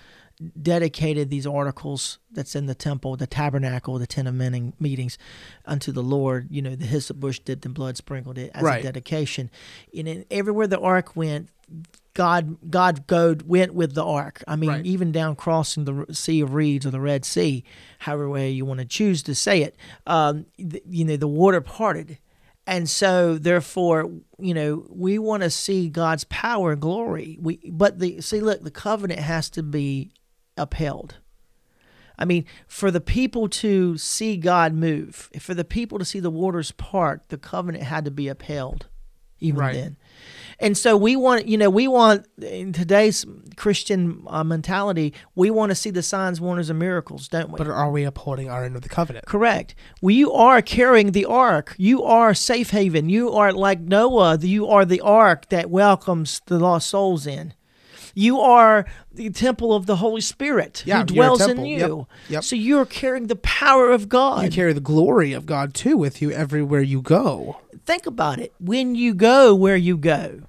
dedicated 0.61 1.31
these 1.31 1.47
articles 1.47 2.19
that's 2.33 2.55
in 2.57 2.67
the 2.67 2.75
temple, 2.75 3.17
the 3.17 3.27
tabernacle, 3.27 3.99
the 3.99 4.07
tent 4.07 4.29
of 4.29 4.35
meeting, 4.35 4.73
meetings 4.81 5.19
unto 5.67 5.93
the 5.93 6.03
Lord, 6.03 6.49
you 6.51 6.63
know, 6.63 6.75
the 6.75 6.87
hyssop 6.87 7.19
bush 7.19 7.39
dipped 7.39 7.67
in 7.67 7.73
blood 7.73 7.97
sprinkled 7.97 8.39
it 8.39 8.51
as 8.55 8.63
Right. 8.63 8.81
a 8.81 8.83
dedication. 8.85 9.51
And 9.97 10.25
everywhere 10.31 10.67
the 10.67 10.81
ark 10.81 11.15
went, 11.17 11.49
God 12.15 12.59
God 12.71 13.07
go, 13.07 13.35
went 13.47 13.73
with 13.73 13.95
the 13.95 14.05
ark. 14.05 14.45
I 14.47 14.57
mean, 14.57 14.69
Right. 14.71 14.87
even 14.87 15.13
down 15.13 15.35
crossing 15.35 15.85
the 15.87 16.07
Sea 16.15 16.41
of 16.43 16.53
Reeds 16.53 16.85
or 16.85 16.91
the 16.91 17.01
Red 17.01 17.25
Sea, 17.25 17.65
however 18.01 18.29
way 18.29 18.51
you 18.51 18.67
want 18.67 18.81
to 18.81 18.87
choose 18.87 19.23
to 19.23 19.35
say 19.35 19.63
it, 19.63 19.77
um, 20.07 20.45
th- 20.59 20.83
you 20.89 21.05
know, 21.07 21.17
the 21.17 21.29
water 21.29 21.61
parted. 21.63 22.19
And 22.67 22.89
so, 22.89 23.39
therefore, 23.39 24.11
you 24.39 24.55
know, 24.55 24.85
we 24.91 25.19
want 25.19 25.43
to 25.43 25.51
see 25.51 25.89
God's 25.89 26.25
power 26.25 26.73
and 26.73 26.81
glory. 26.81 27.39
We, 27.41 27.59
but 27.71 27.99
the 27.99 28.21
see, 28.21 28.41
look, 28.41 28.63
the 28.63 28.71
covenant 28.71 29.19
has 29.21 29.49
to 29.51 29.63
be 29.63 30.11
upheld. 30.57 31.17
I 32.19 32.25
mean, 32.25 32.45
for 32.69 32.91
the 32.91 33.01
people 33.01 33.49
to 33.49 33.97
see 33.99 34.37
God 34.37 34.75
move, 34.75 35.31
for 35.41 35.55
the 35.55 35.65
people 35.65 35.99
to 35.99 36.05
see 36.05 36.21
the 36.21 36.31
waters 36.31 36.71
part, 36.73 37.29
the 37.29 37.39
covenant 37.39 37.85
had 37.85 38.05
to 38.05 38.11
be 38.11 38.29
upheld. 38.29 38.87
Even 39.41 39.59
Right. 39.59 39.75
then, 39.75 39.97
and 40.61 40.79
so 40.79 40.97
we 40.97 41.17
want, 41.17 41.47
you 41.49 41.59
know, 41.59 41.69
we 41.69 41.89
want 41.89 42.29
in 42.41 42.73
today's 42.73 43.27
Christian 43.57 44.23
uh, 44.29 44.45
mentality, 44.45 45.13
we 45.35 45.51
want 45.51 45.71
to 45.71 45.75
see 45.75 45.91
the 45.91 46.01
signs, 46.01 46.41
wonders, 46.41 46.71
and 46.71 46.79
miracles, 46.79 47.27
don't 47.27 47.51
we? 47.51 47.59
But 47.59 47.67
are 47.67 47.91
we 47.91 48.05
upholding 48.05 48.49
our 48.49 48.65
end 48.65 48.77
of 48.77 48.83
the 48.83 48.89
covenant? 48.89 49.27
Correct. 49.27 49.75
Well, 50.01 50.15
you 50.15 50.33
are 50.33 50.63
carrying 50.63 51.11
the 51.11 51.25
ark. 51.25 51.75
You 51.77 52.05
are 52.05 52.35
safe 52.35 52.71
haven. 52.71 53.09
You 53.09 53.33
are 53.33 53.53
like 53.53 53.81
Noah. 53.81 54.39
You 54.39 54.69
are 54.69 54.85
the 54.85 55.01
ark 55.01 55.49
that 55.49 55.71
welcomes 55.71 56.41
the 56.47 56.61
lost 56.61 56.89
souls 56.91 57.27
in. 57.27 57.53
You 58.15 58.41
are 58.41 58.85
the 59.13 59.31
temple 59.31 59.75
of 59.75 59.87
the 59.87 59.97
Holy 59.97 60.21
Spirit 60.21 60.83
Yeah, 60.87 60.99
who 61.01 61.05
dwells 61.07 61.41
in 61.43 61.49
temple. 61.49 61.67
Yep, 61.67 61.89
you. 61.89 62.07
yep. 62.29 62.45
So 62.45 62.57
you're 62.57 62.87
carrying 62.87 63.27
the 63.29 63.37
power 63.37 63.91
of 63.91 64.09
God. 64.09 64.45
You 64.45 64.51
carry 64.51 64.73
the 64.73 64.81
glory 64.81 65.33
of 65.33 65.47
God 65.47 65.75
too 65.75 65.97
with 65.97 66.21
you 66.23 66.31
everywhere 66.31 66.83
you 66.83 67.01
go. 67.03 67.59
think 67.85 68.07
about 68.07 68.39
it. 68.39 68.53
When 68.61 68.95
you 68.95 69.13
go 69.15 69.55
where 69.55 69.77
you 69.77 69.97
go, 69.97 70.43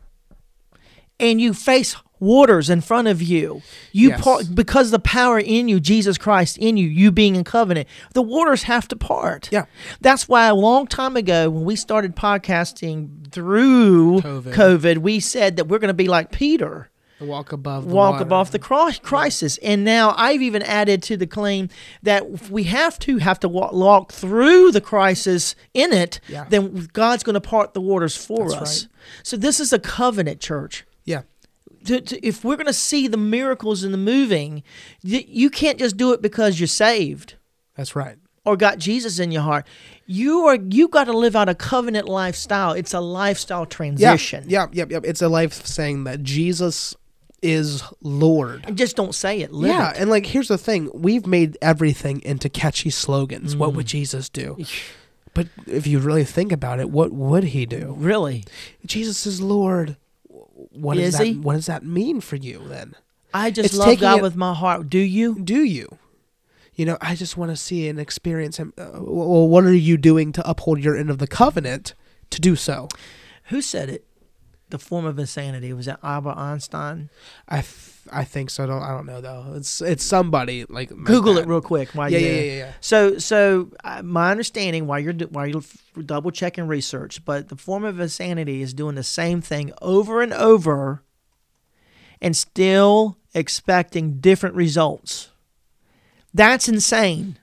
and 1.20 1.40
you 1.40 1.54
face 1.54 1.96
waters 2.20 2.70
in 2.70 2.80
front 2.82 3.08
of 3.08 3.22
you, 3.22 3.62
you 3.92 4.10
Yes. 4.10 4.22
part 4.22 4.56
because 4.56 4.92
the 4.92 5.00
power 5.00 5.40
in 5.40 5.68
you, 5.68 5.80
Jesus 5.80 6.18
Christ 6.18 6.58
in 6.58 6.78
you, 6.78 6.88
you 6.88 7.12
being 7.12 7.36
in 7.36 7.44
covenant, 7.44 7.88
the 8.14 8.22
waters 8.22 8.64
have 8.64 8.88
to 8.90 8.96
part. 8.96 9.50
Yeah. 9.52 9.66
That's 10.02 10.28
why 10.30 10.48
a 10.48 10.56
long 10.56 10.88
time 10.88 11.16
ago 11.18 11.50
when 11.50 11.66
we 11.66 11.76
started 11.76 12.16
podcasting 12.16 13.30
through 13.32 14.22
COVID. 14.22 14.54
COVID, 14.54 14.98
we 15.00 15.20
said 15.20 15.58
that 15.58 15.68
we're 15.68 15.80
going 15.80 15.90
to 15.90 15.94
be 15.94 16.08
like 16.08 16.32
Peter 16.32 16.90
Walk 17.24 17.52
above 17.52 17.88
the 17.88 17.94
walk 17.96 18.14
water. 18.14 18.24
above 18.24 18.52
the 18.52 18.60
cri- 18.60 19.00
crisis. 19.02 19.58
And 19.60 19.84
now 19.84 20.14
I've 20.18 20.42
even 20.42 20.62
added 20.62 21.02
to 21.04 21.18
the 21.18 21.28
claim 21.28 21.70
that 22.04 22.50
we 22.50 22.64
have 22.66 23.00
to 23.00 23.18
have 23.18 23.40
to 23.42 23.50
walk, 23.50 23.74
walk 23.74 24.12
through 24.12 24.72
the 24.72 24.82
crisis 24.82 25.56
in 25.74 25.94
it, 25.94 26.20
Yeah. 26.28 26.46
then 26.50 26.90
God's 26.94 27.24
going 27.24 27.36
to 27.36 27.42
part 27.42 27.74
the 27.74 27.82
waters 27.82 28.16
for 28.16 28.50
That's 28.50 28.62
us. 28.62 28.84
right. 28.84 28.92
So 29.24 29.38
this 29.38 29.60
is 29.60 29.74
a 29.74 29.80
covenant 29.80 30.40
church. 30.40 30.86
Yeah. 31.06 31.22
To, 31.86 32.00
to, 32.00 32.26
if 32.26 32.46
we're 32.46 32.56
going 32.56 32.68
to 32.68 32.74
see 32.74 33.08
the 33.10 33.18
miracles 33.18 33.84
in 33.84 33.92
the 33.92 33.98
moving, 33.98 34.64
you 35.02 35.50
can't 35.50 35.78
just 35.80 35.98
do 35.98 36.14
it 36.14 36.22
because 36.22 36.60
you're 36.60 36.68
saved 36.68 37.36
That's 37.76 37.94
right. 37.96 38.16
or 38.46 38.56
got 38.56 38.78
Jesus 38.78 39.20
in 39.20 39.32
your 39.32 39.42
heart. 39.42 39.68
You 40.06 40.46
are 40.48 40.56
you 40.56 40.88
got 40.90 41.06
to 41.06 41.14
live 41.14 41.36
out 41.36 41.48
a 41.50 41.56
covenant 41.56 42.08
lifestyle. 42.10 42.72
It's 42.74 42.94
a 42.94 43.00
lifestyle 43.02 43.62
Yeah. 43.62 43.66
transition. 43.66 44.46
Yeah. 44.48 44.68
Yep. 44.72 44.92
Yep. 44.92 45.06
It's 45.06 45.22
a 45.22 45.28
life 45.30 45.66
saying 45.66 46.04
that 46.06 46.24
Jesus 46.24 46.96
is 47.44 47.84
Lord. 48.02 48.64
And 48.66 48.78
just 48.78 48.96
don't 48.96 49.14
say 49.14 49.42
it. 49.42 49.52
Live 49.52 49.70
yeah, 49.70 49.92
it. 49.92 49.98
and 49.98 50.10
like 50.10 50.26
here's 50.26 50.48
the 50.48 50.58
thing: 50.58 50.90
we've 50.94 51.28
made 51.28 51.58
everything 51.62 52.22
into 52.24 52.50
catchy 52.50 52.90
slogans. 52.90 53.56
What 53.56 53.72
Mm. 53.72 53.76
would 53.76 53.88
Jesus 53.88 54.30
do? 54.30 54.58
But 55.36 55.48
if 55.66 55.88
you 55.88 55.98
really 55.98 56.26
think 56.26 56.52
about 56.52 56.80
it, 56.80 56.92
what 56.92 57.12
would 57.12 57.44
he 57.46 57.66
do? 57.66 57.96
Really. 57.98 58.44
Jesus 58.86 59.26
is 59.26 59.42
Lord. 59.42 59.98
What 60.28 60.96
Is 61.00 61.14
does 61.14 61.18
that? 61.18 61.26
he? 61.26 61.34
What 61.34 61.54
does 61.56 61.66
that 61.66 61.84
mean 61.84 62.22
for 62.22 62.36
you 62.36 62.62
then? 62.68 62.94
I 63.34 63.50
just 63.50 63.66
It's 63.70 63.76
love 63.76 64.00
God 64.00 64.20
it- 64.20 64.22
with 64.22 64.36
my 64.36 64.54
heart. 64.54 64.92
Do 64.92 65.00
you? 65.00 65.40
Do 65.40 65.64
you? 65.64 65.98
You 66.76 66.86
know, 66.86 67.00
I 67.02 67.16
just 67.16 67.36
want 67.36 67.50
to 67.50 67.56
see 67.58 67.88
and 67.88 68.00
experience 68.00 68.58
him. 68.58 68.74
Uh, 68.78 68.90
well, 68.94 69.48
what 69.48 69.64
are 69.64 69.74
you 69.74 69.98
doing 69.98 70.34
to 70.34 70.48
uphold 70.48 70.80
your 70.84 70.96
end 70.96 71.10
of 71.10 71.18
the 71.18 71.26
covenant 71.26 71.96
to 72.30 72.40
do 72.40 72.56
so? 72.56 72.88
Who 73.46 73.60
said 73.64 73.90
it? 73.90 74.06
The 74.74 74.80
form 74.80 75.06
of 75.06 75.20
insanity 75.20 75.72
was 75.72 75.86
that 75.86 76.00
Albert 76.02 76.36
Einstein. 76.36 77.12
I, 77.48 77.64
I 78.12 78.24
think 78.24 78.50
so. 78.50 78.64
I 78.64 78.66
don't 78.66 78.82
I 78.82 78.90
don't 78.90 79.06
know 79.06 79.22
though. 79.22 79.54
It's 79.56 79.82
it's 79.82 80.04
somebody 80.04 80.66
like 80.68 80.90
Google 80.90 81.36
that. 81.36 81.42
it 81.42 81.48
real 81.48 81.62
quick. 81.62 81.90
While 81.90 82.12
Yeah, 82.12 82.18
yeah, 82.18 82.42
yeah, 82.42 82.58
yeah. 82.58 82.72
So, 82.82 83.20
so 83.20 83.70
uh, 83.84 84.02
my 84.02 84.32
understanding 84.32 84.88
while 84.88 85.00
you're 85.00 85.14
while 85.14 85.46
you're 85.46 85.60
f- 85.60 85.78
double 86.08 86.32
checking 86.32 86.66
research, 86.66 87.24
but 87.24 87.50
the 87.50 87.56
form 87.56 87.84
of 87.84 88.00
insanity 88.00 88.64
is 88.64 88.74
doing 88.74 88.96
the 88.96 89.04
same 89.04 89.42
thing 89.42 89.72
over 89.80 90.24
and 90.24 90.34
over, 90.34 91.04
and 92.20 92.36
still 92.36 93.20
expecting 93.36 94.20
different 94.22 94.56
results. 94.56 95.30
That's 96.34 96.68
insane. 96.68 97.38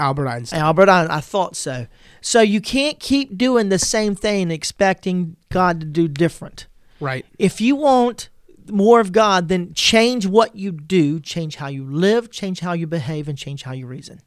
Albert 0.00 0.26
Einstein. 0.26 0.60
Albert, 0.60 0.88
Einstein. 0.88 1.16
I 1.18 1.20
thought 1.20 1.54
so. 1.54 1.86
So 2.26 2.40
you 2.40 2.62
can't 2.62 2.98
keep 2.98 3.36
doing 3.36 3.68
the 3.68 3.78
same 3.78 4.14
thing 4.14 4.50
expecting 4.50 5.36
God 5.52 5.78
to 5.80 5.86
do 5.86 6.08
different. 6.08 6.66
Right. 6.98 7.26
If 7.38 7.60
you 7.60 7.76
want 7.76 8.30
more 8.70 8.98
of 8.98 9.12
God, 9.12 9.48
then 9.48 9.74
change 9.74 10.26
what 10.26 10.56
you 10.56 10.72
do, 10.72 11.20
change 11.20 11.56
how 11.56 11.66
you 11.66 11.84
live, 11.84 12.30
change 12.30 12.60
how 12.60 12.72
you 12.72 12.86
behave, 12.86 13.28
and 13.28 13.36
change 13.36 13.64
how 13.64 13.72
you 13.72 13.86
reason. 13.86 14.22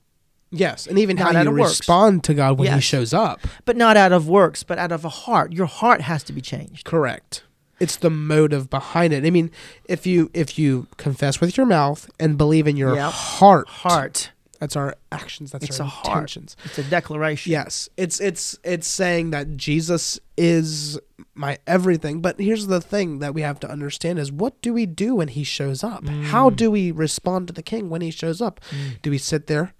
Yes, 0.51 0.85
and 0.85 0.99
even 0.99 1.15
Not 1.15 1.33
how 1.33 1.41
you 1.41 1.49
of 1.49 1.55
works. 1.57 1.79
respond 1.79 2.23
to 2.25 2.35
God 2.35 2.59
when 2.59 2.71
He 2.71 2.81
shows 2.81 3.15
up. 3.15 3.39
But 3.65 3.75
not 3.77 3.97
out 3.97 4.11
of 4.11 4.29
works, 4.29 4.61
but 4.61 4.77
out 4.77 4.91
of 4.91 5.03
a 5.03 5.09
heart. 5.09 5.51
Your 5.51 5.65
heart 5.65 6.01
has 6.01 6.21
to 6.25 6.33
be 6.33 6.39
changed. 6.39 6.85
Correct. 6.85 7.43
It's 7.79 7.95
the 7.95 8.11
motive 8.11 8.69
behind 8.69 9.11
it. 9.11 9.25
I 9.25 9.31
mean, 9.31 9.49
if 9.85 10.05
you 10.05 10.29
if 10.35 10.59
you 10.59 10.85
confess 10.97 11.41
with 11.41 11.57
your 11.57 11.65
mouth 11.65 12.09
and 12.19 12.37
believe 12.37 12.67
in 12.67 12.77
your 12.77 12.93
Yep. 12.95 13.11
heart, 13.11 13.67
Heart. 13.67 14.29
That's 14.59 14.75
our 14.75 14.95
actions. 15.11 15.51
That's 15.51 15.65
It's 15.65 15.79
our 15.79 15.85
a 15.85 15.89
heart. 15.89 16.15
intentions. 16.17 16.55
It's 16.65 16.77
a 16.79 16.83
declaration. 16.83 17.51
Yes, 17.51 17.89
it's 17.97 18.19
it's 18.19 18.57
it's 18.63 18.87
saying 18.87 19.31
that 19.31 19.57
Jesus 19.57 20.19
is 20.37 20.99
my 21.35 21.57
everything. 21.67 22.21
But 22.21 22.39
here's 22.39 22.67
the 22.67 22.81
thing 22.81 23.19
that 23.19 23.33
we 23.33 23.41
have 23.41 23.59
to 23.61 23.69
understand: 23.69 24.19
is 24.19 24.31
what 24.31 24.61
do 24.61 24.73
we 24.73 24.85
do 24.85 25.15
when 25.15 25.27
He 25.29 25.43
shows 25.43 25.83
up? 25.83 26.03
Mm. 26.03 26.25
How 26.25 26.49
do 26.49 26.71
we 26.71 26.91
respond 26.91 27.47
to 27.47 27.53
the 27.53 27.63
King 27.63 27.89
when 27.89 28.01
He 28.01 28.11
shows 28.11 28.41
up? 28.41 28.59
Do 29.01 29.11
we 29.11 29.17
sit 29.17 29.47
there 29.47 29.73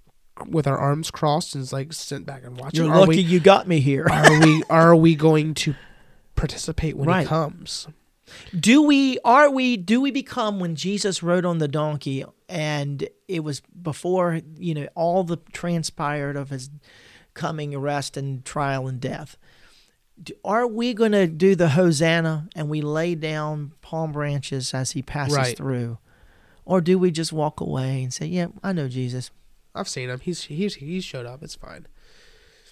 with 0.48 0.68
our 0.68 0.78
arms 0.78 1.10
crossed 1.10 1.56
and 1.56 1.72
like 1.72 1.92
sit 1.94 2.26
back 2.26 2.44
and 2.44 2.58
watch 2.60 2.76
You're? 2.78 2.90
Are 2.92 3.00
lucky 3.00 3.18
we 3.18 3.22
you 3.22 3.40
got 3.40 3.68
me 3.68 3.80
here. 3.80 4.08
are 4.12 4.40
we 4.40 4.64
are 4.70 4.96
we 4.96 5.16
going 5.16 5.54
to 5.56 5.74
participate 6.36 6.96
when 6.96 7.08
Right. 7.08 7.22
he 7.22 7.28
comes? 7.28 7.88
Do 8.58 8.82
we 8.82 9.18
are 9.24 9.50
we 9.50 9.78
do 9.78 10.02
we 10.02 10.12
become 10.12 10.60
when 10.60 10.76
Jesus 10.76 11.24
rode 11.24 11.46
on 11.46 11.60
the 11.60 11.68
donkey 11.68 12.24
and 12.50 13.08
it 13.28 13.42
was 13.44 13.62
before, 13.62 14.42
you 14.58 14.74
know, 14.74 14.88
all 14.96 15.24
the 15.24 15.38
transpired 15.52 16.36
of 16.36 16.50
his 16.50 16.70
coming 17.34 17.76
arrest 17.76 18.18
and 18.18 18.44
trial 18.46 18.88
and 18.88 19.00
death. 19.00 19.38
Are 20.44 20.66
we 20.66 20.94
going 20.94 21.12
to 21.12 21.28
do 21.28 21.56
the 21.56 21.70
hosanna 21.70 22.50
and 22.56 22.70
we 22.70 22.82
lay 22.82 23.14
down 23.16 23.74
palm 23.82 24.12
branches 24.12 24.74
as 24.74 24.92
he 24.92 25.02
passes 25.04 25.38
Right. 25.38 25.58
through? 25.58 26.00
Or 26.66 26.82
do 26.82 26.98
we 26.98 27.12
just 27.12 27.32
walk 27.32 27.62
away 27.62 28.04
and 28.04 28.14
say, 28.14 28.26
"Yeah, 28.26 28.48
I 28.64 28.74
know 28.74 28.88
Jesus." 28.90 29.30
I've 29.76 29.88
seen 29.88 30.10
him. 30.10 30.20
He's 30.20 30.44
he's 30.46 30.76
he's 30.76 31.04
showed 31.06 31.26
up. 31.26 31.44
It's 31.44 31.56
fine. 31.56 31.86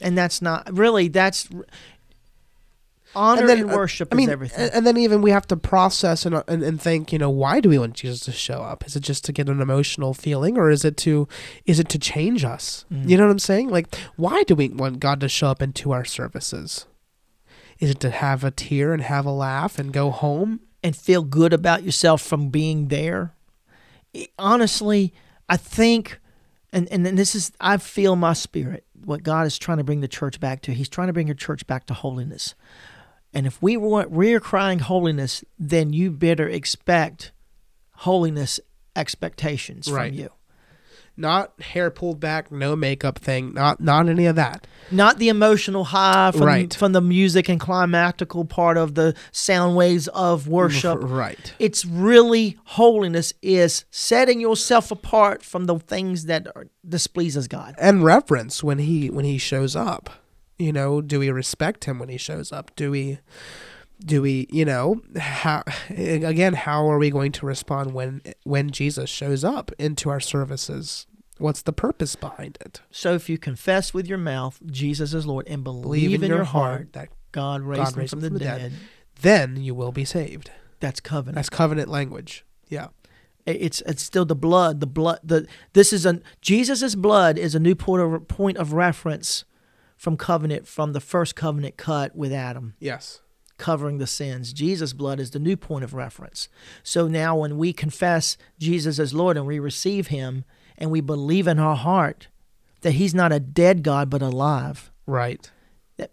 And 0.01 0.17
that's 0.17 0.41
not 0.41 0.75
really 0.75 1.07
that's 1.07 1.47
honor 3.15 3.49
and, 3.49 3.71
uh, 3.71 3.75
worship 3.75 4.09
I 4.11 4.15
mean, 4.15 4.29
is 4.29 4.33
everything. 4.33 4.65
And, 4.65 4.73
and 4.73 4.87
then 4.87 4.97
even 4.97 5.21
we 5.21 5.31
have 5.31 5.47
to 5.47 5.57
process 5.57 6.25
and, 6.25 6.43
and 6.47 6.63
and 6.63 6.81
think. 6.81 7.13
You 7.13 7.19
know, 7.19 7.29
why 7.29 7.59
do 7.59 7.69
we 7.69 7.79
want 7.79 7.93
Jesus 7.93 8.21
to 8.21 8.31
show 8.31 8.61
up? 8.61 8.85
Is 8.85 8.95
it 8.95 9.01
just 9.01 9.25
to 9.25 9.31
get 9.31 9.49
an 9.49 9.61
emotional 9.61 10.13
feeling, 10.13 10.57
or 10.57 10.69
is 10.69 10.85
it 10.85 10.97
to 10.97 11.27
is 11.65 11.79
it 11.79 11.89
to 11.89 11.99
change 11.99 12.43
us? 12.43 12.85
Mm. 12.91 13.09
You 13.09 13.17
know 13.17 13.25
what 13.25 13.31
I'm 13.31 13.39
saying? 13.39 13.69
Like, 13.69 13.95
why 14.15 14.43
do 14.43 14.55
we 14.55 14.69
want 14.69 14.99
God 14.99 15.19
to 15.21 15.29
show 15.29 15.47
up 15.47 15.61
into 15.61 15.91
our 15.91 16.05
services? 16.05 16.85
Is 17.79 17.89
it 17.89 17.99
to 18.01 18.09
have 18.09 18.43
a 18.43 18.51
tear 18.51 18.93
and 18.93 19.01
have 19.01 19.25
a 19.25 19.31
laugh 19.31 19.77
and 19.79 19.91
go 19.91 20.11
home? 20.11 20.61
and 20.85 20.95
feel 20.95 21.23
good 21.23 21.51
about 21.51 21.81
yourself 21.81 22.21
from 22.21 22.49
being 22.49 22.89
there. 22.89 23.33
Honestly, 24.37 25.15
I 25.49 25.57
think, 25.57 26.19
and, 26.71 26.87
and 26.91 27.07
and 27.07 27.17
this 27.17 27.33
is, 27.33 27.51
I 27.59 27.77
feel 27.77 28.15
my 28.15 28.33
spirit, 28.33 28.85
what 29.03 29.23
God 29.23 29.47
is 29.47 29.57
trying 29.57 29.79
to 29.79 29.83
bring 29.83 30.01
the 30.01 30.07
church 30.07 30.39
back 30.39 30.61
to. 30.61 30.73
He's 30.75 30.87
trying 30.87 31.07
to 31.07 31.13
bring 31.13 31.25
your 31.25 31.35
church 31.35 31.65
back 31.65 31.87
to 31.87 31.95
holiness. 31.95 32.53
And 33.35 33.45
if 33.45 33.61
we 33.61 33.75
want, 33.77 34.09
we're 34.11 34.39
crying 34.39 34.79
holiness, 34.79 35.43
then 35.59 35.91
you 35.93 36.09
better 36.09 36.47
expect 36.47 37.33
holiness 37.97 38.59
expectations 38.95 39.91
Right. 39.91 40.11
from 40.11 40.19
you. 40.19 40.29
Not 41.17 41.61
hair 41.61 41.91
pulled 41.91 42.19
back, 42.19 42.51
no 42.51 42.75
makeup 42.75 43.19
thing. 43.19 43.53
Not 43.53 43.79
not 43.79 44.09
any 44.09 44.25
of 44.25 44.35
that. 44.35 44.67
Not 44.91 45.17
the 45.17 45.29
emotional 45.29 45.85
high 45.85 46.31
from, 46.31 46.41
Right. 46.43 46.73
from 46.73 46.91
the 46.91 46.99
music 46.99 47.47
and 47.47 47.57
climactical 47.59 48.47
part 48.49 48.75
of 48.75 48.95
the 48.95 49.13
sound 49.31 49.77
waves 49.77 50.09
of 50.09 50.47
worship. 50.49 50.99
Right. 51.01 51.53
it's 51.57 51.85
really 51.85 52.57
holiness 52.65 53.31
is 53.41 53.85
setting 53.91 54.41
yourself 54.41 54.91
apart 54.91 55.41
from 55.41 55.65
the 55.65 55.79
things 55.79 56.25
that 56.25 56.47
are, 56.53 56.67
displeases 56.87 57.47
God. 57.47 57.75
and 57.79 58.03
reverence 58.03 58.61
when 58.61 58.79
he 58.79 59.09
when 59.09 59.23
he 59.23 59.37
shows 59.37 59.73
up 59.75 60.09
you 60.57 60.71
know 60.71 61.01
do 61.01 61.19
we 61.19 61.29
respect 61.29 61.85
him 61.85 61.99
when 61.99 62.09
he 62.09 62.17
shows 62.17 62.51
up 62.51 62.71
do 62.75 62.91
we 62.91 63.19
do 64.03 64.21
we 64.21 64.47
you 64.51 64.65
know 64.65 65.01
how 65.17 65.63
again 65.89 66.53
how 66.53 66.89
are 66.89 66.97
we 66.97 67.09
going 67.09 67.31
to 67.31 67.45
respond 67.45 67.93
when 67.93 68.21
when 68.43 68.69
jesus 68.69 69.09
shows 69.09 69.43
up 69.43 69.71
into 69.79 70.09
our 70.09 70.19
services 70.19 71.07
what's 71.37 71.61
the 71.61 71.73
purpose 71.73 72.15
behind 72.15 72.57
it 72.61 72.81
So 72.91 73.13
if 73.13 73.29
you 73.29 73.37
confess 73.37 73.93
with 73.93 74.07
your 74.07 74.17
mouth 74.17 74.59
Jesus 74.65 75.13
is 75.13 75.25
Lord 75.25 75.45
and 75.49 75.65
believe, 75.65 76.23
in, 76.23 76.29
your, 76.29 76.45
heart, 76.45 76.93
that 76.93 77.09
God 77.33 77.61
raised 77.61 77.93
him 77.93 77.99
raised 77.99 78.11
from 78.11 78.19
him 78.19 78.23
the, 78.23 78.29
from 78.29 78.37
the 78.37 78.43
dead, 78.45 78.57
dead. 78.59 78.73
then 79.21 79.57
you 79.57 79.75
will 79.75 79.91
be 79.91 80.05
saved 80.05 80.51
that's 80.79 81.01
covenant. 81.01 81.35
that's 81.35 81.49
covenant 81.49 81.89
language 81.89 82.45
yeah 82.69 82.87
it's 83.45 83.81
it's 83.81 84.01
still 84.01 84.25
the 84.25 84.35
blood. 84.35 84.79
The 84.79 84.87
blood. 84.87 85.19
The 85.23 85.47
this 85.73 85.93
is 85.93 86.05
a 86.05 86.19
Jesus's 86.41 86.95
blood 86.95 87.37
is 87.37 87.53
a 87.53 87.59
new 87.59 87.75
point 87.75 88.01
of 88.01 88.27
point 88.27 88.57
of 88.57 88.73
reference 88.73 89.45
from 89.97 90.17
covenant 90.17 90.67
from 90.67 90.93
the 90.93 90.99
first 90.99 91.35
covenant 91.35 91.77
cut 91.77 92.15
with 92.15 92.31
Adam. 92.33 92.75
yes 92.79 93.21
covering 93.57 93.99
the 93.99 94.05
sins. 94.07 94.51
Jesus' 94.51 94.91
blood 94.91 95.17
is 95.17 95.31
the 95.31 95.39
new 95.39 95.55
point 95.55 95.85
of 95.85 95.93
reference. 95.93 96.49
So 96.83 97.07
now 97.07 97.37
when 97.37 97.57
we 97.57 97.71
confess 97.71 98.35
Jesus 98.59 98.99
as 98.99 99.13
Lord 99.13 99.37
and 99.37 99.47
we 99.47 99.59
receive 99.59 100.07
him 100.07 100.43
and 100.77 100.91
we 100.91 100.99
believe 100.99 101.47
in 101.47 101.57
our 101.57 101.77
heart 101.77 102.27
that 102.81 102.91
he's 102.95 103.15
not 103.15 103.31
a 103.31 103.39
dead 103.39 103.81
God 103.81 104.09
but 104.09 104.21
alive. 104.21 104.91
right 105.05 105.49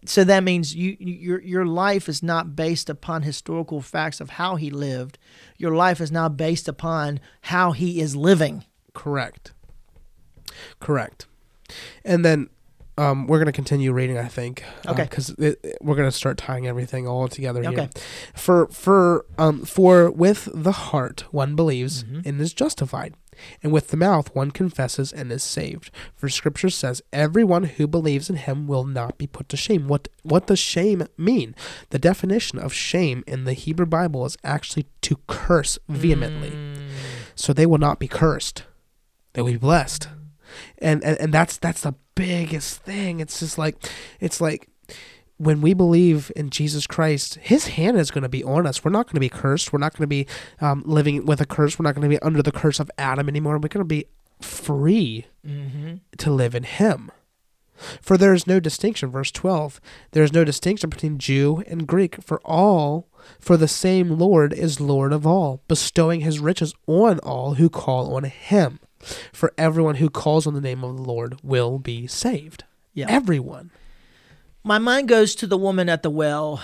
So 0.06 0.22
that 0.22 0.44
means 0.44 0.76
you 0.76 0.96
you- 1.00 1.14
your 1.16 1.40
your 1.42 1.66
life 1.66 2.08
is 2.08 2.22
not 2.22 2.54
based 2.54 2.88
upon 2.88 3.22
historical 3.22 3.80
facts 3.80 4.20
of 4.20 4.30
how 4.30 4.54
he 4.54 4.70
lived. 4.70 5.18
Your 5.58 5.74
life 5.74 6.00
is 6.00 6.12
now 6.12 6.28
based 6.28 6.68
upon 6.68 7.18
how 7.40 7.72
he 7.72 8.00
is 8.00 8.14
living. 8.14 8.64
Correct. 8.94 9.50
Correct. 10.78 11.26
And 12.04 12.24
then 12.24 12.48
um, 12.98 13.26
we're 13.26 13.38
going 13.38 13.46
to 13.46 13.52
continue 13.52 13.92
reading, 13.92 14.18
I 14.18 14.28
think. 14.28 14.64
Okay. 14.86 15.04
Because 15.04 15.34
we're 15.38 15.96
going 15.96 16.08
to 16.08 16.12
start 16.12 16.36
tying 16.36 16.66
everything 16.66 17.06
all 17.08 17.26
together 17.28 17.64
Okay. 17.64 17.74
here. 17.74 17.88
For 18.34 18.66
for 18.68 19.24
um 19.38 19.64
for 19.64 20.10
with 20.10 20.48
the 20.52 20.72
heart 20.72 21.24
one 21.30 21.56
believes 21.56 22.04
Mhm. 22.04 22.26
and 22.26 22.40
is 22.40 22.52
justified, 22.52 23.14
and 23.62 23.72
with 23.72 23.88
the 23.88 23.96
mouth 23.96 24.34
one 24.34 24.50
confesses 24.50 25.10
and 25.12 25.32
is 25.32 25.42
saved. 25.42 25.90
For 26.14 26.28
Scripture 26.28 26.68
says, 26.70 27.00
"Everyone 27.12 27.64
who 27.64 27.86
believes 27.86 28.28
in 28.28 28.36
Him 28.36 28.66
will 28.66 28.84
not 28.84 29.16
be 29.16 29.26
put 29.26 29.48
to 29.48 29.56
shame." 29.56 29.88
What 29.88 30.08
what 30.22 30.46
does 30.46 30.58
shame 30.58 31.06
mean? 31.16 31.54
The 31.90 31.98
definition 31.98 32.58
of 32.58 32.74
shame 32.74 33.24
in 33.26 33.44
the 33.44 33.54
Hebrew 33.54 33.86
Bible 33.86 34.26
is 34.26 34.36
actually 34.44 34.84
to 35.02 35.16
curse 35.26 35.78
vehemently. 35.88 36.50
Mm. 36.50 36.88
So 37.34 37.52
they 37.54 37.64
will 37.66 37.78
not 37.78 37.98
be 37.98 38.06
cursed; 38.08 38.64
they 39.32 39.40
will 39.40 39.52
be 39.52 39.56
blessed. 39.58 40.08
And, 40.78 41.02
and 41.04 41.18
and 41.18 41.32
that's 41.32 41.56
that's 41.58 41.82
the 41.82 41.94
biggest 42.14 42.82
thing. 42.82 43.20
It's 43.20 43.40
just 43.40 43.58
like 43.58 43.76
it's 44.20 44.40
like 44.40 44.68
when 45.38 45.60
we 45.60 45.74
believe 45.74 46.30
in 46.36 46.50
Jesus 46.50 46.86
Christ, 46.86 47.34
His 47.36 47.68
hand 47.68 47.98
is 47.98 48.10
going 48.10 48.22
to 48.22 48.28
be 48.28 48.44
on 48.44 48.66
us. 48.66 48.84
We're 48.84 48.90
not 48.92 49.06
going 49.06 49.14
to 49.14 49.20
be 49.20 49.28
cursed. 49.28 49.72
We're 49.72 49.78
not 49.80 49.92
going 49.96 50.04
to 50.04 50.06
be 50.06 50.26
um, 50.60 50.82
living 50.86 51.26
with 51.26 51.40
a 51.40 51.46
curse. 51.46 51.78
We're 51.78 51.84
not 51.84 51.94
going 51.94 52.08
to 52.08 52.14
be 52.14 52.22
under 52.22 52.42
the 52.42 52.52
curse 52.52 52.78
of 52.78 52.90
Adam 52.96 53.28
anymore. 53.28 53.54
We're 53.54 53.68
going 53.68 53.78
to 53.80 53.84
be 53.84 54.06
free 54.40 55.26
Mhm. 55.46 56.00
to 56.18 56.30
live 56.30 56.54
in 56.54 56.62
Him. 56.64 57.10
For 58.00 58.16
there 58.16 58.34
is 58.34 58.46
no 58.46 58.60
distinction, 58.60 59.10
verse 59.10 59.32
12. 59.32 59.80
There 60.12 60.22
is 60.22 60.32
no 60.32 60.44
distinction 60.44 60.88
between 60.90 61.18
Jew 61.18 61.64
and 61.66 61.86
Greek, 61.88 62.22
for 62.22 62.40
all, 62.44 63.08
for 63.40 63.56
the 63.56 63.66
same 63.66 64.10
Lord 64.18 64.52
is 64.52 64.80
Lord 64.80 65.12
of 65.12 65.26
all, 65.26 65.62
bestowing 65.66 66.20
his 66.20 66.38
riches 66.38 66.74
on 66.86 67.18
all 67.20 67.54
who 67.54 67.68
call 67.68 68.14
on 68.14 68.24
Him. 68.24 68.78
For 69.32 69.52
everyone 69.58 69.96
who 69.96 70.08
calls 70.08 70.46
on 70.46 70.54
the 70.54 70.60
name 70.60 70.84
of 70.84 70.96
the 70.96 71.02
Lord 71.02 71.38
will 71.42 71.78
be 71.78 72.06
saved. 72.06 72.64
Yeah. 72.94 73.06
Everyone. 73.08 73.70
My 74.64 74.78
mind 74.78 75.08
goes 75.08 75.34
to 75.36 75.46
the 75.46 75.58
woman 75.58 75.88
at 75.88 76.02
the 76.02 76.10
well. 76.10 76.62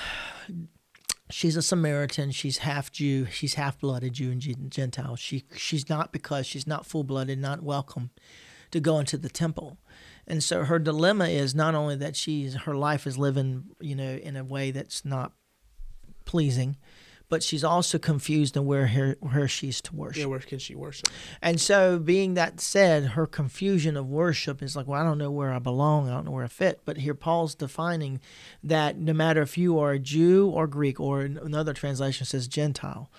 She's 1.30 1.56
a 1.56 1.62
Samaritan. 1.62 2.30
She's 2.30 2.58
half 2.58 2.92
Jew. 2.92 3.26
She's 3.26 3.54
half 3.54 3.78
blooded 3.80 4.14
Jew 4.14 4.30
and 4.30 4.70
Gentile. 4.70 5.16
She 5.16 5.44
she's 5.56 5.88
not 5.88 6.12
because 6.12 6.46
she's 6.46 6.66
not 6.66 6.86
full 6.86 7.04
blooded, 7.04 7.38
not 7.38 7.62
welcome 7.62 8.10
to 8.70 8.80
go 8.80 8.98
into 8.98 9.16
the 9.16 9.28
temple. 9.28 9.78
And 10.26 10.44
so 10.44 10.64
her 10.64 10.78
dilemma 10.78 11.28
is 11.28 11.54
not 11.54 11.74
only 11.74 11.96
that 11.96 12.14
she's 12.14 12.54
her 12.54 12.74
life 12.74 13.06
is 13.06 13.18
living, 13.18 13.64
you 13.80 13.94
know, 13.94 14.14
in 14.14 14.36
a 14.36 14.44
way 14.44 14.70
that's 14.70 15.04
not 15.04 15.32
pleasing, 16.24 16.76
but 17.28 17.42
she's 17.42 17.62
also 17.62 17.98
confused 17.98 18.56
in 18.56 18.64
where 18.64 18.86
her 18.88 19.16
where 19.20 19.48
she's 19.48 19.80
to 19.82 19.94
worship. 19.94 20.20
Yeah, 20.20 20.26
where 20.26 20.38
can 20.38 20.58
she 20.58 20.74
worship? 20.74 21.08
And 21.42 21.60
so, 21.60 21.98
being 21.98 22.34
that 22.34 22.60
said, 22.60 23.06
her 23.08 23.26
confusion 23.26 23.96
of 23.96 24.08
worship 24.08 24.62
is 24.62 24.74
like, 24.74 24.86
well, 24.86 25.00
I 25.00 25.04
don't 25.04 25.18
know 25.18 25.30
where 25.30 25.52
I 25.52 25.58
belong. 25.58 26.08
I 26.08 26.12
don't 26.12 26.24
know 26.24 26.30
where 26.30 26.44
I 26.44 26.48
fit. 26.48 26.80
But 26.84 26.98
here, 26.98 27.14
Paul's 27.14 27.54
defining 27.54 28.20
that 28.62 28.96
no 28.98 29.12
matter 29.12 29.42
if 29.42 29.58
you 29.58 29.78
are 29.78 29.92
a 29.92 29.98
Jew 29.98 30.48
or 30.48 30.66
Greek, 30.66 30.98
or 30.98 31.20
another 31.20 31.74
translation 31.74 32.26
says 32.26 32.48
Gentile, 32.48 33.10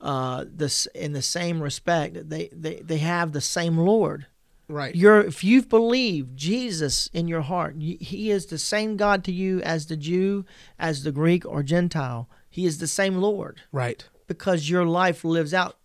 uh, 0.00 0.44
this 0.48 0.86
in 0.94 1.12
the 1.12 1.22
same 1.22 1.60
respect, 1.60 2.28
they, 2.28 2.48
they, 2.52 2.76
they 2.76 2.98
have 2.98 3.32
the 3.32 3.40
same 3.40 3.78
Lord. 3.78 4.26
Right. 4.68 4.96
You're, 4.96 5.20
if 5.20 5.44
you've 5.44 5.68
believed 5.68 6.36
Jesus 6.36 7.08
in 7.12 7.28
your 7.28 7.42
heart, 7.42 7.76
He 7.78 8.30
is 8.30 8.46
the 8.46 8.58
same 8.58 8.96
God 8.96 9.22
to 9.24 9.32
you 9.32 9.60
as 9.62 9.86
the 9.86 9.96
Jew, 9.96 10.44
as 10.78 11.04
the 11.04 11.12
Greek 11.12 11.46
or 11.46 11.62
Gentile. 11.62 12.28
He 12.56 12.64
is 12.66 12.78
the 12.78 12.86
same 12.86 13.16
Lord 13.18 13.60
right. 13.70 14.08
because 14.26 14.70
your 14.70 14.86
life 14.86 15.24
lives 15.24 15.52
out 15.52 15.76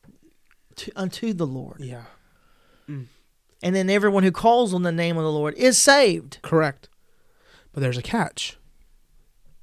to, 0.77 0.91
unto 0.95 1.33
the 1.33 1.45
Lord. 1.45 1.81
Yeah. 1.81 2.03
And 3.63 3.75
then 3.75 3.89
everyone 3.91 4.23
who 4.23 4.31
calls 4.31 4.73
on 4.73 4.81
the 4.83 4.91
name 4.91 5.17
of 5.17 5.23
the 5.23 5.31
Lord 5.31 5.53
is 5.55 5.77
saved. 5.77 6.39
Correct. 6.41 6.89
But 7.73 7.81
there's 7.81 7.97
a 7.97 8.01
catch. 8.01 8.57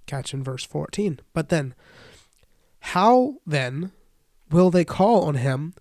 Catch 0.06 0.32
in 0.32 0.44
verse 0.44 0.64
14. 0.64 1.18
But 1.32 1.48
then, 1.48 1.74
how 2.80 3.36
then 3.44 3.90
will 4.50 4.70
they 4.70 4.84
call 4.84 5.24
on 5.24 5.34
him 5.34 5.74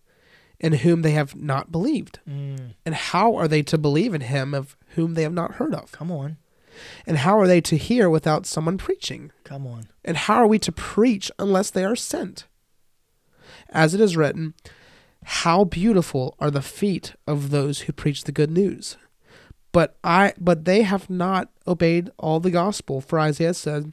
in 0.60 0.74
whom 0.74 1.04
they 1.04 1.12
have 1.12 1.36
not 1.36 1.72
believed? 1.72 2.20
Mm, 2.28 2.74
And 2.86 2.96
how 2.96 3.36
are 3.36 3.48
they 3.48 3.62
to 3.64 3.78
believe 3.78 4.14
in 4.16 4.22
him 4.22 4.54
of 4.56 4.76
whom 4.96 5.14
they 5.14 5.22
have 5.24 5.34
not 5.34 5.56
heard 5.56 5.76
of? 5.76 5.92
come 5.92 6.12
on. 6.12 6.38
And 7.06 7.20
how 7.20 7.40
are 7.40 7.48
they 7.48 7.62
to 7.62 7.78
hear 7.78 8.10
without 8.10 8.46
someone 8.46 8.78
preaching? 8.78 9.32
Come 9.44 9.66
on. 9.66 9.88
And 10.04 10.18
how 10.18 10.36
are 10.36 10.48
we 10.48 10.60
to 10.60 10.72
preach 10.72 11.32
unless 11.40 11.70
they 11.70 11.84
are 11.84 11.96
sent? 11.96 12.46
As 13.70 13.94
it 13.94 14.02
is 14.02 14.18
written, 14.18 14.54
how 15.24 15.66
beautiful 15.66 16.36
are 16.40 16.52
the 16.52 16.62
feet 16.62 17.14
of 17.26 17.50
those 17.50 17.82
who 17.82 17.94
preach 17.94 18.24
the 18.24 18.32
good 18.32 18.52
news. 18.52 18.98
But 19.72 19.98
I 20.04 20.34
but 20.40 20.66
they 20.66 20.84
have 20.84 21.10
not 21.10 21.50
obeyed 21.68 22.10
all 22.18 22.40
the 22.40 22.52
gospel, 22.52 23.02
for 23.02 23.20
Isaiah 23.20 23.54
said, 23.54 23.92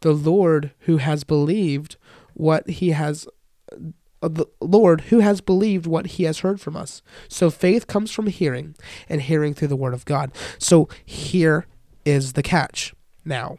The 0.00 0.12
Lord 0.12 0.72
who 0.80 0.96
has 0.98 1.24
believed 1.24 1.96
what 2.34 2.68
he 2.68 2.90
has 2.90 3.26
uh, 3.72 4.28
the 4.28 4.46
Lord 4.60 5.02
who 5.02 5.20
has 5.20 5.40
believed 5.40 5.86
what 5.86 6.06
he 6.06 6.24
has 6.24 6.40
heard 6.40 6.60
from 6.60 6.76
us. 6.76 7.02
So 7.28 7.50
faith 7.50 7.86
comes 7.86 8.10
from 8.10 8.26
hearing, 8.26 8.74
and 9.08 9.22
hearing 9.22 9.54
through 9.54 9.68
the 9.68 9.76
word 9.76 9.94
of 9.94 10.04
God. 10.04 10.32
So 10.58 10.88
here 11.04 11.66
is 12.04 12.32
the 12.34 12.42
catch. 12.42 12.94
Now, 13.24 13.58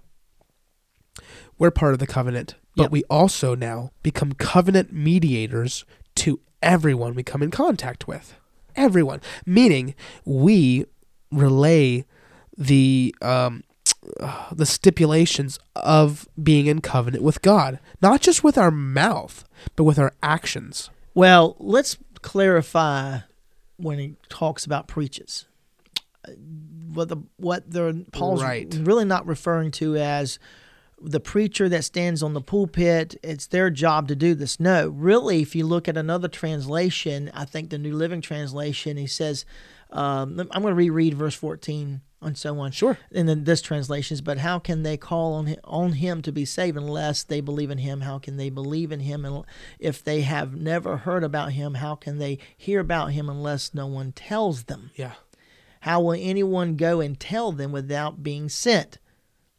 we're 1.57 1.71
part 1.71 1.93
of 1.93 1.99
the 1.99 2.07
covenant, 2.07 2.55
but 2.75 2.83
Yep. 2.83 2.91
we 2.91 3.03
also 3.09 3.55
now 3.55 3.91
become 4.03 4.33
covenant 4.33 4.91
mediators 4.93 5.85
to 6.15 6.39
everyone 6.61 7.15
we 7.15 7.23
come 7.23 7.41
in 7.41 7.51
contact 7.51 8.07
with. 8.07 8.35
Everyone. 8.75 9.21
Meaning 9.45 9.95
we 10.25 10.85
relay 11.31 12.05
the 12.57 13.15
um 13.21 13.63
uh, 14.19 14.45
the 14.51 14.65
stipulations 14.65 15.57
of 15.75 16.27
being 16.41 16.67
in 16.67 16.79
covenant 16.81 17.23
with 17.23 17.41
God, 17.41 17.79
not 18.01 18.21
just 18.21 18.43
with 18.43 18.57
our 18.57 18.69
mouth, 18.71 19.43
but 19.75 19.83
with 19.83 19.97
our 19.97 20.13
actions. 20.21 20.89
Well, 21.15 21.55
let's 21.59 21.97
clarify 22.21 23.19
when 23.77 23.97
he 23.99 24.15
talks 24.29 24.65
about 24.65 24.87
preaches. 24.87 25.45
What 26.93 27.09
the 27.09 27.17
what 27.37 27.69
the 27.69 28.05
Paul's 28.11 28.41
Right. 28.41 28.73
really 28.81 29.05
not 29.05 29.25
referring 29.27 29.71
to 29.71 29.97
as 29.97 30.39
the 31.01 31.19
preacher 31.19 31.67
that 31.69 31.83
stands 31.83 32.23
on 32.23 32.33
the 32.33 32.41
pulpit. 32.41 33.15
It's 33.21 33.47
their 33.47 33.69
job 33.69 34.07
to 34.07 34.15
do 34.15 34.33
this. 34.33 34.59
No, 34.61 34.87
really, 34.89 35.41
if 35.41 35.55
you 35.55 35.65
look 35.65 35.87
at 35.89 35.97
another 35.97 36.29
translation, 36.29 37.29
I 37.33 37.43
think 37.45 37.69
the 37.69 37.77
New 37.77 37.93
Living 37.93 38.21
Translation, 38.21 38.95
he 38.97 39.07
says, 39.07 39.45
um, 39.91 40.39
I'm 40.51 40.61
going 40.61 40.71
to 40.71 40.73
reread 40.73 41.13
verse 41.13 41.35
14 41.35 42.01
and 42.21 42.37
so 42.37 42.57
on. 42.59 42.71
Sure. 42.71 42.97
and 43.13 43.29
then 43.29 43.43
this 43.43 43.61
translation 43.61 44.15
is, 44.15 44.21
but 44.21 44.39
how 44.39 44.57
can 44.57 44.81
they 44.83 44.97
call 44.97 45.33
on 45.33 45.45
him, 45.45 45.59
on 45.63 45.91
him 45.93 46.21
to 46.23 46.31
be 46.31 46.43
saved 46.45 46.75
unless 46.75 47.23
they 47.23 47.39
believe 47.39 47.69
in 47.69 47.77
him? 47.77 48.01
How 48.01 48.17
can 48.17 48.37
they 48.37 48.49
believe 48.49 48.91
in 48.91 49.01
him 49.01 49.25
and 49.25 49.43
if 49.79 50.03
they 50.03 50.21
have 50.21 50.55
never 50.55 50.97
heard 50.97 51.23
about 51.23 51.51
him? 51.51 51.75
How 51.75 51.93
can 51.95 52.17
they 52.17 52.39
hear 52.57 52.79
about 52.79 53.11
him 53.11 53.29
unless 53.29 53.73
no 53.75 53.85
one 53.85 54.11
tells 54.11 54.63
them? 54.63 54.89
Yeah. 54.95 55.11
How 55.85 56.01
will 56.01 56.17
anyone 56.19 56.77
go 56.77 56.99
and 56.99 57.19
tell 57.19 57.51
them 57.51 57.71
without 57.71 58.23
being 58.23 58.49
sent? 58.49 58.97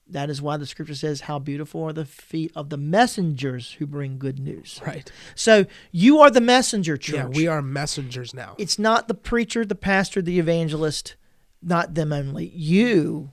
That 0.09 0.29
is 0.29 0.43
why 0.43 0.57
the 0.57 0.67
scripture 0.67 0.97
says, 0.97 1.21
How 1.21 1.39
beautiful 1.39 1.85
are 1.85 1.93
the 1.93 2.05
feet 2.05 2.51
of 2.57 2.69
the 2.69 2.77
messengers 2.77 3.75
who 3.75 3.87
bring 3.87 4.19
good 4.19 4.41
news. 4.41 4.81
Right. 4.85 5.09
So 5.37 5.67
you 5.93 6.19
are 6.19 6.33
the 6.33 6.41
messenger, 6.41 6.97
church. 6.97 7.15
Yeah, 7.15 7.27
we 7.27 7.47
are 7.47 7.63
messengers 7.63 8.35
now. 8.35 8.57
It's 8.59 8.77
not 8.77 9.07
the 9.07 9.15
preacher, 9.15 9.65
the 9.65 9.77
pastor, 9.77 10.21
the 10.21 10.41
evangelist, 10.41 11.15
not 11.63 11.95
them 11.95 12.13
only. 12.13 12.49
You 12.49 13.31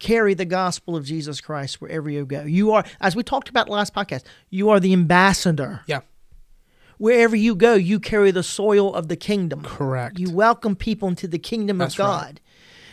carry 0.00 0.34
the 0.34 0.44
gospel 0.44 0.96
of 0.96 1.04
Jesus 1.04 1.40
Christ 1.40 1.80
wherever 1.80 2.10
you 2.10 2.26
go. 2.26 2.42
You 2.42 2.72
are, 2.72 2.84
as 3.00 3.14
we 3.14 3.22
talked 3.22 3.48
about 3.48 3.68
last 3.68 3.94
podcast, 3.94 4.24
you 4.50 4.68
are 4.70 4.80
the 4.80 4.92
ambassador. 4.92 5.82
Yeah. 5.86 6.00
Wherever 6.98 7.36
you 7.36 7.54
go, 7.54 7.74
you 7.74 8.00
carry 8.00 8.30
the 8.30 8.42
soil 8.42 8.94
of 8.94 9.08
the 9.08 9.16
kingdom. 9.16 9.62
Correct. 9.62 10.18
You 10.18 10.30
welcome 10.30 10.74
people 10.76 11.08
into 11.08 11.28
the 11.28 11.38
kingdom 11.38 11.78
That's 11.78 11.94
of 11.94 11.98
God. 11.98 12.40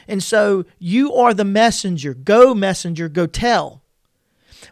And 0.07 0.21
so 0.21 0.65
you 0.79 1.13
are 1.13 1.33
the 1.33 1.45
messenger. 1.45 2.13
Go, 2.13 2.53
messenger, 2.53 3.07
go 3.07 3.25
tell. 3.25 3.81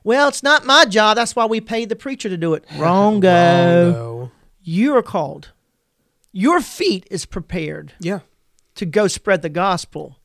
Well, 0.04 0.28
it's 0.28 0.44
not 0.44 0.66
my 0.66 0.86
job. 0.86 1.16
That's 1.16 1.36
why 1.36 1.46
we 1.46 1.62
pay 1.62 1.86
the 1.86 1.96
preacher 1.96 2.28
to 2.30 2.38
do 2.38 2.54
it. 2.54 2.66
Wrong, 2.78 3.20
go. 3.20 4.32
You 4.62 4.96
are 4.96 5.04
called. 5.04 5.52
Your 6.34 6.62
feet 6.62 7.08
is 7.12 7.26
prepared 7.26 7.94
Yeah. 8.00 8.20
to 8.76 8.86
go 8.86 9.08
spread 9.08 9.42
the 9.42 9.50
gospel. 9.50 10.18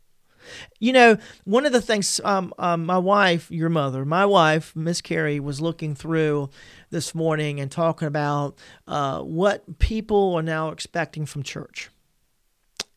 You 0.79 0.93
know, 0.93 1.19
one 1.45 1.67
of 1.67 1.73
the 1.73 1.81
things 1.81 2.21
um, 2.23 2.55
um, 2.59 2.87
my 2.87 2.99
wife, 2.99 3.51
your 3.51 3.69
mother, 3.69 4.05
my 4.05 4.25
wife, 4.25 4.77
Miss 4.77 5.01
Carrie, 5.01 5.41
was 5.41 5.61
looking 5.61 5.97
through 5.97 6.51
this 6.91 7.15
morning 7.15 7.61
and 7.61 7.71
talking 7.71 8.09
about 8.09 8.57
uh, 8.87 9.21
what 9.21 9.79
people 9.79 10.35
are 10.35 10.43
now 10.43 10.69
expecting 10.69 11.27
from 11.27 11.43
church. 11.43 11.91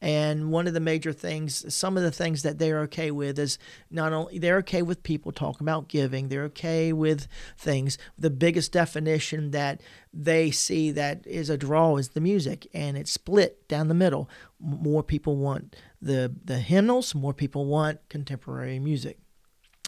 And 0.01 0.49
one 0.49 0.65
of 0.65 0.73
the 0.73 0.79
major 0.79 1.11
things, 1.11 1.73
some 1.73 1.97
of 1.97 2.03
the 2.03 2.11
things 2.11 2.43
that 2.43 2.57
they're 2.57 2.79
okay 2.81 3.11
with 3.11 3.37
is 3.37 3.59
not 3.91 4.13
only 4.13 4.39
they're 4.39 4.59
okay 4.59 4.81
with 4.81 5.03
people 5.03 5.33
talking 5.33 5.65
about 5.65 5.89
giving, 5.89 6.29
they're 6.29 6.45
okay 6.45 6.93
with 6.93 7.27
things. 7.57 7.97
The 8.17 8.29
biggest 8.29 8.71
definition 8.71 9.51
that 9.51 9.81
they 10.13 10.51
see 10.51 10.91
that 10.91 11.27
is 11.27 11.49
a 11.49 11.57
draw 11.57 11.97
is 11.97 12.09
the 12.09 12.21
music, 12.21 12.67
and 12.73 12.95
it's 12.95 13.11
split 13.11 13.67
down 13.67 13.89
the 13.89 13.93
middle. 13.93 14.29
More 14.59 15.03
people 15.03 15.35
want 15.35 15.75
the 16.01 16.33
the 16.45 16.59
hymnals, 16.59 17.13
more 17.13 17.33
people 17.33 17.65
want 17.65 17.99
contemporary 18.07 18.79
music. 18.79 19.19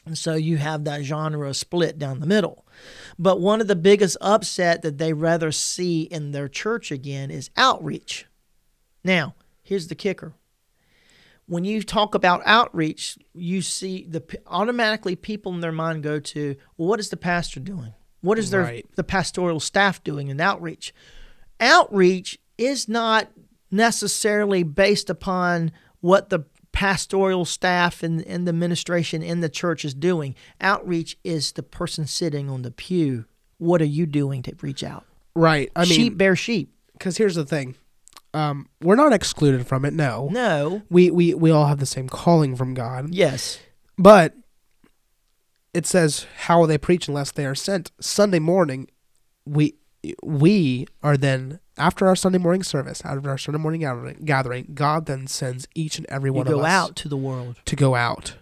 And 0.05 0.17
so 0.17 0.33
you 0.33 0.57
have 0.57 0.83
that 0.85 1.03
genre 1.03 1.53
split 1.53 1.99
down 1.99 2.19
the 2.19 2.25
middle. 2.25 2.65
But 3.19 3.39
one 3.39 3.61
of 3.61 3.67
the 3.67 3.75
biggest 3.75 4.17
upset 4.19 4.81
that 4.81 4.97
they 4.97 5.13
rather 5.13 5.51
see 5.51 6.03
in 6.03 6.31
their 6.31 6.47
church 6.49 6.91
again 6.91 7.29
is 7.29 7.51
outreach. 7.55 8.25
Now, 9.03 9.35
here's 9.61 9.87
the 9.87 9.95
kicker. 9.95 10.33
When 11.47 11.65
you 11.65 11.83
talk 11.83 12.15
about 12.15 12.41
outreach, 12.45 13.17
you 13.33 13.61
see 13.61 14.05
the 14.09 14.23
automatically 14.47 15.15
people 15.15 15.53
in 15.53 15.59
their 15.59 15.71
mind 15.71 16.01
go 16.01 16.19
to, 16.19 16.55
well, 16.77 16.87
what 16.87 16.99
is 16.99 17.09
the 17.09 17.17
pastor 17.17 17.59
doing? 17.59 17.93
What 18.21 18.39
is 18.39 18.51
their 18.51 18.61
Right. 18.61 18.85
the 18.95 19.03
pastoral 19.03 19.59
staff 19.59 20.03
doing 20.03 20.29
in 20.29 20.39
outreach? 20.39 20.93
Outreach 21.59 22.39
is 22.57 22.87
not 22.87 23.31
necessarily 23.69 24.63
based 24.63 25.09
upon 25.09 25.71
what 25.99 26.29
the 26.29 26.45
pastoral 26.72 27.45
staff 27.45 28.03
and, 28.03 28.26
and 28.26 28.47
the 28.47 28.49
administration 28.49 29.22
in 29.22 29.41
the 29.41 29.49
church 29.49 29.84
is 29.86 29.93
doing. 29.93 30.36
Outreach 30.59 31.17
is 31.24 31.51
the 31.53 31.63
person 31.63 32.07
sitting 32.07 32.49
on 32.49 32.61
the 32.61 32.72
pew. 32.72 33.26
What 33.57 33.82
are 33.82 33.86
you 33.86 34.05
doing 34.05 34.41
to 34.43 34.55
reach 34.61 34.84
out? 34.84 35.05
Right. 35.36 35.72
I 35.76 35.84
sheep 35.86 36.13
mean, 36.13 36.17
bear 36.17 36.36
sheep. 36.36 36.74
because 36.93 37.17
here's 37.17 37.36
the 37.36 37.45
thing. 37.45 37.76
Um, 38.34 38.67
we're 38.82 38.95
not 38.95 39.13
excluded 39.13 39.67
from 39.67 39.86
it. 39.86 39.93
No. 39.93 40.30
No. 40.32 40.82
We, 40.89 41.11
we 41.11 41.34
we 41.34 41.51
all 41.51 41.65
have 41.65 41.80
the 41.80 41.86
same 41.86 42.07
calling 42.07 42.55
from 42.55 42.74
God. 42.74 43.13
Yes. 43.13 43.59
But 43.97 44.34
it 45.74 45.86
says, 45.86 46.26
"How 46.45 46.59
will 46.59 46.67
they 46.67 46.78
preach 46.78 47.07
unless 47.07 47.32
they 47.32 47.45
are 47.45 47.55
sent?" 47.55 47.91
Sunday 47.99 48.39
morning, 48.39 48.89
we 49.45 49.76
we 50.23 50.87
are 51.03 51.17
then 51.17 51.59
after 51.77 52.07
our 52.07 52.15
Sunday 52.15 52.37
morning 52.37 52.63
service, 52.63 53.01
after 53.05 53.29
our 53.29 53.37
Sunday 53.37 53.59
morning 53.59 53.81
gathering, 54.25 54.67
God 54.73 55.05
then 55.05 55.27
sends 55.27 55.67
each 55.75 55.97
and 55.97 56.05
every 56.09 56.29
You 56.29 56.33
one 56.33 56.47
go 56.47 56.59
of 56.59 56.65
us 56.65 56.71
out 56.71 56.95
to 56.97 57.09
the 57.09 57.17
world. 57.17 57.57
to 57.65 57.75
go 57.75 57.95
out 57.95 58.35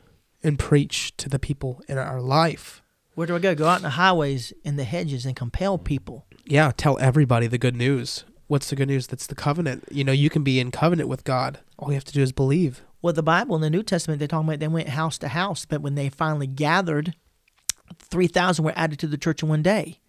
and 0.44 0.58
preach 0.58 1.16
to 1.18 1.30
the 1.30 1.40
people 1.40 1.82
in 1.88 1.98
our 1.98 2.22
life. 2.22 2.82
Where 3.16 3.28
do 3.28 3.36
I 3.36 3.40
go? 3.40 3.54
Go 3.56 3.68
out 3.68 3.78
in 3.78 3.84
the 3.84 3.90
highways 3.92 4.54
and 4.64 4.80
the 4.80 4.86
hedges 4.86 5.26
and 5.26 5.36
compel 5.36 5.78
people. 5.78 6.26
Yeah, 6.46 6.72
tell 6.76 6.98
everybody 7.00 7.48
the 7.48 7.58
good 7.58 7.76
news. 7.76 8.24
What's 8.48 8.70
the 8.70 8.76
good 8.76 8.88
news? 8.88 9.08
That's 9.08 9.28
the 9.28 9.36
covenant. 9.36 9.86
You 9.92 10.04
know, 10.04 10.14
you 10.14 10.30
can 10.30 10.44
be 10.44 10.60
in 10.60 10.72
covenant 10.72 11.10
with 11.10 11.24
God. 11.24 11.60
All 11.78 11.90
you 11.90 11.96
have 11.96 12.06
to 12.06 12.14
do 12.14 12.22
is 12.22 12.32
believe. 12.32 12.82
Well, 13.02 13.14
the 13.14 13.22
Bible 13.22 13.56
in 13.56 13.62
the 13.62 13.70
New 13.70 13.84
Testament, 13.84 14.20
they 14.20 14.28
talk 14.28 14.44
about 14.44 14.60
they 14.60 14.68
went 14.68 14.90
house 14.90 15.18
to 15.20 15.28
house, 15.28 15.66
but 15.66 15.82
when 15.82 15.96
they 15.96 16.10
finally 16.10 16.48
gathered, 16.48 17.14
3,000 18.00 18.64
were 18.66 18.74
added 18.76 19.00
to 19.00 19.08
the 19.08 19.18
church 19.18 19.44
in 19.44 19.50
one 19.50 19.62
day. 19.62 20.00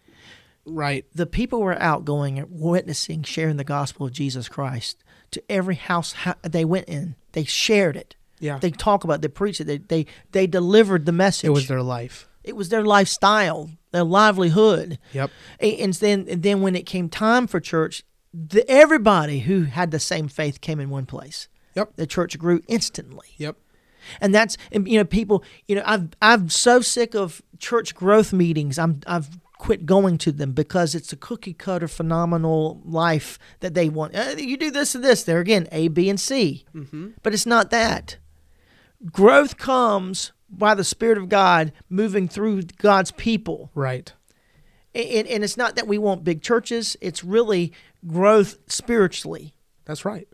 Right. 0.67 1.05
The 1.15 1.27
people 1.27 1.61
were 1.61 1.81
out 1.81 2.05
going, 2.05 2.45
witnessing, 2.49 3.23
sharing 3.23 3.57
the 3.57 3.65
gospel 3.65 4.07
of 4.07 4.13
Jesus 4.13 4.49
Christ 4.49 5.03
to 5.33 5.43
every 5.49 5.75
house 5.77 6.15
they 6.43 6.65
went 6.65 6.89
in. 6.89 7.17
They 7.33 7.45
shared 7.45 7.97
it. 7.97 8.17
Yeah. 8.39 8.59
They 8.59 8.71
talk 8.71 9.05
about 9.05 9.15
it. 9.15 9.23
They 9.23 9.29
preached 9.29 9.61
it. 9.61 9.65
They, 9.65 9.79
they, 9.79 10.07
they 10.33 10.47
delivered 10.47 11.07
the 11.07 11.13
message. 11.13 11.45
it 11.47 11.51
was 11.51 11.69
their 11.69 11.83
life. 11.83 12.29
It 12.43 12.57
was 12.57 12.69
their 12.71 12.85
lifestyle, 12.85 13.71
their 13.93 14.05
livelihood. 14.05 14.99
Yep. 15.13 15.31
A- 15.61 15.79
And 15.83 15.93
then, 15.95 16.27
and 16.29 16.43
then 16.43 16.63
when 16.63 16.75
it 16.75 16.87
came 16.87 17.09
time 17.09 17.47
for 17.47 17.61
church, 17.61 18.03
the, 18.33 18.69
everybody 18.71 19.41
who 19.41 19.65
had 19.65 19.91
the 19.91 19.99
same 20.01 20.29
faith 20.29 20.61
came 20.61 20.81
in 20.81 20.89
one 20.89 21.05
place. 21.07 21.49
Yep. 21.75 21.93
The 21.97 22.07
church 22.07 22.39
grew 22.39 22.61
instantly. 22.69 23.29
Yep. 23.37 23.57
And 24.21 24.35
that's 24.35 24.57
and, 24.73 24.89
you 24.89 24.97
know 24.99 25.05
people 25.05 25.45
you 25.69 25.77
know 25.77 25.83
I've 25.85 26.09
I'm 26.23 26.49
so 26.49 26.81
sick 26.81 27.15
of 27.15 27.43
church 27.59 27.95
growth 27.95 28.33
meetings. 28.33 28.79
I'm 28.79 29.01
I've 29.07 29.29
quit 29.61 29.85
going 29.85 30.17
to 30.17 30.33
them 30.33 30.53
because 30.53 30.95
it's 30.95 31.13
a 31.13 31.17
cookie 31.17 31.53
cutter 31.53 31.87
phenomenal 31.87 32.81
life 32.83 33.39
that 33.61 33.75
they 33.75 33.91
want. 33.91 34.17
Uh, 34.17 34.35
you 34.39 34.57
do 34.57 34.71
this 34.71 34.95
and 34.95 35.05
this. 35.05 35.23
There 35.23 35.39
again, 35.39 35.69
A, 35.71 35.89
B, 35.89 36.09
and 36.09 36.19
C. 36.19 36.65
Mm-hmm. 36.75 37.09
But 37.23 37.35
it's 37.35 37.45
not 37.45 37.71
that. 37.71 38.17
Growth 39.13 39.59
comes 39.59 40.33
by 40.49 40.75
the 40.75 40.83
Spirit 40.83 41.19
of 41.19 41.29
God 41.29 41.73
moving 41.91 42.27
through 42.27 42.63
God's 42.79 43.11
people. 43.13 43.71
Right. 43.75 44.11
And, 44.95 45.29
and 45.29 45.45
it's 45.45 45.59
not 45.59 45.77
that 45.77 45.87
we 45.87 45.99
want 45.99 46.25
big 46.25 46.41
churches, 46.43 46.97
it's 47.03 47.23
really 47.23 47.73
growth 48.07 48.59
spiritually. 48.67 49.53
That's 49.85 50.07
right. 50.07 50.27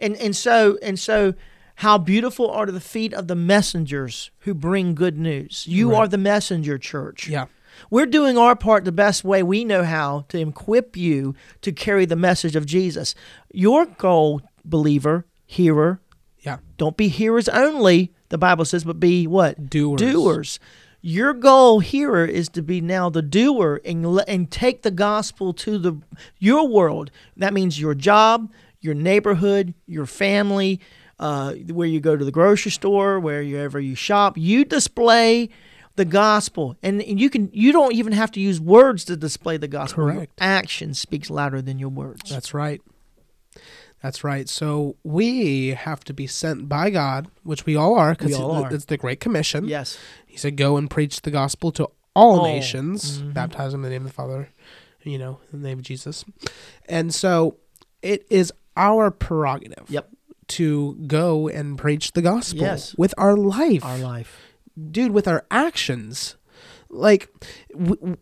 And 0.00 0.16
and 0.16 0.34
so 0.34 0.76
and 0.82 0.98
so 0.98 1.34
how 1.76 1.98
beautiful 1.98 2.50
are 2.50 2.66
the 2.66 2.80
feet 2.80 3.14
of 3.14 3.28
the 3.28 3.36
messengers 3.36 4.32
who 4.40 4.54
bring 4.54 4.96
good 4.96 5.16
news. 5.16 5.66
You 5.68 5.92
Right. 5.92 5.98
are 5.98 6.08
the 6.08 6.18
messenger 6.18 6.78
church. 6.78 7.28
Yeah. 7.28 7.46
We're 7.90 8.06
doing 8.06 8.36
our 8.38 8.56
part 8.56 8.84
the 8.84 8.92
best 8.92 9.24
way 9.24 9.42
we 9.42 9.64
know 9.64 9.84
how 9.84 10.24
to 10.28 10.38
equip 10.38 10.96
you 10.96 11.34
to 11.62 11.72
carry 11.72 12.04
the 12.04 12.16
message 12.16 12.56
of 12.56 12.66
Jesus. 12.66 13.14
Your 13.52 13.86
goal, 13.86 14.42
believer, 14.64 15.24
hearer, 15.46 16.00
Yeah. 16.40 16.58
don't 16.76 16.96
be 16.96 17.08
hearers 17.08 17.48
only, 17.48 18.12
the 18.28 18.38
Bible 18.38 18.64
says, 18.64 18.84
but 18.84 19.00
be 19.00 19.26
what? 19.26 19.70
Doers. 19.70 20.00
Doers. 20.00 20.60
Your 21.00 21.32
goal 21.32 21.78
here 21.80 22.24
is 22.24 22.48
to 22.50 22.62
be 22.62 22.80
now 22.80 23.08
the 23.08 23.22
doer 23.22 23.80
and 23.84 24.04
and 24.26 24.50
take 24.50 24.82
the 24.82 24.90
gospel 24.90 25.52
to 25.54 25.78
the 25.78 25.94
your 26.40 26.66
world. 26.66 27.12
That 27.36 27.54
means 27.54 27.80
your 27.80 27.94
job, 27.94 28.50
your 28.80 28.94
neighborhood, 28.94 29.74
your 29.86 30.06
family, 30.06 30.80
uh, 31.20 31.52
where 31.72 31.86
you 31.86 32.00
go 32.00 32.16
to 32.16 32.24
the 32.24 32.32
grocery 32.32 32.72
store, 32.72 33.20
wherever 33.20 33.78
you 33.78 33.94
shop. 33.94 34.36
You 34.36 34.64
display 34.64 35.50
the 35.98 36.06
gospel, 36.06 36.76
and, 36.82 37.02
and 37.02 37.20
you 37.20 37.28
can 37.28 37.50
you 37.52 37.70
don't 37.72 37.92
even 37.92 38.12
have 38.14 38.32
to 38.32 38.40
use 38.40 38.58
words 38.58 39.04
to 39.04 39.16
display 39.16 39.58
the 39.58 39.68
gospel. 39.68 40.04
Your 40.06 40.14
Correct. 40.14 40.32
action 40.40 40.94
speaks 40.94 41.28
louder 41.28 41.60
than 41.60 41.78
your 41.78 41.90
words. 41.90 42.30
That's 42.30 42.54
right. 42.54 42.80
That's 44.02 44.22
right. 44.22 44.48
So 44.48 44.96
we 45.02 45.70
have 45.70 46.04
to 46.04 46.14
be 46.14 46.26
sent 46.26 46.68
by 46.68 46.90
God, 46.90 47.28
which 47.42 47.66
we 47.66 47.74
all 47.76 47.94
are, 47.96 48.14
because 48.14 48.38
it's 48.72 48.84
the 48.86 48.96
Great 48.96 49.20
Commission. 49.20 49.66
yes. 49.66 49.98
He 50.26 50.36
said, 50.36 50.56
"Go 50.56 50.76
and 50.76 50.88
preach 50.88 51.22
the 51.22 51.30
gospel 51.32 51.72
to 51.72 51.84
all, 52.14 52.40
All. 52.40 52.44
nations, 52.46 53.20
Mhm. 53.20 53.34
baptize 53.34 53.72
them 53.72 53.80
in 53.84 53.90
the 53.90 53.90
name 53.90 54.02
of 54.06 54.08
the 54.08 54.14
Father, 54.14 54.48
you 55.02 55.18
know, 55.18 55.40
in 55.52 55.62
the 55.62 55.68
name 55.68 55.78
of 55.78 55.84
Jesus." 55.84 56.24
And 56.88 57.12
so 57.14 57.56
it 58.02 58.24
is 58.30 58.52
our 58.76 59.10
prerogative. 59.10 59.84
Yep. 59.90 60.08
To 60.48 60.94
go 61.06 61.48
and 61.48 61.76
preach 61.76 62.12
the 62.12 62.22
gospel 62.22 62.62
Yes. 62.62 62.94
with 62.96 63.12
our 63.18 63.36
life, 63.36 63.84
Our 63.84 63.98
life. 63.98 64.38
Dude, 64.90 65.12
with 65.12 65.28
our 65.28 65.44
actions. 65.50 66.36
Like, 66.90 67.28
w- 67.72 67.96
w- 67.96 68.16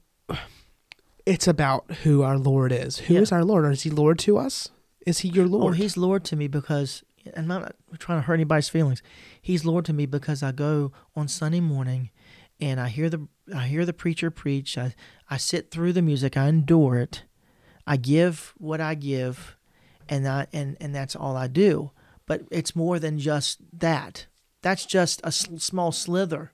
it's 1.25 1.47
about 1.49 1.91
who 2.03 2.23
our 2.23 2.39
Lord 2.39 2.73
is. 2.73 2.99
Who 2.99 3.17
is 3.17 3.31
Yeah. 3.31 3.39
our 3.39 3.45
Lord? 3.45 3.71
Is 3.73 3.83
He 3.83 3.91
Lord 3.91 4.19
to 4.21 4.39
us? 4.39 4.69
Is 5.07 5.21
He 5.21 5.29
your 5.29 5.47
oh, 5.47 5.49
Lord? 5.49 5.65
Well, 5.65 5.73
he's 5.75 5.97
Lord 5.97 6.25
to 6.25 6.37
me 6.37 6.49
because, 6.49 7.03
and 7.25 7.53
I'm 7.53 7.61
not 7.63 7.75
trying 7.99 8.19
to 8.19 8.27
hurt 8.27 8.35
anybody's 8.35 8.69
feelings. 8.69 9.03
He's 9.41 9.65
Lord 9.65 9.85
to 9.87 9.93
me 9.93 10.07
because 10.07 10.43
I 10.43 10.53
go 10.53 10.93
on 11.15 11.29
Sunday 11.29 11.61
morning, 11.61 12.11
and 12.61 12.81
I 12.81 12.89
hear 12.89 13.09
the 13.11 13.27
I 13.55 13.67
hear 13.67 13.85
the 13.85 13.93
preacher 13.93 14.31
preach. 14.31 14.77
I 14.79 14.95
I 15.31 15.37
sit 15.37 15.71
through 15.71 15.93
the 15.93 16.03
music. 16.03 16.37
I 16.37 16.49
endure 16.49 16.97
it. 16.97 17.23
I 17.87 17.97
give 17.97 18.53
what 18.59 18.81
I 18.81 18.95
give, 18.95 19.57
and 20.09 20.27
I 20.27 20.47
and 20.53 20.77
and 20.81 20.95
that's 20.95 21.15
all 21.15 21.37
I 21.37 21.47
do. 21.47 21.93
But 22.27 22.43
it's 22.51 22.75
more 22.75 22.99
than 22.99 23.19
just 23.19 23.59
that. 23.73 24.27
That's 24.67 24.85
just 24.85 25.21
a 25.23 25.31
small 25.31 25.93
slither. 25.93 26.51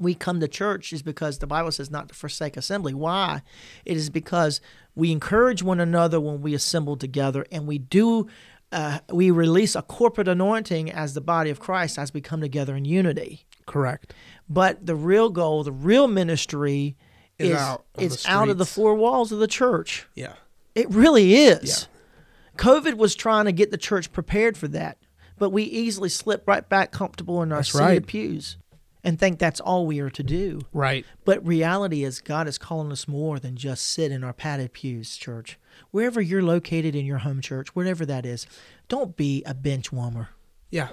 We 0.00 0.16
come 0.16 0.40
to 0.40 0.48
church 0.48 0.92
is 0.92 1.00
because 1.00 1.38
the 1.38 1.46
Bible 1.46 1.70
says 1.70 1.88
not 1.88 2.08
to 2.08 2.14
forsake 2.16 2.56
assembly. 2.56 2.92
Why? 2.92 3.42
It 3.84 3.96
is 3.96 4.10
because 4.10 4.60
we 4.96 5.12
encourage 5.12 5.62
one 5.62 5.78
another 5.78 6.20
when 6.20 6.42
we 6.42 6.54
assemble 6.54 6.96
together, 6.96 7.46
and 7.52 7.68
we 7.68 7.78
do. 7.78 8.26
Uh, 8.72 8.98
we 9.12 9.30
release 9.30 9.76
a 9.76 9.82
corporate 9.82 10.26
anointing 10.26 10.90
as 10.90 11.14
the 11.14 11.20
body 11.20 11.50
of 11.50 11.60
Christ 11.60 12.00
as 12.00 12.12
we 12.12 12.20
come 12.20 12.40
together 12.40 12.74
in 12.74 12.84
unity. 12.84 13.46
Correct. 13.64 14.12
But 14.48 14.84
the 14.84 14.96
real 14.96 15.30
goal, 15.30 15.62
the 15.62 15.70
real 15.70 16.08
ministry, 16.08 16.96
Is 17.38 17.50
is 17.50 17.56
out 17.56 17.84
it's 17.96 18.28
out 18.28 18.48
of 18.48 18.58
the 18.58 18.66
four 18.66 18.96
walls 18.96 19.30
of 19.30 19.38
the 19.38 19.46
church. 19.46 20.08
Yeah. 20.16 20.34
It 20.74 20.90
really 20.90 21.34
is. 21.36 21.86
Yeah. 21.88 22.60
COVID 22.60 22.94
was 22.94 23.14
trying 23.14 23.44
to 23.44 23.52
get 23.52 23.70
the 23.70 23.78
church 23.78 24.10
prepared 24.10 24.58
for 24.58 24.66
that, 24.68 24.98
but 25.40 25.50
we 25.50 25.62
easily 25.64 26.10
slip 26.10 26.46
right 26.46 26.68
back 26.68 26.92
comfortable 26.92 27.42
in 27.42 27.50
our 27.50 27.58
That's 27.58 27.72
seated 27.72 27.82
right. 27.82 28.06
pews 28.06 28.58
and 29.02 29.18
think 29.18 29.38
that's 29.38 29.58
all 29.58 29.86
we 29.86 29.98
are 29.98 30.10
to 30.10 30.22
do. 30.22 30.60
Right. 30.70 31.06
But 31.24 31.44
reality 31.44 32.04
is, 32.04 32.20
God 32.20 32.46
is 32.46 32.58
calling 32.58 32.92
us 32.92 33.08
more 33.08 33.40
than 33.40 33.56
just 33.56 33.86
sit 33.86 34.12
in 34.12 34.22
our 34.22 34.34
padded 34.34 34.74
pews, 34.74 35.16
church. 35.16 35.58
Wherever 35.92 36.20
you're 36.20 36.42
located 36.42 36.94
in 36.94 37.06
your 37.06 37.18
home 37.18 37.40
church, 37.40 37.74
whatever 37.74 38.04
that 38.04 38.26
is, 38.26 38.46
don't 38.88 39.16
be 39.16 39.42
a 39.46 39.54
bench 39.54 39.90
warmer. 39.90 40.28
Yeah. 40.70 40.88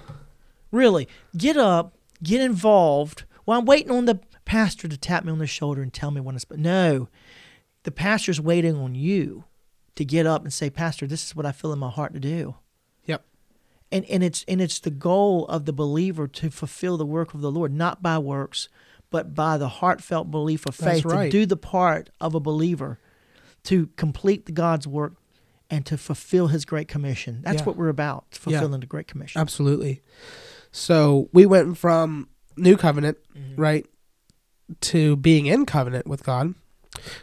Really, 0.72 1.08
get 1.36 1.58
up, 1.58 1.98
get 2.22 2.40
involved. 2.40 3.24
Well, 3.44 3.58
I'm 3.58 3.66
waiting 3.66 3.92
on 3.92 4.06
the 4.06 4.18
pastor 4.46 4.88
to 4.88 4.96
tap 4.96 5.24
me 5.24 5.32
on 5.32 5.40
the 5.40 5.46
shoulder 5.46 5.82
and 5.82 5.92
tell 5.92 6.10
me 6.10 6.22
when 6.22 6.36
it's. 6.36 6.46
But 6.46 6.58
no, 6.58 7.08
the 7.82 7.90
pastor's 7.90 8.40
waiting 8.40 8.76
on 8.76 8.94
you 8.94 9.44
to 9.96 10.06
get 10.06 10.24
up 10.24 10.42
and 10.42 10.52
say, 10.52 10.70
Pastor, 10.70 11.06
this 11.06 11.26
is 11.26 11.36
what 11.36 11.44
I 11.44 11.52
feel 11.52 11.74
in 11.74 11.78
my 11.78 11.90
heart 11.90 12.14
to 12.14 12.20
do. 12.20 12.54
And 13.90 14.04
and 14.06 14.22
it's 14.22 14.44
and 14.46 14.60
it's 14.60 14.80
the 14.80 14.90
goal 14.90 15.46
of 15.46 15.64
the 15.64 15.72
believer 15.72 16.28
to 16.28 16.50
fulfill 16.50 16.96
the 16.98 17.06
work 17.06 17.32
of 17.34 17.40
the 17.40 17.50
Lord, 17.50 17.72
not 17.72 18.02
by 18.02 18.18
works, 18.18 18.68
but 19.10 19.34
by 19.34 19.56
the 19.56 19.68
heartfelt 19.68 20.30
belief 20.30 20.66
of 20.66 20.74
faith 20.74 21.04
right. 21.06 21.24
to 21.24 21.30
do 21.30 21.46
the 21.46 21.56
part 21.56 22.10
of 22.20 22.34
a 22.34 22.40
believer 22.40 22.98
to 23.64 23.86
complete 23.96 24.52
God's 24.54 24.86
work 24.86 25.14
and 25.70 25.84
to 25.86 25.96
fulfill 25.98 26.48
his 26.48 26.64
great 26.64 26.88
commission. 26.88 27.40
That's 27.42 27.60
Yeah. 27.60 27.64
what 27.64 27.76
we're 27.76 27.88
about, 27.88 28.26
fulfilling 28.30 28.80
the 28.80 28.86
great 28.86 29.06
commission. 29.06 29.40
Absolutely. 29.40 30.02
So 30.70 31.28
we 31.32 31.46
went 31.46 31.78
from 31.78 32.28
new 32.56 32.76
covenant, 32.76 33.18
Mm-hmm. 33.36 33.60
right, 33.60 33.86
to 34.82 35.16
being 35.16 35.46
in 35.46 35.64
covenant 35.66 36.06
with 36.06 36.24
God, 36.24 36.54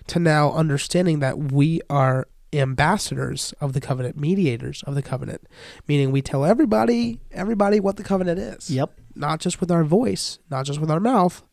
to 0.08 0.20
now 0.20 0.52
understanding 0.54 1.20
that 1.20 1.38
we 1.52 1.82
are 1.90 2.28
ambassadors 2.54 3.54
of 3.60 3.74
the 3.74 3.82
covenant, 3.82 4.18
mediators 4.18 4.84
of 4.84 4.96
the 4.96 5.02
covenant, 5.02 5.44
meaning 5.88 6.12
we 6.12 6.22
tell 6.22 6.46
everybody, 6.46 7.20
everybody 7.32 7.80
what 7.80 7.98
the 7.98 8.04
covenant 8.04 8.40
is. 8.40 8.70
Yep. 8.70 8.92
Not 9.16 9.40
just 9.40 9.60
with 9.60 9.72
our 9.72 9.84
voice, 9.84 10.40
not 10.50 10.66
just 10.66 10.80
with 10.80 10.92
our 10.92 11.00
mouth, 11.00 11.44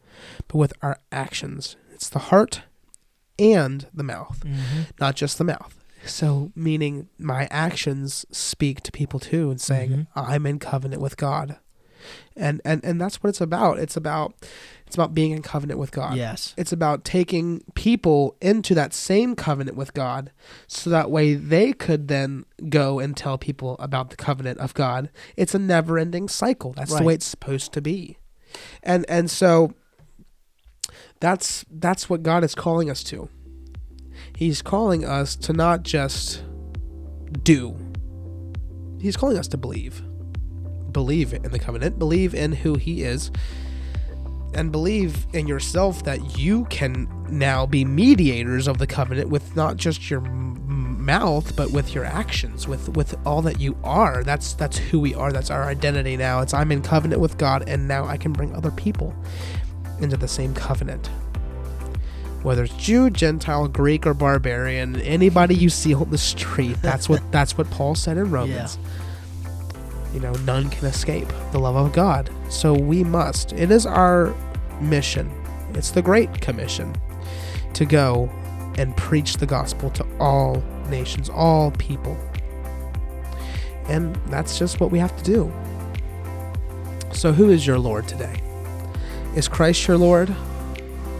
but 0.48 0.56
with 0.56 0.72
our 0.82 0.98
actions. 1.10 1.76
It's 1.92 2.08
the 2.08 2.18
heart 2.18 2.62
and 3.38 3.86
the 3.94 4.02
mouth, 4.04 4.42
not 5.00 5.16
just 5.16 5.38
the 5.38 5.44
mouth. 5.44 5.78
So, 6.04 6.50
meaning 6.56 7.08
my 7.18 7.46
actions 7.50 8.26
speak 8.32 8.80
to 8.82 8.92
people 8.92 9.20
too, 9.20 9.50
and 9.50 9.60
saying 9.60 9.90
Mhm. 9.90 10.06
I'm 10.16 10.46
in 10.46 10.58
covenant 10.58 11.00
with 11.00 11.16
God, 11.16 11.56
and 12.36 12.60
and 12.64 12.84
and 12.84 13.00
that's 13.00 13.22
what 13.22 13.28
it's 13.30 13.40
about. 13.40 13.78
It's 13.78 13.96
about 13.96 14.34
it's 14.86 14.94
about 14.94 15.14
being 15.14 15.30
in 15.30 15.40
covenant 15.42 15.80
with 15.80 15.90
God. 15.90 16.16
Yes. 16.16 16.54
It's 16.56 16.72
about 16.72 17.04
taking 17.04 17.64
people 17.74 18.36
into 18.40 18.74
that 18.74 18.92
same 18.92 19.34
covenant 19.34 19.76
with 19.76 19.94
God, 19.94 20.32
so 20.66 20.90
that 20.90 21.10
way 21.10 21.34
they 21.34 21.72
could 21.72 22.08
then 22.08 22.44
go 22.68 22.98
and 22.98 23.16
tell 23.16 23.38
people 23.38 23.76
about 23.78 24.10
the 24.10 24.16
covenant 24.16 24.58
of 24.58 24.74
God. 24.74 25.10
It's 25.36 25.54
a 25.54 25.58
never-ending 25.58 26.28
cycle. 26.28 26.74
That's 26.74 26.94
the 26.94 27.04
way 27.04 27.14
it's 27.14 27.26
supposed 27.26 27.72
to 27.72 27.80
be, 27.80 28.18
and 28.82 29.06
and 29.08 29.30
so 29.30 29.72
that's 31.20 31.64
that's 31.70 32.10
what 32.10 32.22
God 32.22 32.44
is 32.44 32.54
calling 32.54 32.90
us 32.90 33.02
to. 33.04 33.28
He's 34.36 34.60
calling 34.60 35.04
us 35.04 35.36
to 35.36 35.52
not 35.52 35.84
just 35.84 36.42
do. 37.42 37.76
He's 39.00 39.16
calling 39.16 39.38
us 39.38 39.48
to 39.48 39.56
believe. 39.56 40.02
Believe 40.92 41.32
in 41.32 41.50
the 41.50 41.58
covenant, 41.58 41.98
believe 41.98 42.34
in 42.34 42.52
who 42.52 42.74
he 42.74 43.02
is, 43.02 43.30
and 44.54 44.70
believe 44.70 45.26
in 45.32 45.46
yourself 45.46 46.04
that 46.04 46.38
you 46.38 46.64
can 46.66 47.08
now 47.30 47.64
be 47.66 47.84
mediators 47.84 48.68
of 48.68 48.78
the 48.78 48.86
covenant 48.86 49.30
with 49.30 49.56
not 49.56 49.76
just 49.76 50.10
your 50.10 50.20
m- 50.24 51.02
mouth 51.02 51.56
but 51.56 51.70
with 51.72 51.94
your 51.94 52.04
actions 52.04 52.68
with 52.68 52.88
with 52.90 53.14
all 53.26 53.42
that 53.42 53.58
you 53.60 53.76
are. 53.82 54.22
That's 54.22 54.52
that's 54.54 54.78
who 54.78 55.00
we 55.00 55.14
are. 55.14 55.32
That's 55.32 55.50
our 55.50 55.64
identity 55.64 56.16
now. 56.16 56.40
It's 56.40 56.54
i'm 56.54 56.70
in 56.70 56.82
covenant 56.82 57.20
with 57.20 57.38
god 57.38 57.64
and 57.68 57.88
now 57.88 58.04
i 58.04 58.16
can 58.16 58.32
bring 58.32 58.54
other 58.54 58.70
people 58.70 59.14
into 60.00 60.16
the 60.16 60.28
same 60.28 60.54
covenant. 60.54 61.08
Whether 62.42 62.64
it's 62.64 62.74
Jew, 62.74 63.08
Gentile, 63.08 63.68
Greek, 63.68 64.04
or 64.04 64.14
barbarian, 64.14 65.00
anybody 65.02 65.54
you 65.54 65.70
see 65.70 65.94
on 65.94 66.10
the 66.10 66.18
street, 66.18 66.76
that's 66.82 67.08
what 67.08 67.22
that's 67.32 67.56
what 67.56 67.70
Paul 67.70 67.94
said 67.94 68.16
in 68.16 68.30
Romans. 68.30 68.78
You 70.12 70.20
know, 70.20 70.32
none 70.44 70.68
can 70.68 70.86
escape 70.86 71.28
the 71.52 71.58
love 71.58 71.76
of 71.76 71.92
God. 71.92 72.30
So 72.48 72.74
we 72.74 73.02
must. 73.02 73.52
It 73.52 73.70
is 73.70 73.86
our 73.86 74.34
mission. 74.80 75.30
It's 75.74 75.90
the 75.90 76.02
Great 76.02 76.40
Commission 76.40 76.94
to 77.74 77.84
go 77.84 78.30
and 78.76 78.96
preach 78.96 79.36
the 79.36 79.46
gospel 79.46 79.90
to 79.90 80.06
all 80.18 80.62
nations, 80.88 81.30
all 81.30 81.70
people. 81.72 82.16
And 83.88 84.14
that's 84.26 84.58
just 84.58 84.80
what 84.80 84.90
we 84.90 84.98
have 84.98 85.16
to 85.16 85.24
do. 85.24 85.52
So, 87.12 87.32
who 87.32 87.50
is 87.50 87.66
your 87.66 87.78
Lord 87.78 88.08
today? 88.08 88.40
Is 89.36 89.48
Christ 89.48 89.86
your 89.86 89.98
Lord? 89.98 90.34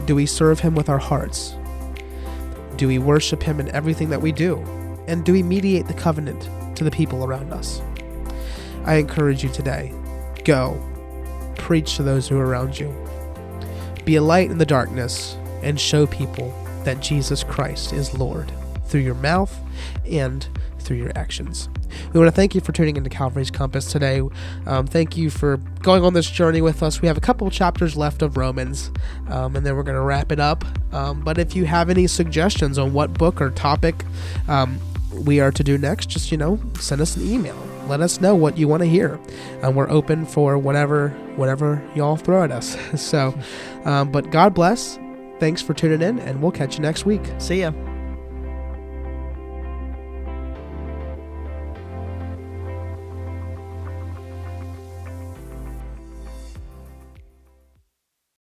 Do 0.05 0.15
we 0.15 0.25
serve 0.25 0.59
him 0.59 0.75
with 0.75 0.89
our 0.89 0.97
hearts? 0.97 1.55
Do 2.75 2.87
we 2.87 2.97
worship 2.97 3.43
him 3.43 3.59
in 3.59 3.69
everything 3.69 4.09
that 4.09 4.21
we 4.21 4.31
do? 4.31 4.57
And 5.07 5.23
do 5.23 5.33
we 5.33 5.43
mediate 5.43 5.87
the 5.87 5.93
covenant 5.93 6.49
to 6.75 6.83
the 6.83 6.91
people 6.91 7.23
around 7.23 7.53
us? 7.53 7.81
I 8.85 8.95
encourage 8.95 9.43
you 9.43 9.49
today 9.49 9.93
go, 10.43 10.77
preach 11.55 11.95
to 11.95 12.03
those 12.03 12.27
who 12.27 12.37
are 12.37 12.45
around 12.45 12.77
you. 12.77 12.93
Be 14.05 14.17
a 14.17 14.21
light 14.21 14.51
in 14.51 14.57
the 14.57 14.65
darkness 14.65 15.37
and 15.61 15.79
show 15.79 16.05
people 16.05 16.53
that 16.83 16.99
Jesus 16.99 17.43
Christ 17.43 17.93
is 17.93 18.17
Lord 18.17 18.51
through 18.85 19.01
your 19.01 19.15
mouth 19.15 19.57
and 20.05 20.45
through 20.79 20.97
your 20.97 21.11
actions. 21.15 21.69
We 22.11 22.19
want 22.19 22.27
to 22.27 22.35
thank 22.35 22.53
you 22.53 22.61
for 22.61 22.73
tuning 22.73 22.97
into 22.97 23.09
Calvary's 23.09 23.49
Compass 23.49 23.91
today. 23.91 24.21
Um, 24.65 24.85
thank 24.85 25.15
you 25.15 25.29
for 25.29 25.57
going 25.81 26.03
on 26.03 26.13
this 26.13 26.29
journey 26.29 26.61
with 26.61 26.83
us. 26.83 27.01
We 27.01 27.07
have 27.07 27.17
a 27.17 27.21
couple 27.21 27.49
chapters 27.49 27.95
left 27.95 28.21
of 28.21 28.35
Romans, 28.35 28.91
um, 29.29 29.55
and 29.55 29.65
then 29.65 29.75
we're 29.75 29.83
going 29.83 29.95
to 29.95 30.01
wrap 30.01 30.31
it 30.31 30.39
up. 30.39 30.65
Um, 30.93 31.21
but 31.21 31.37
if 31.37 31.55
you 31.55 31.65
have 31.65 31.89
any 31.89 32.07
suggestions 32.07 32.77
on 32.77 32.93
what 32.93 33.13
book 33.13 33.41
or 33.41 33.49
topic 33.51 34.03
um, 34.47 34.79
we 35.13 35.39
are 35.39 35.51
to 35.51 35.63
do 35.63 35.77
next, 35.77 36.07
just 36.09 36.31
you 36.31 36.37
know, 36.37 36.59
send 36.79 37.01
us 37.01 37.15
an 37.15 37.25
email. 37.27 37.72
Let 37.87 38.01
us 38.01 38.21
know 38.21 38.35
what 38.35 38.57
you 38.57 38.67
want 38.67 38.81
to 38.83 38.89
hear, 38.89 39.19
and 39.61 39.75
we're 39.75 39.89
open 39.89 40.25
for 40.25 40.57
whatever 40.57 41.09
whatever 41.35 41.81
y'all 41.95 42.15
throw 42.15 42.43
at 42.43 42.51
us. 42.51 42.77
so, 43.01 43.37
um, 43.85 44.11
but 44.11 44.31
God 44.31 44.53
bless. 44.53 44.99
Thanks 45.39 45.61
for 45.61 45.73
tuning 45.73 46.01
in, 46.01 46.19
and 46.19 46.41
we'll 46.41 46.51
catch 46.51 46.75
you 46.75 46.81
next 46.81 47.05
week. 47.05 47.21
See 47.39 47.61
ya. 47.61 47.71